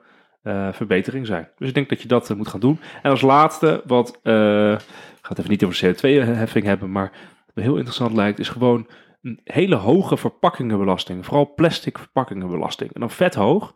[0.72, 1.48] verbetering zijn.
[1.58, 2.80] Dus ik denk dat je dat eh, moet gaan doen.
[3.02, 7.12] En als laatste, wat eh, ik ga het even niet over CO2-heffing hebben, maar
[7.54, 8.86] wat heel interessant lijkt, is gewoon
[9.22, 11.24] een hele hoge verpakkingenbelasting.
[11.24, 12.92] Vooral plastic verpakkingenbelasting.
[12.92, 13.74] En dan vet hoog.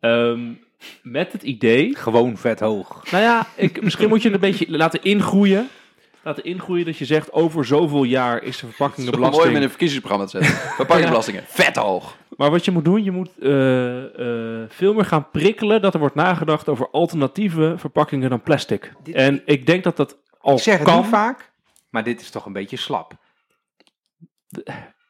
[0.00, 0.52] Ehm,
[1.02, 1.96] met het idee.
[1.96, 3.10] Gewoon vet hoog.
[3.10, 5.68] Nou ja, ik, misschien moet je het een beetje laten ingroeien.
[6.22, 9.52] Laten ingroeien dat je zegt over zoveel jaar is de Mooi verpakkingenbelasting.
[9.52, 10.58] met een verkiezingsprogramma te zetten.
[10.76, 11.44] Verpakkingsbelastingen.
[11.46, 12.16] Vet hoog.
[12.36, 14.04] Maar wat je moet doen, je moet eh,
[14.62, 18.92] eh, veel meer gaan prikkelen dat er wordt nagedacht over alternatieve verpakkingen dan plastic.
[19.02, 20.96] Dit- en ik denk dat dat al Ik zeg het kan.
[20.96, 21.50] niet vaak,
[21.90, 23.12] maar dit is toch een beetje slap.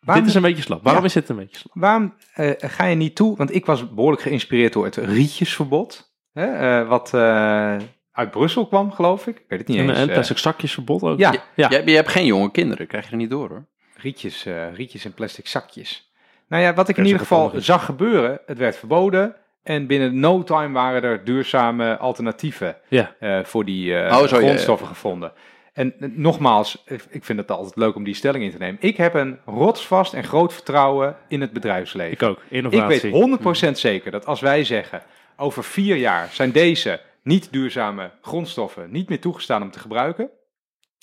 [0.00, 0.82] Dit is een beetje slap.
[0.82, 1.09] Waarom Ja.
[1.09, 1.72] is dit een beetje slap?
[1.74, 3.36] Waarom eh, ga je niet toe?
[3.36, 6.12] Want ik was behoorlijk geïnspireerd door het rietjesverbod.
[6.32, 7.76] Hè, eh, wat eh,
[8.19, 9.37] uit Brussel kwam, geloof ik.
[9.37, 9.99] Ik weet het niet En, eens.
[9.99, 11.19] en eh, plastic zakjesverbod ook.
[11.19, 11.69] ja, Ja.
[11.69, 13.64] Jij, jij hebt geen jonge kinderen, krijg je er niet door hoor.
[13.97, 16.12] rietjes, eh, rietjes en plastic zakjes.
[16.49, 19.35] Nou ja, wat ik in Er ieder geval zag gebeuren, het werd verboden.
[19.62, 23.14] En binnen no time waren er duurzame alternatieven Ja.
[23.21, 24.47] eh, voor die eh, Oh, zo, ja, ja.
[24.47, 25.33] grondstoffen gevonden.
[25.73, 28.77] En nogmaals, ik ik vind het altijd leuk om die stelling in te nemen.
[28.81, 32.12] Ik heb een rotsvast en groot vertrouwen in het bedrijfsleven.
[32.12, 32.37] Ik ook.
[32.49, 33.12] Ik Innovatie.
[33.12, 35.03] weet 100% zeker dat als wij zeggen,
[35.37, 40.31] over vier jaar zijn deze niet duurzame grondstoffen niet meer toegestaan om te gebruiken,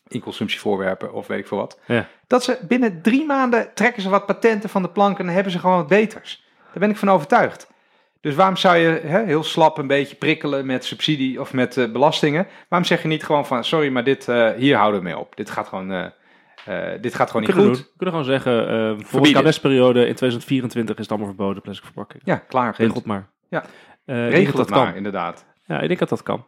[0.07, 2.07] in consumptievoorwerpen of weet ik veel wat, Ja.
[2.27, 5.51] dat ze binnen drie maanden trekken ze wat patenten van de plank en dan hebben
[5.51, 6.43] ze gewoon wat beters.
[6.65, 7.73] Daar ben ik van overtuigd.
[8.21, 11.91] Dus waarom zou je hè, heel slap een beetje prikkelen met subsidie of met eh,
[11.91, 12.47] belastingen?
[12.69, 15.35] Waarom zeg je niet gewoon van, sorry, maar dit, eh, hier houden we mee op.
[15.35, 17.63] Dit gaat gewoon, eh, dit gaat gewoon niet goed.
[17.63, 17.73] doen.
[17.73, 18.53] we kunnen gewoon zeggen,
[18.89, 19.43] voor de Verbieden.
[19.43, 22.21] KNS-periode in 2024 is het allemaal verboden, plastic verpakking.
[22.25, 22.65] Ja, klaar.
[22.69, 23.29] Regel Regel, het maar.
[23.49, 23.63] Ja.
[24.05, 24.85] Eh, ik denk regel dat het dat kan.
[24.87, 25.45] maar, inderdaad.
[25.65, 26.45] Ja, ik denk dat dat kan.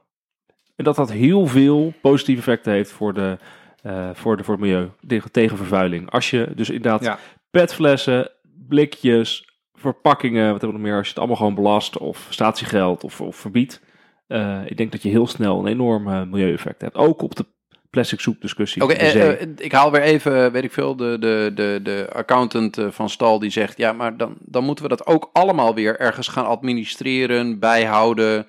[0.76, 3.38] En dat dat heel veel positieve effecten heeft voor, de,
[3.82, 4.90] eh, voor, de, voor het milieu.
[5.08, 6.12] Tegen, tegen vervuiling.
[6.12, 7.20] Als je dus inderdaad Ja.
[7.52, 8.32] petflessen,
[8.68, 10.94] blikjes, verpakkingen, wat hebben we nog meer?
[10.96, 13.82] Als je het allemaal gewoon belast of statiegeld of, of verbiedt.
[14.28, 16.96] eh, ik denk dat je heel snel een enorm eh, milieueffect hebt.
[16.96, 17.46] Ook op de
[17.90, 18.82] plastic soep discussie.
[18.84, 23.10] Oké, eh, ik haal weer even, weet ik veel, de, de, de, de accountant van
[23.10, 23.78] Stal die zegt...
[23.78, 28.46] ja, maar dan, dan moeten we dat ook allemaal weer ergens gaan administreren, bijhouden...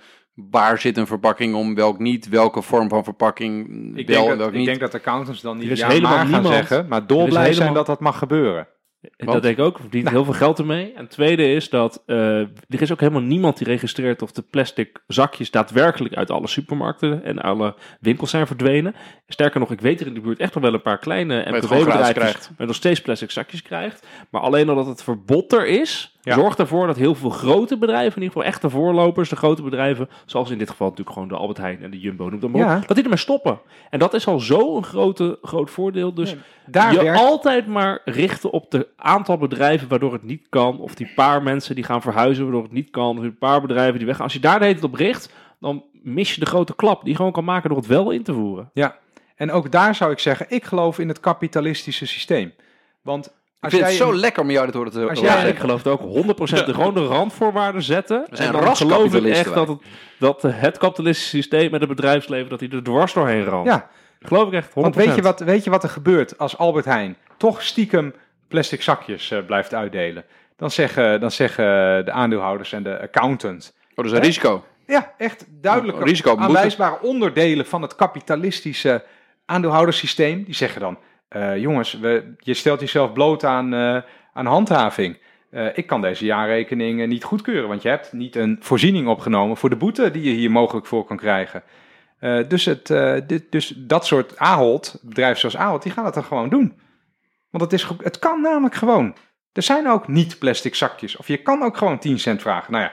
[0.51, 3.67] Waar zit een verpakking om, welk niet, welke vorm van verpakking
[3.99, 4.67] Ik wel denk, en dat, ik niet.
[4.67, 7.69] denk dat accountants dan niet ja helemaal maar gaan niemand- zeggen, maar dolblij is zijn
[7.69, 8.67] helemaal- dat dat mag gebeuren.
[9.03, 9.79] En Want- Dat denk ik ook.
[9.79, 10.17] Verdient Nou.
[10.17, 10.93] heel veel geld ermee.
[10.93, 14.43] En het tweede is dat eh, er is ook helemaal niemand die registreert of de
[14.43, 18.95] plastic zakjes daadwerkelijk uit alle supermarkten en alle winkels zijn verdwenen.
[19.29, 22.15] Sterker nog, ik weet er in de buurt echt nog wel een paar kleine MKB-bedrijven
[22.15, 22.51] krijgt.
[22.57, 24.07] waar nog steeds plastic zakjes krijgt.
[24.31, 26.35] Maar alleen al dat het verbod er is, Ja.
[26.35, 30.09] zorgt ervoor dat heel veel grote bedrijven, in ieder geval echte voorlopers, de grote bedrijven,
[30.27, 32.77] zoals in dit geval natuurlijk gewoon de Albert Heijn en de Jumbo, noem dat maar
[32.77, 33.61] op, dat die ermee stoppen.
[33.91, 36.15] En dat is al zo'n grote, groot voordeel.
[36.15, 40.81] Dus Daar je werkt- altijd maar richten op de aantal bedrijven waardoor het niet kan.
[40.81, 43.17] Of die paar mensen die gaan verhuizen waardoor het niet kan.
[43.17, 44.25] Of die paar bedrijven die weggaan.
[44.25, 47.11] Als je daar de hele tijd op richt, dan mis je de grote klap die
[47.11, 48.71] je gewoon kan maken door het wel in te voeren.
[48.75, 48.97] Ja,
[49.37, 52.53] en ook daar zou ik zeggen, ik geloof in het kapitalistische systeem.
[53.03, 55.37] Want Ik vind jij het zo een- lekker om jou dit horen te horen Ja,
[55.39, 58.27] ik geloof het ook 100% de, gewoon de randvoorwaarden zetten.
[58.31, 59.79] We zijn en dan geloof ik echt dat het,
[60.19, 63.67] dat het kapitalistische systeem met het bedrijfsleven, dat die er dwars doorheen ramt.
[63.67, 63.89] ja,
[64.21, 64.73] Geloof ik echt 100%.
[64.75, 68.15] want weet je, wat, weet je wat er gebeurt als Albert Heijn toch stiekem
[68.49, 70.25] plastic zakjes eh, blijft uitdelen?
[70.57, 71.65] Dan zeggen, dan zeggen
[72.05, 74.65] de aandeelhouders en de accountant, Oh, dat is een risico.
[74.87, 76.45] ja, echt duidelijke Risico, boete.
[76.47, 79.05] aanwijsbare onderdelen van het kapitalistische
[79.47, 80.45] aandeelhouderssysteem.
[80.45, 80.99] Die zeggen dan,
[81.57, 84.03] jongens, we, je stelt jezelf bloot aan, eh,
[84.33, 85.19] aan handhaving.
[85.51, 89.57] Eh, ik kan deze jaarrekening eh, niet goedkeuren, want je hebt niet een voorziening opgenomen
[89.57, 91.63] voor de boete die je hier mogelijk voor kan krijgen.
[92.19, 96.15] Eh, dus, het, eh, dit, dus dat soort Ahold, bedrijven zoals Ahold, die gaan dat
[96.15, 96.81] dan gewoon doen.
[97.51, 99.17] Want het, is, het kan namelijk gewoon.
[99.53, 101.17] Er zijn ook niet plastic zakjes.
[101.17, 102.73] Of je kan ook gewoon 10 cent vragen.
[102.73, 102.93] Nou ja,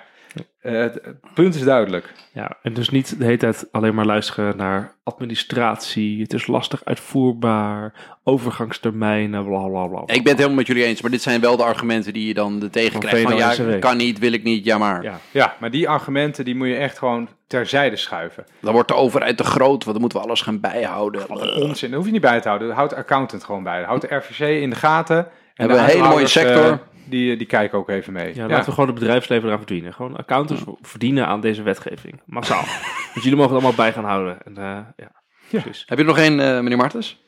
[0.65, 1.01] eh, het,
[1.33, 2.13] punt is duidelijk.
[2.31, 6.21] Ja, en dus niet de hele tijd alleen maar luisteren naar administratie.
[6.21, 7.93] Het is lastig uitvoerbaar,
[8.23, 9.99] overgangstermijnen, bla bla bla.
[9.99, 12.33] Ik ben het helemaal met jullie eens, maar dit zijn wel de argumenten die je
[12.33, 13.27] dan er tegen Van krijgt.
[13.27, 15.03] Van ja, kan niet, wil ik niet, ja maar.
[15.03, 15.19] Ja.
[15.31, 18.45] Ja, maar die argumenten die moet je echt gewoon terzijde schuiven.
[18.59, 21.21] Dan wordt de overheid te groot, want dan moeten we alles gaan bijhouden.
[21.27, 21.89] Wat een onzin.
[21.89, 22.71] Dat hoef je niet bij te houden.
[22.71, 23.83] Houd de accountant gewoon bij.
[23.83, 25.17] Houd de RVC in de gaten.
[25.17, 25.25] En
[25.55, 26.65] Hebben de we een hele mooie sector.
[26.65, 28.27] eh, die, die kijken ook even mee.
[28.27, 29.93] Ja, Ja, laten we gewoon het bedrijfsleven eraan verdienen.
[29.93, 32.21] Gewoon accountants verdienen aan deze wetgeving.
[32.25, 32.63] Massaal.
[33.13, 34.43] dus jullie mogen het allemaal bij gaan houden.
[34.45, 35.11] En, eh, ja,
[35.49, 35.83] precies.
[35.85, 37.23] Heb je er nog één, eh, meneer Martens?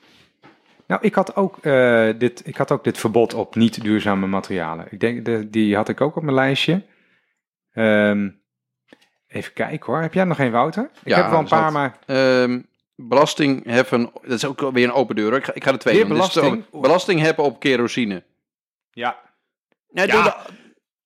[0.88, 4.88] Nou, ik had, ook, eh, dit, ik had ook dit verbod op niet duurzame materialen.
[4.90, 6.84] Ik denk, de, die had ik ook op mijn lijstje.
[7.72, 8.30] Ehm,
[9.28, 10.02] even kijken hoor.
[10.02, 10.84] Heb jij nog geen, Wouter?
[10.84, 11.98] Ik Ja, heb wel een paar, maar...
[12.06, 12.60] Ehm,
[12.96, 15.34] belasting heffen, dat is ook weer een open deur.
[15.34, 16.14] Ik ga, ik ga er twee Weer doen.
[16.14, 16.70] Belasting?
[16.72, 18.24] belasting heffen op kerosine.
[18.92, 19.20] Ja,
[19.98, 20.24] Nee, Ja.
[20.24, 20.56] de-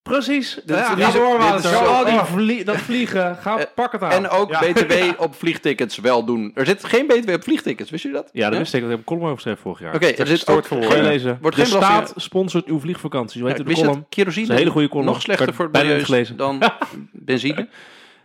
[0.02, 0.60] Precies.
[0.66, 4.12] Ja, Ja, dit dit Zo, al die vlie- dat vliegen, ga, Eh, pak het aan.
[4.12, 4.60] En ook Ja.
[4.60, 4.94] BTW
[5.26, 6.52] op vliegtickets wel doen.
[6.56, 8.30] Er zit geen BTW op vliegtickets, wist je dat?
[8.34, 8.82] ja, dat wist ik.
[8.82, 9.96] Dat heb ik een column over geschreven vorig jaar.
[9.96, 11.02] Oké, er zit ook voor Ja.
[11.02, 11.38] lezen.
[11.42, 13.40] Wordt de geen staat sponsort uw vliegvakantie.
[13.40, 13.94] Zo heet Ja, de column.
[13.94, 15.08] dat kerosine Dat is een hele goede column.
[15.08, 16.60] nog slechter voor het dan
[17.12, 17.68] benzine.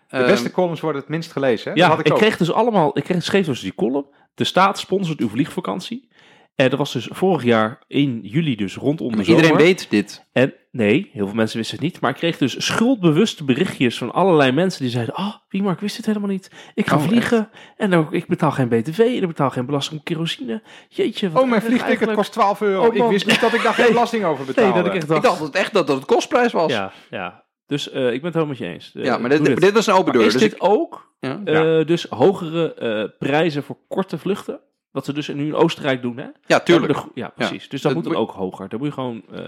[0.09, 1.72] de beste columns worden het minst gelezen.
[1.72, 1.76] Hè?
[1.78, 2.18] Ja, dat had ik, ook.
[2.18, 4.06] kreeg dus allemaal, ik kreeg, schreef dus die column.
[4.34, 6.09] De staat sponsort uw vliegvakantie.
[6.56, 9.42] En dat was dus vorig jaar in juli, dus rondom de Maar zomer.
[9.42, 10.26] iedereen weet dit.
[10.32, 12.00] En nee, heel veel mensen wisten het niet.
[12.00, 15.14] Maar ik kreeg dus schuldbewuste berichtjes van allerlei mensen die zeiden...
[15.14, 16.50] Ah, wie Mark wist dit helemaal niet.
[16.74, 19.98] Ik ga Oh, vliegen en ook, ik betaal geen btw en ik betaal geen belasting
[20.00, 20.62] op kerosine.
[20.88, 22.18] Jeetje, wat Oh, mijn vliegticket eigenlijk.
[22.18, 22.86] kost 12 euro.
[22.86, 24.76] Oh, ik wist niet dat ik daar geen belasting over Nee, betaalde.
[24.78, 25.22] dat ik echt Ik dacht...
[25.40, 26.72] dacht echt dat dat het kostprijs was.
[26.72, 27.44] Ja, Ja, ja.
[27.66, 28.94] Dus eh, ik ben het helemaal met je eens.
[28.94, 30.26] Eh, maar doe dit, dit was een open Maar deur.
[30.26, 31.40] is Dus dit ik, ook ja.
[31.44, 34.60] eh, dus hogere eh, prijzen voor korte vluchten?
[34.97, 36.27] Wat ze dus nu in Oostenrijk doen, hè?
[36.47, 36.93] ja, tuurlijk.
[36.94, 37.68] De Ja, precies.
[37.68, 38.68] Dus dat Dat moet dan moet- ook hoger.
[38.68, 39.23] Dan moet je gewoon...
[39.32, 39.40] eh,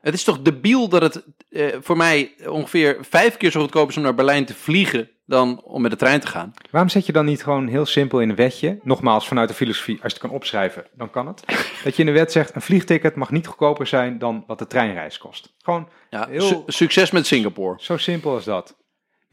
[0.00, 3.96] Het is toch debiel dat het eh, voor mij ongeveer vijf keer zo goedkoop is
[3.96, 6.52] om naar Berlijn te vliegen dan om met de trein te gaan.
[6.70, 9.94] Waarom zet je dan niet gewoon heel simpel in een wetje, nogmaals vanuit de filosofie,
[10.02, 11.42] als je het kan opschrijven, dan kan het,
[11.84, 14.66] dat je in de wet zegt, een vliegticket mag niet goedkoper zijn dan wat de
[14.66, 15.52] treinreis kost.
[15.62, 17.76] Gewoon Ja, Heel- su- succes met Singapore.
[17.80, 18.76] zo simpel als dat.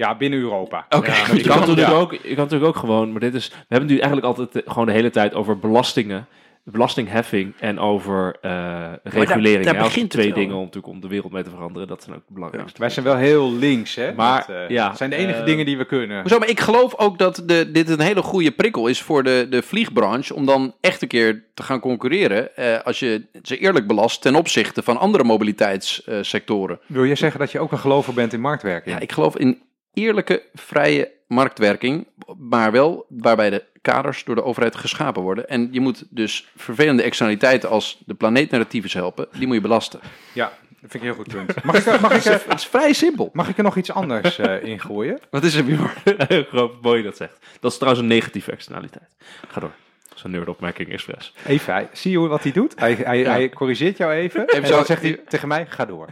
[0.02, 0.86] Ja, binnen Europa.
[0.90, 1.38] Oké, Ja, goed.
[1.38, 1.94] je, kan natuurlijk ja.
[1.94, 4.56] ook, je kan natuurlijk ook gewoon, maar dit is, we hebben het nu eigenlijk altijd
[4.56, 6.28] eh, gewoon de hele tijd over belastingen,
[6.64, 9.66] belastingheffing en over eh, regulering.
[9.66, 11.88] daar als begint twee dingen om, natuurlijk om de wereld mee te veranderen.
[11.88, 12.80] Dat zijn ook de belangrijkste.
[12.80, 14.14] Wij zijn wel heel links, hè?
[14.14, 16.22] Maar, Dat, eh, ja, zijn de enige dingen die we kunnen.
[16.22, 19.48] Hoezo, maar ik geloof ook dat de, dit een hele goede prikkel is voor de,
[19.50, 23.88] de vliegbranche om dan echt een keer te gaan concurreren eh, als je ze eerlijk
[23.88, 26.80] belast ten opzichte van andere mobiliteitssectoren.
[26.86, 28.96] Wil je zeggen dat je ook een gelover bent in marktwerking?
[28.96, 29.62] Ja, ik geloof in
[29.94, 32.08] eerlijke, vrije marktwerking,
[32.38, 35.50] maar wel waarbij de kaders door de overheid geschapen worden.
[35.50, 40.00] En je moet dus vervelende externaliteiten als de planeetnarratiefs helpen, die moet je belasten.
[40.34, 40.52] Ja,
[40.82, 41.64] dat vind ik een heel goed punt.
[41.64, 43.30] Mag ik, er- mag ik, er- Het is vrij simpel.
[43.34, 45.20] mag ik er nog iets anders eh in gooien?
[45.30, 45.92] Wat is er, Bjorn?
[46.28, 47.38] Heel groot, mooi dat zegt.
[47.60, 49.16] Dat is trouwens een negatieve externaliteit.
[49.48, 49.72] Ga door.
[50.12, 51.34] Dat is een nerdopmerking expres.
[51.48, 52.74] Even, hij- zie je hoe- wat hij doet?
[52.80, 53.32] Hij, hij, Ja.
[53.32, 54.46] hij corrigeert jou even.
[54.48, 56.08] en zo- dan zegt hij tegen mij, ga door.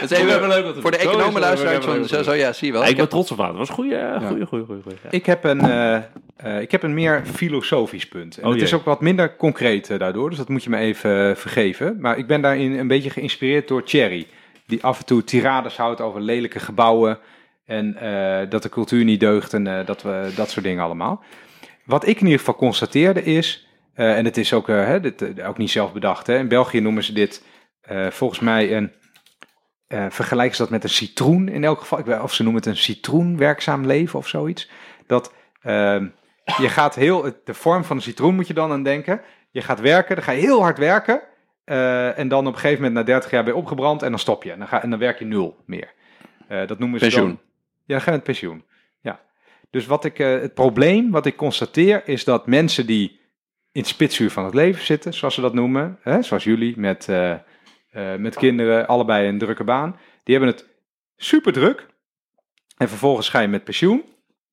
[0.00, 2.72] Het is even hebben leuk voor de economen luisteraars van zo, zo ja, zie je
[2.72, 2.80] wel.
[2.82, 3.48] Ja, ik Ik ben heb- trots op aan.
[3.48, 4.82] Dat was een goede, goede, goede, goede.
[4.82, 4.96] goede.
[5.02, 5.10] Ja.
[5.10, 5.96] Ik heb een, eh,
[6.36, 8.38] eh, ik heb een meer filosofisch punt.
[8.38, 10.76] En Oh het is ook wat minder concreet eh, daardoor, dus dat moet je me
[10.78, 11.96] even vergeven.
[12.00, 14.26] Maar ik ben daarin een beetje geïnspireerd door Thierry,
[14.66, 17.18] die af en toe tirades houdt over lelijke gebouwen
[17.66, 21.22] en eh, dat de cultuur niet deugt en eh, dat, we, dat soort dingen allemaal.
[21.90, 25.22] Wat ik in ieder geval constateerde is, eh, en het is ook, eh, hè, dit,
[25.38, 27.42] eh, ook niet zelf bedacht, hè, in België noemen ze dit
[28.10, 28.92] volgens mij een,
[30.12, 32.70] vergelijken ze dat met een citroen in elk geval, Ik weet- of ze noemen het
[32.70, 34.70] een citroenwerkzaam leven of zoiets.
[35.06, 36.06] Dat ehm,
[36.44, 39.20] je gaat heel, de vorm van een citroen moet je dan aan denken.
[39.50, 41.20] Je gaat werken, dan ga je heel hard werken.
[42.16, 44.42] en dan op een gegeven moment na 30 jaar ben je opgebrand en dan stop
[44.42, 44.52] je.
[44.52, 45.92] En dan, ga, en dan werk je nul meer.
[46.48, 47.26] Dat noemen ze Pensioen.
[47.28, 47.40] dan-
[47.86, 48.64] ja, dan ga je met pensioen.
[49.70, 53.20] Dus wat ik, eh, het probleem wat ik constateer is dat mensen die
[53.72, 57.08] in het spitsuur van het leven zitten, zoals ze dat noemen, hè, zoals jullie met,
[57.08, 57.40] eh, eh,
[58.18, 60.68] met kinderen, allebei een drukke baan, die hebben het
[61.16, 61.86] super druk.
[62.76, 64.04] En vervolgens ga je met pensioen.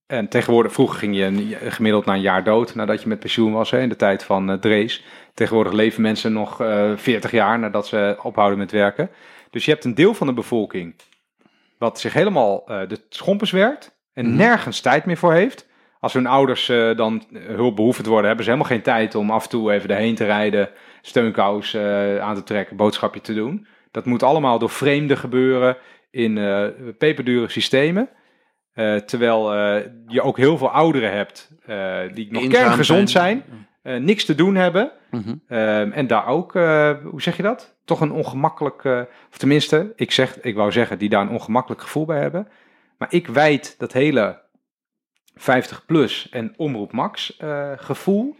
[0.05, 3.71] En tegenwoordig, vroeger ging je gemiddeld na een jaar dood nadat je met pensioen was,
[3.71, 5.03] hè, in de tijd van Drees.
[5.33, 9.09] Tegenwoordig leven mensen nog eh 40 jaar nadat ze ophouden met werken.
[9.49, 10.95] Dus je hebt een deel van de bevolking
[11.77, 14.35] wat zich helemaal de schompers werkt en Mhm.
[14.35, 15.67] nergens tijd meer voor heeft.
[15.99, 19.49] Als hun ouders eh, dan hulpbehoevend worden, hebben ze helemaal geen tijd om af en
[19.49, 20.69] toe even erheen te rijden,
[21.01, 23.67] steunkous eh, aan te trekken, boodschapje te doen.
[23.91, 25.77] Dat moet allemaal door vreemden gebeuren
[26.11, 26.63] in eh,
[26.97, 28.09] peperdure systemen.
[28.73, 33.43] Eh, terwijl eh, je ook heel veel ouderen hebt eh, die nog kerngezond zijn.
[33.81, 34.91] eh, niks te doen hebben.
[35.11, 35.35] Mhm.
[35.47, 37.75] Ehm, en daar ook, eh, hoe zeg je dat?
[37.85, 38.99] Toch een ongemakkelijk, eh,
[39.31, 42.47] of tenminste, ik, zeg, ik wou zeggen, die daar een ongemakkelijk gevoel bij hebben.
[42.97, 44.45] Maar ik wijd dat hele
[45.35, 48.35] 50 plus en omroep max eh, gevoel.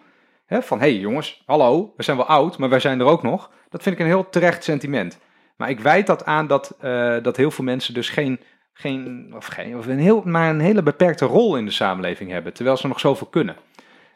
[0.45, 3.23] Hè, van, hé hey jongens, hallo, we zijn wel oud, maar wij zijn er ook
[3.23, 3.51] nog.
[3.69, 5.19] Dat vind ik een heel terecht sentiment.
[5.57, 8.39] Maar ik wijd dat aan dat, eh, dat heel veel mensen dus geen,
[8.73, 12.53] geen, of geen, of een heel, maar een hele beperkte rol in de samenleving hebben.
[12.53, 13.55] Terwijl ze nog zoveel kunnen.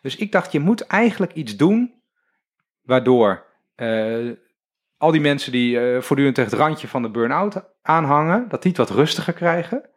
[0.01, 1.93] Dus ik dacht, je moet eigenlijk iets doen
[2.81, 3.45] waardoor
[3.75, 4.29] eh,
[4.97, 8.87] al die mensen die voortdurend tegen het randje van de burn-out aanhangen, dat die het
[8.87, 9.90] wat rustiger krijgen.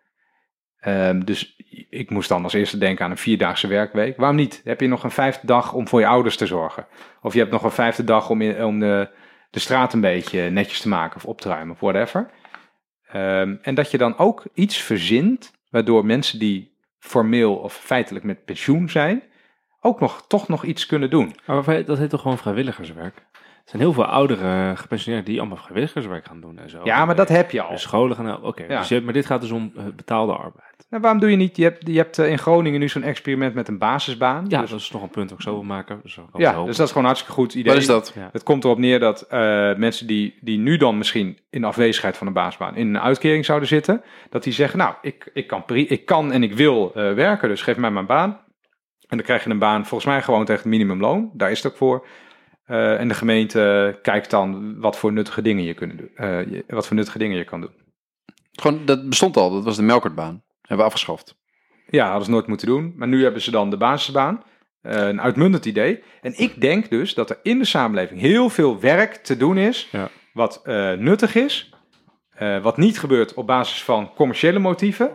[0.85, 1.57] Ehm, dus
[1.91, 4.17] ik moest dan als eerste denken aan een vierdaagse werkweek.
[4.17, 4.61] Waarom niet?
[4.65, 6.87] Heb je nog een vijfde dag om voor je ouders te zorgen?
[7.23, 9.09] Of je hebt nog een vijfde dag om, om de,
[9.51, 12.31] de straat een beetje netjes te maken of op te ruimen of whatever.
[13.07, 18.45] Ehm, en dat je dan ook iets verzint waardoor mensen die formeel of feitelijk met
[18.45, 19.23] pensioen zijn,
[19.81, 21.35] ook nog, toch nog iets kunnen doen.
[21.47, 23.27] Maar dat heet toch gewoon vrijwilligerswerk?
[23.65, 26.81] Er zijn heel veel oudere gepensioneerden die allemaal vrijwilligerswerk gaan doen en zo.
[26.85, 27.71] Ja, maar dat heb je al.
[27.71, 28.43] En scholen gaan...
[28.43, 28.79] Oké, Ja.
[28.79, 30.75] dus maar dit gaat dus om eh, betaalde arbeid.
[30.95, 31.57] Nou, waarom doe je niet?
[31.57, 34.45] Je hebt, je hebt eh, in Groningen nu zo'n experiment met een basisbaan.
[34.49, 36.01] Ja, dus, dat is nog een punt dat ik zo wil maken.
[36.03, 37.73] Dus, ja, dus dat is gewoon een hartstikke goed idee.
[37.73, 38.13] Wat is dat?
[38.15, 38.29] Ja.
[38.33, 39.39] Het komt erop neer dat eh,
[39.75, 43.69] mensen die, die nu dan misschien in afwezigheid van een baasbaan in een uitkering zouden
[43.69, 47.49] zitten, dat die zeggen, nou, ik, ik, kan, ik kan en ik wil eh, werken,
[47.49, 48.31] dus geef mij mijn baan.
[49.09, 51.31] En dan krijg je een baan volgens mij gewoon tegen het minimumloon.
[51.33, 52.07] Daar is het ook voor.
[52.65, 56.87] Eh, en de gemeente kijkt dan wat voor nuttige dingen je, kunnen doen, eh, wat
[56.87, 57.73] voor nuttige dingen je kan doen.
[58.53, 59.51] Gewoon, dat bestond al.
[59.51, 60.43] Dat was de melkertbaan.
[60.61, 61.37] Hebben we afgeschaft.
[61.87, 62.93] Ja, hadden ze nooit moeten doen.
[62.97, 64.43] Maar nu hebben ze dan de basisbaan.
[64.81, 66.03] Eh, een uitmuntend idee.
[66.21, 69.89] En ik denk dus dat er in de samenleving heel veel werk te doen is.
[69.93, 70.09] Ja.
[70.33, 70.67] Wat
[70.99, 71.73] nuttig is.
[72.63, 75.11] wat niet gebeurt op basis van commerciële motieven.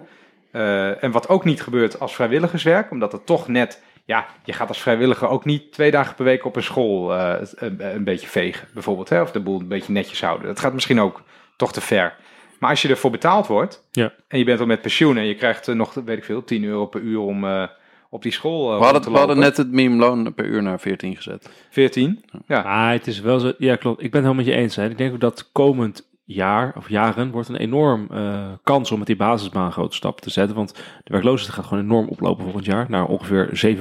[1.02, 2.92] en wat ook niet gebeurt als vrijwilligerswerk.
[2.92, 3.84] Omdat het toch net...
[4.10, 7.40] Ja, je gaat als vrijwilliger ook niet twee dagen per week op een school eh,
[7.40, 8.68] het- een, een beetje vegen.
[8.74, 9.10] Bijvoorbeeld.
[9.10, 10.48] Hè, of de boel een beetje netjes houden.
[10.48, 11.22] Dat gaat misschien ook
[11.56, 12.16] toch te ver.
[12.60, 13.84] Maar als je ervoor betaald wordt.
[13.92, 14.14] Ja.
[14.28, 16.64] En je bent al met pensioen en je krijgt eh, nog, weet ik veel, 10
[16.64, 17.64] euro per uur om eh,
[18.10, 20.80] op die school eh, We hadden, te we hadden net het minimumloon per uur naar
[20.80, 21.50] 14 gezet.
[21.70, 22.24] 14.
[22.48, 22.64] Ja.
[22.64, 23.54] Maar het is wel zo...
[23.58, 24.04] Ja, klopt.
[24.04, 24.76] Ik ben het helemaal met je eens.
[24.76, 24.90] Hè.
[24.90, 29.08] Ik denk ook dat komend jaar of jaren wordt een enorm eh, kans om met
[29.08, 30.56] die basisbaan grote stappen te zetten.
[30.56, 32.86] Want de werkloosheid gaat gewoon enorm oplopen volgend jaar.
[32.90, 33.76] Naar ongeveer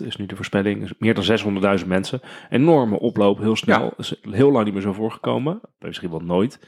[0.00, 0.90] 7% is nu de voorspelling.
[0.98, 2.20] Meer dan 600.000 mensen.
[2.50, 3.92] Enorme oploop, heel snel.
[3.96, 5.60] Is heel lang niet meer zo voorgekomen.
[5.78, 6.60] Misschien wel nooit.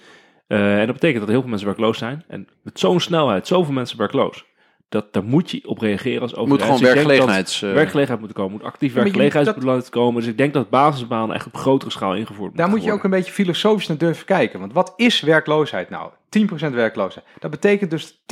[0.47, 2.25] Eh, en dat betekent dat heel veel mensen werkloos zijn.
[2.29, 4.45] En met zo'n snelheid, zoveel mensen werkloos.
[4.91, 6.69] Dat, daar moet je op reageren als Er overheid.
[6.69, 7.63] moet gewoon Dus werkgelegenheids...
[7.63, 10.21] eh, werkgelegenheid moeten komen, moet actief maar je moet werkgelegenheidsbeleid komen.
[10.21, 13.05] Dus ik denk dat basisbanen echt op grotere schaal ingevoerd Daar moeten moet je ook
[13.05, 14.61] een beetje filosofisch naar durven kijken.
[14.61, 16.11] Want wat is werkloosheid nou?
[16.71, 17.27] 10% werkloosheid.
[17.39, 18.23] Dat betekent dus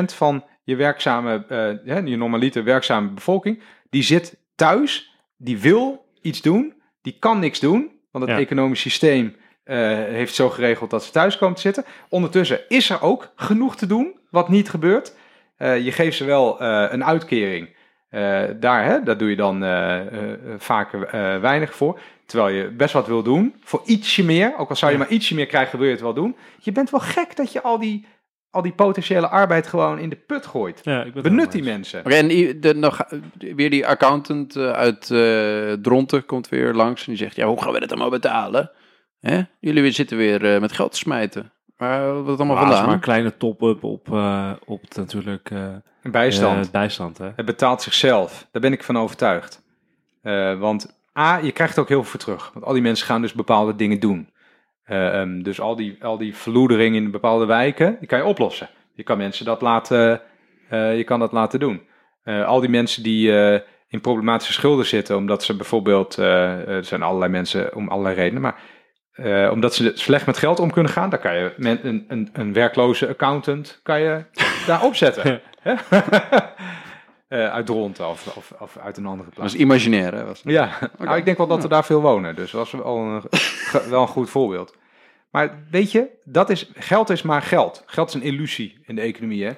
[0.00, 6.04] 10% van je werkzame, eh, hè, je normalite werkzame bevolking, die zit thuis, die wil
[6.22, 8.40] iets doen, die kan niks doen, want het Ja.
[8.42, 11.84] economisch systeem eh, heeft zo geregeld dat ze thuis komen te zitten.
[12.08, 15.14] Ondertussen is er ook genoeg te doen, wat niet gebeurt.
[15.58, 17.76] Eh, je geeft ze wel eh, een uitkering.
[18.08, 22.00] Eh, daar, hè, daar doe je dan eh, eh, eh, vaak eh, weinig voor.
[22.26, 23.54] Terwijl je best wat wil doen.
[23.60, 24.54] Voor ietsje meer.
[24.58, 26.36] Ook al zou je maar ietsje meer krijgen, wil je het wel doen.
[26.58, 28.06] Je bent wel gek dat je al die,
[28.50, 30.80] al die potentiële arbeid gewoon in de put gooit.
[30.82, 32.00] Ja, Benut die mensen.
[32.00, 32.28] Oké, en
[32.60, 33.04] de, nog,
[33.38, 37.72] weer die accountant uit eh Dronten komt weer langs en die zegt, ja, hoe gaan
[37.72, 38.70] we dat allemaal betalen?
[39.20, 39.42] Hè?
[39.60, 41.52] Jullie weer zitten weer eh, met geld te smijten.
[41.78, 42.84] Maar wat allemaal vandaan?
[42.84, 45.66] maar een kleine top-up op, eh, op het natuurlijk eh,
[46.02, 46.66] bijstand.
[46.66, 47.18] eh, bijstand.
[47.18, 47.30] Hè?
[47.36, 48.46] Het betaalt zichzelf.
[48.52, 49.62] Daar ben ik van overtuigd.
[50.22, 52.50] Eh, want A, je krijgt er ook heel veel voor terug.
[52.54, 54.28] Want al die mensen gaan dus bepaalde dingen doen.
[54.84, 58.68] Eh, ehm, dus al die, al die verloedering in bepaalde wijken, die kan je oplossen.
[58.94, 60.20] Je kan mensen dat laten,
[60.68, 61.82] eh, je kan dat laten doen.
[62.22, 66.84] Eh, al die mensen die eh, in problematische schulden zitten, omdat ze bijvoorbeeld, eh, er
[66.84, 68.60] zijn allerlei mensen om allerlei redenen, maar
[69.18, 72.28] eh, omdat ze slecht met geld om kunnen gaan, dan kan je met een, een,
[72.32, 74.24] een werkloze accountant kan je
[74.66, 75.40] daar opzetten.
[77.28, 79.54] Eh, uit Dronten of, of, of uit een andere Dat plaats.
[79.54, 80.24] is imaginair, hè?
[80.24, 80.40] Was.
[80.44, 82.34] Ja, nou, ik denk wel dat er daar veel wonen.
[82.36, 83.22] Dus dat was wel een,
[83.90, 84.76] wel een goed voorbeeld.
[85.30, 87.82] Maar weet je, dat is, geld is maar geld.
[87.86, 89.44] Geld is een illusie in de economie.
[89.44, 89.52] Hè?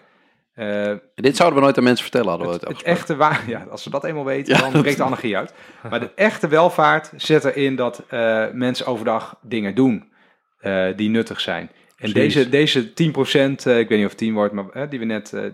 [0.60, 3.66] Eh, Dit zouden we nooit aan mensen vertellen, hadden we het, het, echte waar, ja,
[3.70, 5.54] als ze dat eenmaal weten, Ja, dan breekt de anarchie uit.
[5.90, 10.12] Maar de echte welvaart zit erin dat eh, mensen overdag dingen doen
[10.58, 11.70] eh, die nuttig zijn.
[11.96, 12.34] En Precies.
[12.34, 13.12] deze, deze
[13.58, 15.50] 10%, eh, ik weet niet of het 10 wordt, maar die we net, waar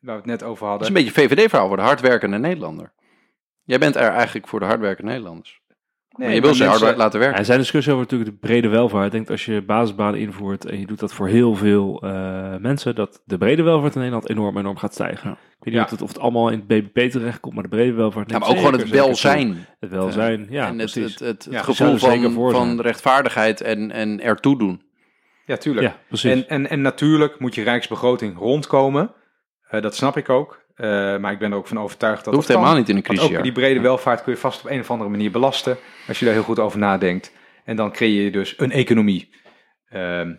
[0.00, 0.86] we het net over Dat is hadden.
[0.86, 2.92] een beetje VVD-verhaal voor de hardwerkende Nederlander.
[3.64, 5.60] Jij bent er eigenlijk voor de hardwerkende Nederlanders.
[6.18, 7.38] Maar je wil ze hard laten Ja, werken.
[7.38, 9.04] er zijn discussies over natuurlijk de brede welvaart.
[9.06, 12.56] Ik denk dat als je basisbanen invoert en je doet dat voor heel veel eh,
[12.56, 15.30] mensen, dat de brede welvaart in Nederland enorm, enorm gaat stijgen.
[15.30, 15.82] Ik weet niet Ja.
[15.82, 18.48] of het, of het allemaal in het BBP terechtkomt, maar de brede welvaart Ja, maar
[18.48, 18.90] ook gewoon het toe.
[18.90, 19.66] welzijn.
[19.80, 21.10] Het welzijn, ja, en het, precies.
[21.12, 24.82] het, het, het Ja, gevoel van, van rechtvaardigheid en, en ertoe doen.
[25.46, 25.86] Ja, tuurlijk.
[25.86, 26.30] ja, precies.
[26.32, 29.12] En, en, en natuurlijk moet je rijksbegroting rondkomen.
[29.68, 30.62] Eh, dat snap ik ook.
[30.74, 32.64] Eh, maar ik ben er ook van overtuigd dat Dat hoeft dat kan.
[32.64, 33.36] helemaal niet in een crisisjaar.
[33.38, 35.76] ook die brede welvaart kun je vast op een of andere manier belasten.
[36.08, 37.32] Als je daar heel goed over nadenkt.
[37.64, 39.34] En dan creëer je dus een economie.
[39.88, 40.34] Ehm,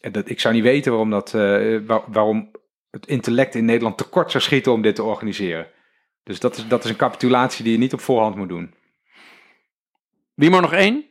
[0.00, 2.50] en dat, ik zou niet weten waarom, dat, eh, waar- waarom
[2.90, 5.66] het intellect in Nederland tekort zou schieten om dit te organiseren.
[6.22, 8.74] Dus dat is, dat is een capitulatie die je niet op voorhand moet doen.
[10.34, 11.04] Wie maar nog één?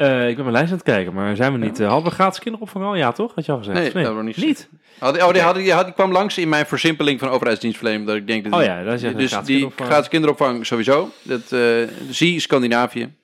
[0.00, 1.80] Eh, ik ben mijn lijst aan het kijken, maar zijn we niet...
[1.80, 2.94] eh, hadden we gratis kinderopvang al?
[2.94, 3.34] Ja, toch?
[3.34, 3.76] Had je al gezegd?
[3.76, 4.68] Nee, dat hebben we niet Niet?
[5.00, 8.06] Oh, die, oh, die, had, die, had, die kwam langs in mijn versimpeling van overheidsdienstverlening.
[8.06, 9.88] Dat ik denk dat Oh ja, dat is dus gratis die kinderopvang.
[9.88, 11.10] gratis kinderopvang sowieso.
[11.22, 11.60] Dat eh,
[12.10, 13.14] zie Scandinavië.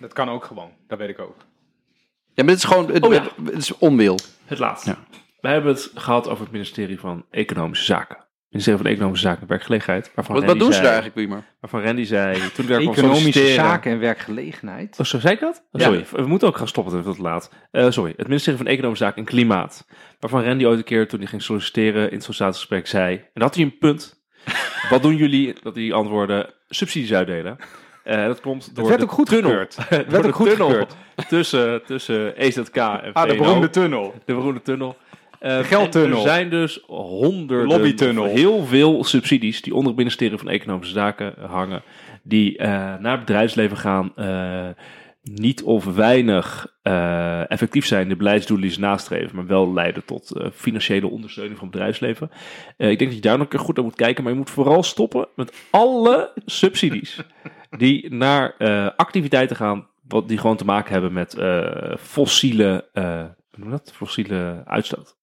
[0.00, 1.36] Dat kan ook gewoon, dat weet ik ook.
[2.34, 3.22] Ja, maar dit is gewoon het, Oh ja.
[3.44, 4.18] het is onwil.
[4.44, 4.90] Het laatste.
[4.90, 4.96] Ja.
[5.40, 8.16] We hebben het gehad over het ministerie van Economische Zaken.
[8.48, 10.10] Het ministerie van Economische Zaken en Werkgelegenheid.
[10.14, 11.44] Waarvan Wat, wat doen ze zei- daar eigenlijk, Wie maar?
[11.60, 14.96] Waarvan Randy zei, toen ik daar kwam Economische zaken en werkgelegenheid.
[15.00, 15.62] Oh, zo zei ik dat?
[15.72, 15.86] Oh, Ja.
[15.86, 17.50] sorry, we moeten ook gaan stoppen, het is te laat.
[17.70, 19.86] Eh, sorry, het ministerie van Economische Zaken en Klimaat.
[20.20, 23.14] Waarvan Randy ooit een keer, toen hij ging solliciteren in het sollicitatiegesprek, zei...
[23.16, 24.22] En dan had hij een punt.
[24.90, 25.54] Wat doen jullie?
[25.62, 27.56] Dat hij antwoordde, subsidies uitdelen.
[28.04, 29.50] Eh, dat komt door werd de ook goed tunnel.
[29.50, 29.76] gekeurd.
[29.90, 30.96] door werd de ook goed tunnel gekeurd.
[31.28, 34.14] tussen, tussen EZK en Ah, de beroemde tunnel.
[34.24, 34.96] De beroemde tunnel.
[35.40, 36.16] Eh, geldtunnel.
[36.16, 38.24] Er zijn dus honderden, Lobbytunnel.
[38.24, 41.82] heel veel subsidies die onder het ministerie van Economische Zaken hangen,
[42.22, 44.68] die eh, naar het bedrijfsleven gaan, eh,
[45.22, 46.76] niet of weinig
[47.48, 51.76] effectief zijn, de beleidsdoelen die ze nastreven, maar wel leiden tot financiële ondersteuning van het
[51.76, 52.30] bedrijfsleven.
[52.76, 54.50] Ik denk dat je daar nog een keer goed naar moet kijken, maar je moet
[54.50, 57.20] vooral stoppen met alle subsidies
[57.78, 58.54] die naar
[58.96, 61.36] activiteiten gaan, wat die gewoon te maken hebben met
[62.00, 63.92] fossiele, hoe noem dat?
[63.94, 65.17] fossiele uitstoot.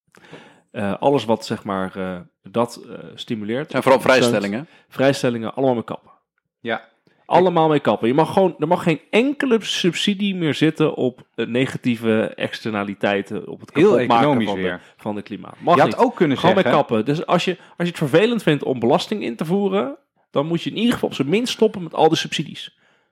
[0.76, 3.72] Eh, alles wat zeg maar eh, dat eh, stimuleert.
[3.72, 4.68] Zijn vooral vrijstellingen.
[4.88, 6.12] Vrijstellingen, allemaal mee kappen.
[6.60, 6.94] Ja,
[7.26, 8.08] Allemaal mee kappen.
[8.08, 13.74] Je mag gewoon, er mag geen enkele subsidie meer zitten op negatieve externaliteiten, op het
[13.74, 14.82] Heel economisch van de, weer.
[14.98, 15.56] van de klimaat.
[15.60, 15.94] Mag je niet.
[15.94, 16.82] had ook kunnen Gewoon mee zeggen...
[16.82, 17.06] kappen.
[17.06, 19.98] Dus als je, als je het vervelend vindt om belasting in te voeren,
[20.32, 22.64] dan moet je in ieder geval op zijn minst stoppen met al de subsidies.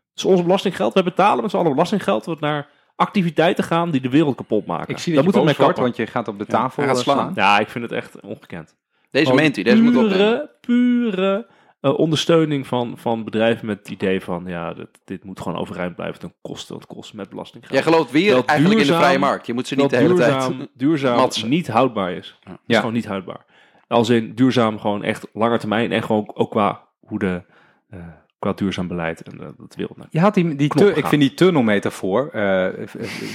[0.09, 0.93] Het is ons belastinggeld.
[0.93, 2.67] Wij betalen met z'n allen belastinggeld wat naar
[3.05, 4.89] activiteiten gaan die de wereld kapot maken.
[4.89, 6.95] Ik zie dat je moeten we boos wordt, want je gaat op de tafel gaat
[6.97, 7.15] eh, slaan.
[7.17, 7.31] slaan.
[7.35, 8.75] Ja, ik vind het echt ongekend.
[9.11, 10.17] Deze Gewoon meent hij, deze moet opnemen.
[10.17, 11.47] pure, pure
[11.79, 15.95] eh, ondersteuning van, van bedrijven met het idee van, ja, dit, dit moet gewoon overeind
[15.95, 17.73] blijven ten koste wat het kost met belastinggeld.
[17.73, 19.45] Jij gelooft weer eigenlijk in de vrije markt.
[19.45, 20.69] Je moet ze niet de hele duurzaam, tijd...
[20.73, 21.49] duurzaam matsen.
[21.49, 22.37] niet houdbaar is.
[22.43, 22.51] Ja.
[22.51, 22.79] Het is Ja.
[22.79, 23.45] gewoon niet houdbaar.
[23.87, 27.41] Als in duurzaam gewoon echt langer termijn en gewoon ook qua hoe de
[27.89, 27.99] eh,
[28.43, 29.97] qua duurzaam beleid en de, dat wereld.
[30.09, 32.67] Je had die, die tu- ik vind die tunnelmetafoor, eh,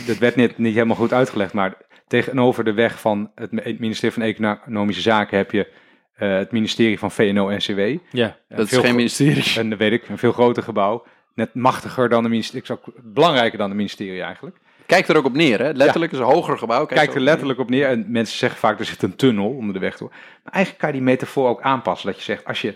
[0.06, 1.74] dat werd net niet helemaal goed uitgelegd, maar
[2.06, 5.72] tegenover de weg van het ministerie van Economische Zaken heb je
[6.14, 7.80] eh, het ministerie van VNO-NCW.
[8.10, 9.52] Ja, Dat is geen ministerie.
[9.60, 11.04] En dat weet ik, een veel groter gebouw.
[11.34, 14.56] Net machtiger dan de ministerie, ik zou belangrijker dan de ministerie eigenlijk.
[14.86, 15.70] Kijk er ook op neer, hè?
[15.72, 16.86] Letterlijk is een hoger gebouw.
[16.86, 19.48] Kijk Kijkt er er letterlijk op neer en mensen zeggen vaak er zit een tunnel
[19.48, 20.08] onder de weg door.
[20.44, 22.08] Maar eigenlijk kan je die metafoor ook aanpassen.
[22.08, 22.74] Dat je zegt, als je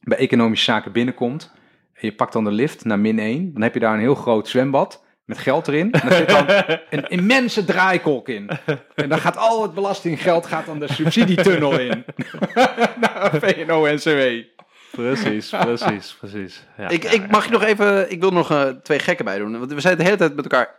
[0.00, 1.52] bij economische zaken binnenkomt
[2.00, 4.14] en je pakt dan de lift naar min 1, dan heb je daar een heel
[4.14, 5.92] groot zwembad met geld erin.
[5.92, 6.46] En daar zit dan
[7.00, 8.50] een immense draaikolk in.
[8.94, 12.04] En dan gaat al het belastinggeld gaat dan de subsidietunnel in.
[13.00, 14.44] naar VNO-NCW.
[14.90, 16.66] precies, precies, precies.
[16.76, 16.88] Ja.
[16.88, 19.58] Ik, ik mag je nog even, ik wil nog eh, twee gekken bij doen.
[19.58, 20.78] Want we zijn het de hele tijd met elkaar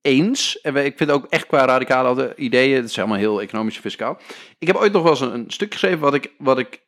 [0.00, 0.60] eens.
[0.60, 3.82] En we, ik vind ook echt qua radicale ideeën, het is allemaal heel economisch en
[3.82, 4.18] fiscaal.
[4.58, 6.80] Ik heb ooit nog wel eens een, een stuk geschreven wat ik, wat ik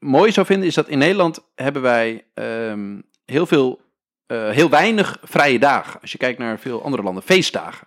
[0.00, 3.80] mooi zou vinden, is dat in Nederland hebben wij ehm, heel veel,
[4.26, 6.00] eh, heel weinig vrije dagen.
[6.00, 7.86] Als je kijkt naar veel andere landen, feestdagen.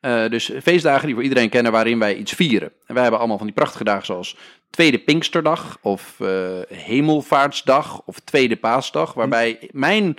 [0.00, 2.72] Eh, dus feestdagen die voor iedereen kennen waarin wij iets vieren.
[2.86, 4.36] En wij hebben allemaal van die prachtige dagen zoals
[4.70, 6.28] Tweede Pinksterdag of eh,
[6.68, 9.14] Hemelvaartsdag of Tweede Paasdag.
[9.14, 10.16] Waarbij mijn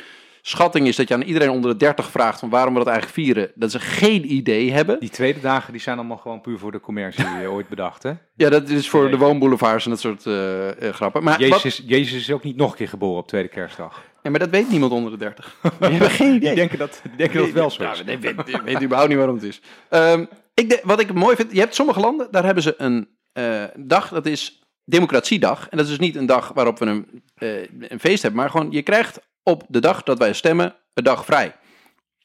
[0.47, 3.17] schatting is dat je aan iedereen onder de 30 vraagt van waarom we dat eigenlijk
[3.17, 3.51] vieren.
[3.55, 4.99] Dat ze geen idee hebben.
[4.99, 8.03] Die tweede dagen die zijn allemaal gewoon puur voor de commercie eh, ooit bedacht.
[8.03, 8.11] Hè?
[8.35, 11.23] Ja, dat is voor de woonboulevards en dat soort eh, eh, grappen.
[11.23, 14.03] Maar, wat- Jezus, Jezus is ook niet nog een keer geboren op tweede kerstdag.
[14.23, 15.55] ja, maar dat weet niemand onder de 30.
[15.61, 16.39] Die hebben geen idee.
[16.39, 17.97] Die denken dat, die denken dat het wel zo is.
[17.97, 19.61] Ja, nee, weet, weet, weet überhaupt niet waarom het is.
[19.89, 23.07] Ehm, ik de- wat ik mooi vind, je hebt sommige landen, daar hebben ze een
[23.33, 25.67] eh, dag, dat is democratiedag.
[25.69, 27.61] En dat is dus niet een dag waarop we een, eh,
[27.91, 31.25] een feest hebben, maar gewoon, je krijgt op de dag dat wij stemmen, een dag
[31.25, 31.55] vrij.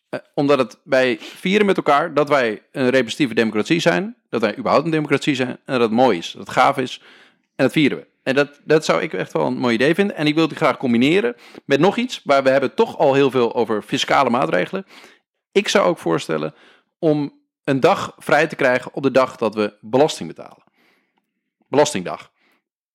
[0.09, 4.57] Eh, omdat het, wij vieren met elkaar dat wij een representatieve democratie zijn, dat wij
[4.57, 7.03] überhaupt een democratie zijn, en dat het mooi is, dat het gaaf is,
[7.57, 8.07] en dat vieren we.
[8.23, 10.17] En dat, dat zou ik echt wel een mooi idee vinden.
[10.17, 13.31] En ik wil die graag combineren met nog iets, waar we hebben toch al heel
[13.31, 14.87] veel over fiscale maatregelen.
[15.53, 16.55] Ik zou ook voorstellen
[16.99, 20.65] om een dag vrij te krijgen op de dag dat we belasting betalen.
[21.69, 22.33] Belastingdag.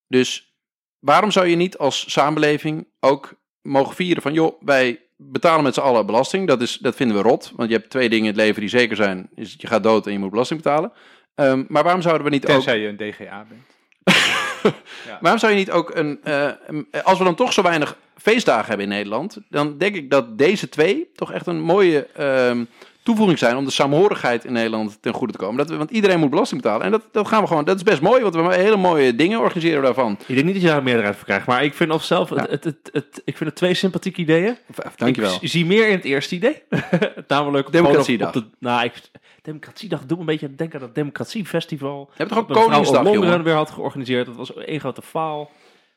[0.07, 0.55] Dus
[0.99, 3.33] waarom zou je niet als samenleving ook
[3.65, 6.47] mogen vieren van, joh, wij betalen met z'n allen belasting.
[6.47, 8.69] Dat, is, dat vinden we rot, want je hebt twee dingen in het leven die
[8.69, 9.29] zeker zijn.
[9.35, 10.91] Is dat je gaat dood en je moet belasting betalen.
[11.35, 12.51] Ehm, maar waarom zouden we niet ook...
[12.51, 13.63] Tenzij je een DGA bent.
[15.21, 16.19] Waarom zou je niet ook een.
[16.23, 19.37] eh, een- als we dan toch zo weinig feestdagen hebben in Nederland.
[19.49, 22.63] dan denk ik dat deze twee toch echt een mooie ehm,
[23.05, 23.57] toevoeging zijn.
[23.57, 25.57] om de saamhorigheid in Nederland ten goede te komen.
[25.57, 26.85] Dat we, want iedereen moet belasting betalen.
[26.85, 27.65] En dat, dat gaan we gewoon.
[27.65, 30.11] Dat is best mooi, want we hebben hele mooie dingen organiseren daarvan.
[30.27, 31.47] Ik denk niet dat je daar een meerderheid voor krijgt.
[31.47, 32.45] Maar ik vind op zelf, het, Ja.
[32.49, 34.57] het, het, het- ik vind het twee sympathieke ideeën.
[34.95, 35.37] Dankjewel.
[35.41, 36.61] Ik zie meer in het eerste idee.
[37.27, 38.31] Namelijk Democratiedag.
[38.31, 38.93] gewoon Op, de, nou, ik,
[39.41, 42.07] democratiedag doe me een beetje denken aan dat democratiefestival.
[42.11, 43.43] Je hebt toch ook Koningsdag, jongen?
[43.43, 44.25] weer had georganiseerd.
[44.25, 45.51] Dat was één grote faal.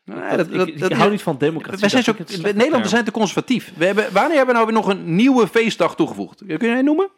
[0.09, 1.81] Nee, Dat- dat- ik, dat- ik dat- hou niet van democratie.
[1.81, 2.15] wij zijn zo,
[2.89, 3.73] zijn te conservatief.
[3.77, 6.43] We hebben, wanneer hebben we nou weer nog een nieuwe feestdag toegevoegd?
[6.47, 7.09] Kun je een noemen?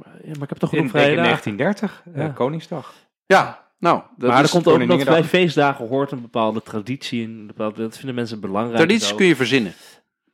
[0.00, 1.22] Ja, maar ik heb toch vrije in dagen.
[1.22, 2.34] 1930, eh.
[2.34, 2.94] Koningsdag.
[3.26, 4.00] Ja, nou.
[4.16, 7.30] Dat Maar er komt ook omdat bij feestdagen hoort een bepaalde traditie in.
[7.30, 8.76] een bepaalde- Dat vinden mensen belangrijk.
[8.76, 9.74] tradities kun je verzinnen.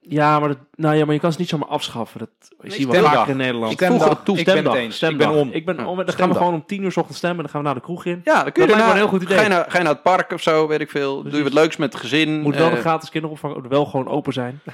[0.02, 2.18] Ja, maar, dat, nou ja, maar je kan ze niet zomaar afschaffen.
[2.18, 2.28] Dat
[2.62, 3.12] je ziet wel stemdag.
[3.14, 3.72] vaker in Nederland.
[3.80, 4.38] Ik voeg het toe.
[4.38, 5.28] Ik ben het Stemdag, stemdag.
[5.28, 5.50] Ik ben om.
[5.52, 5.84] Ik ben om.
[5.84, 6.36] Dan gaan we stemdag.
[6.38, 7.38] gewoon om tien uur 's ochtends stemmen.
[7.42, 8.20] Dan gaan we naar de kroeg in.
[8.24, 9.36] Ja, dan kun je Dat daarna- een heel goed idee.
[9.36, 11.22] Ga je, naar, ga je naar het park of zo, weet ik veel.
[11.22, 12.40] Doe je wat leuks met het gezin.
[12.40, 14.60] Moet wel de gratis kinderopvang wel gewoon open zijn.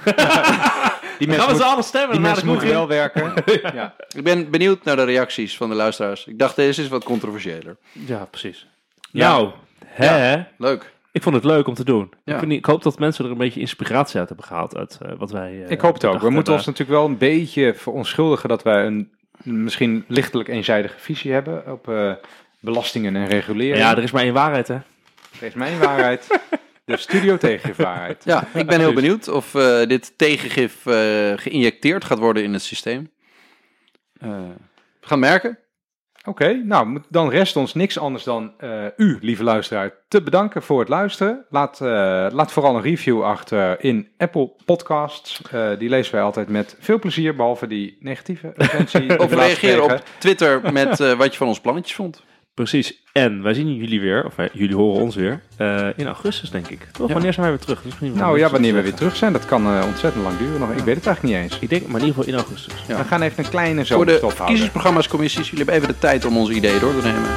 [1.17, 2.11] Die Dan mensen, gaan we allen stemmen.
[2.11, 3.33] die mensen moeten wel werken.
[3.73, 3.93] ja.
[4.15, 6.25] Ik ben benieuwd naar de reacties van de luisteraars.
[6.25, 7.77] Ik dacht, deze is wat controversiëler.
[7.91, 8.67] Ja, precies.
[9.11, 9.49] Nou,
[9.85, 10.43] hè?
[10.57, 10.93] Leuk.
[11.17, 12.11] Ik vond het leuk om te doen.
[12.23, 12.33] Ja.
[12.33, 14.77] Ik, vind, ik hoop dat mensen er een beetje inspiratie uit hebben gehaald.
[14.77, 15.63] Uit eh, wat wij.
[15.63, 16.21] eh, Ik hoop het ook.
[16.21, 19.11] We moeten ons natuurlijk wel een beetje verontschuldigen dat wij een
[19.43, 22.11] misschien lichtelijk eenzijdige visie hebben op eh,
[22.59, 23.77] belastingen en regulering.
[23.77, 24.77] Ja, er is maar één waarheid, hè?
[25.31, 26.39] Dat is mijn waarheid.
[26.85, 28.23] De studio tegengeeft waarheid.
[28.23, 30.93] Ja, ik ben heel benieuwd of eh, dit tegengif eh,
[31.35, 33.11] geïnjecteerd gaat worden in het systeem.
[34.19, 34.29] Eh,
[35.01, 35.57] we gaan merken.
[36.27, 40.79] Oké, nou dan rest ons niks anders dan eh, u, lieve luisteraar, te bedanken voor
[40.79, 41.45] het luisteren.
[41.49, 41.87] Laat, eh,
[42.31, 45.41] laat vooral een review achter in Apple Podcasts.
[45.51, 49.19] Eh, die lezen wij altijd met veel plezier, behalve die negatieve recensie.
[49.23, 52.23] Of reageer op Twitter met wat je van ons plannetjes vond.
[52.57, 52.93] Precies.
[53.13, 56.67] En wij zien jullie weer, of wij- jullie horen ons weer, eh, in augustus, denk
[56.67, 56.87] ik.
[56.91, 57.07] Toch?
[57.07, 57.13] Ja.
[57.13, 57.83] Wanneer zijn wij weer terug?
[57.85, 60.69] Misschien Nou ja, wanneer we weer terug zijn, dat kan eh, ontzettend lang duren nog.
[60.71, 61.59] Ik weet het eigenlijk niet eens.
[61.61, 62.73] Ik denk, maar in ieder geval in augustus.
[62.87, 62.97] Ja.
[62.97, 64.37] We gaan even een kleine Voor de zomerstop houden.
[64.37, 67.29] verkiezingsprogramma's, commissies, jullie hebben even de tijd om onze ideeën door te nemen.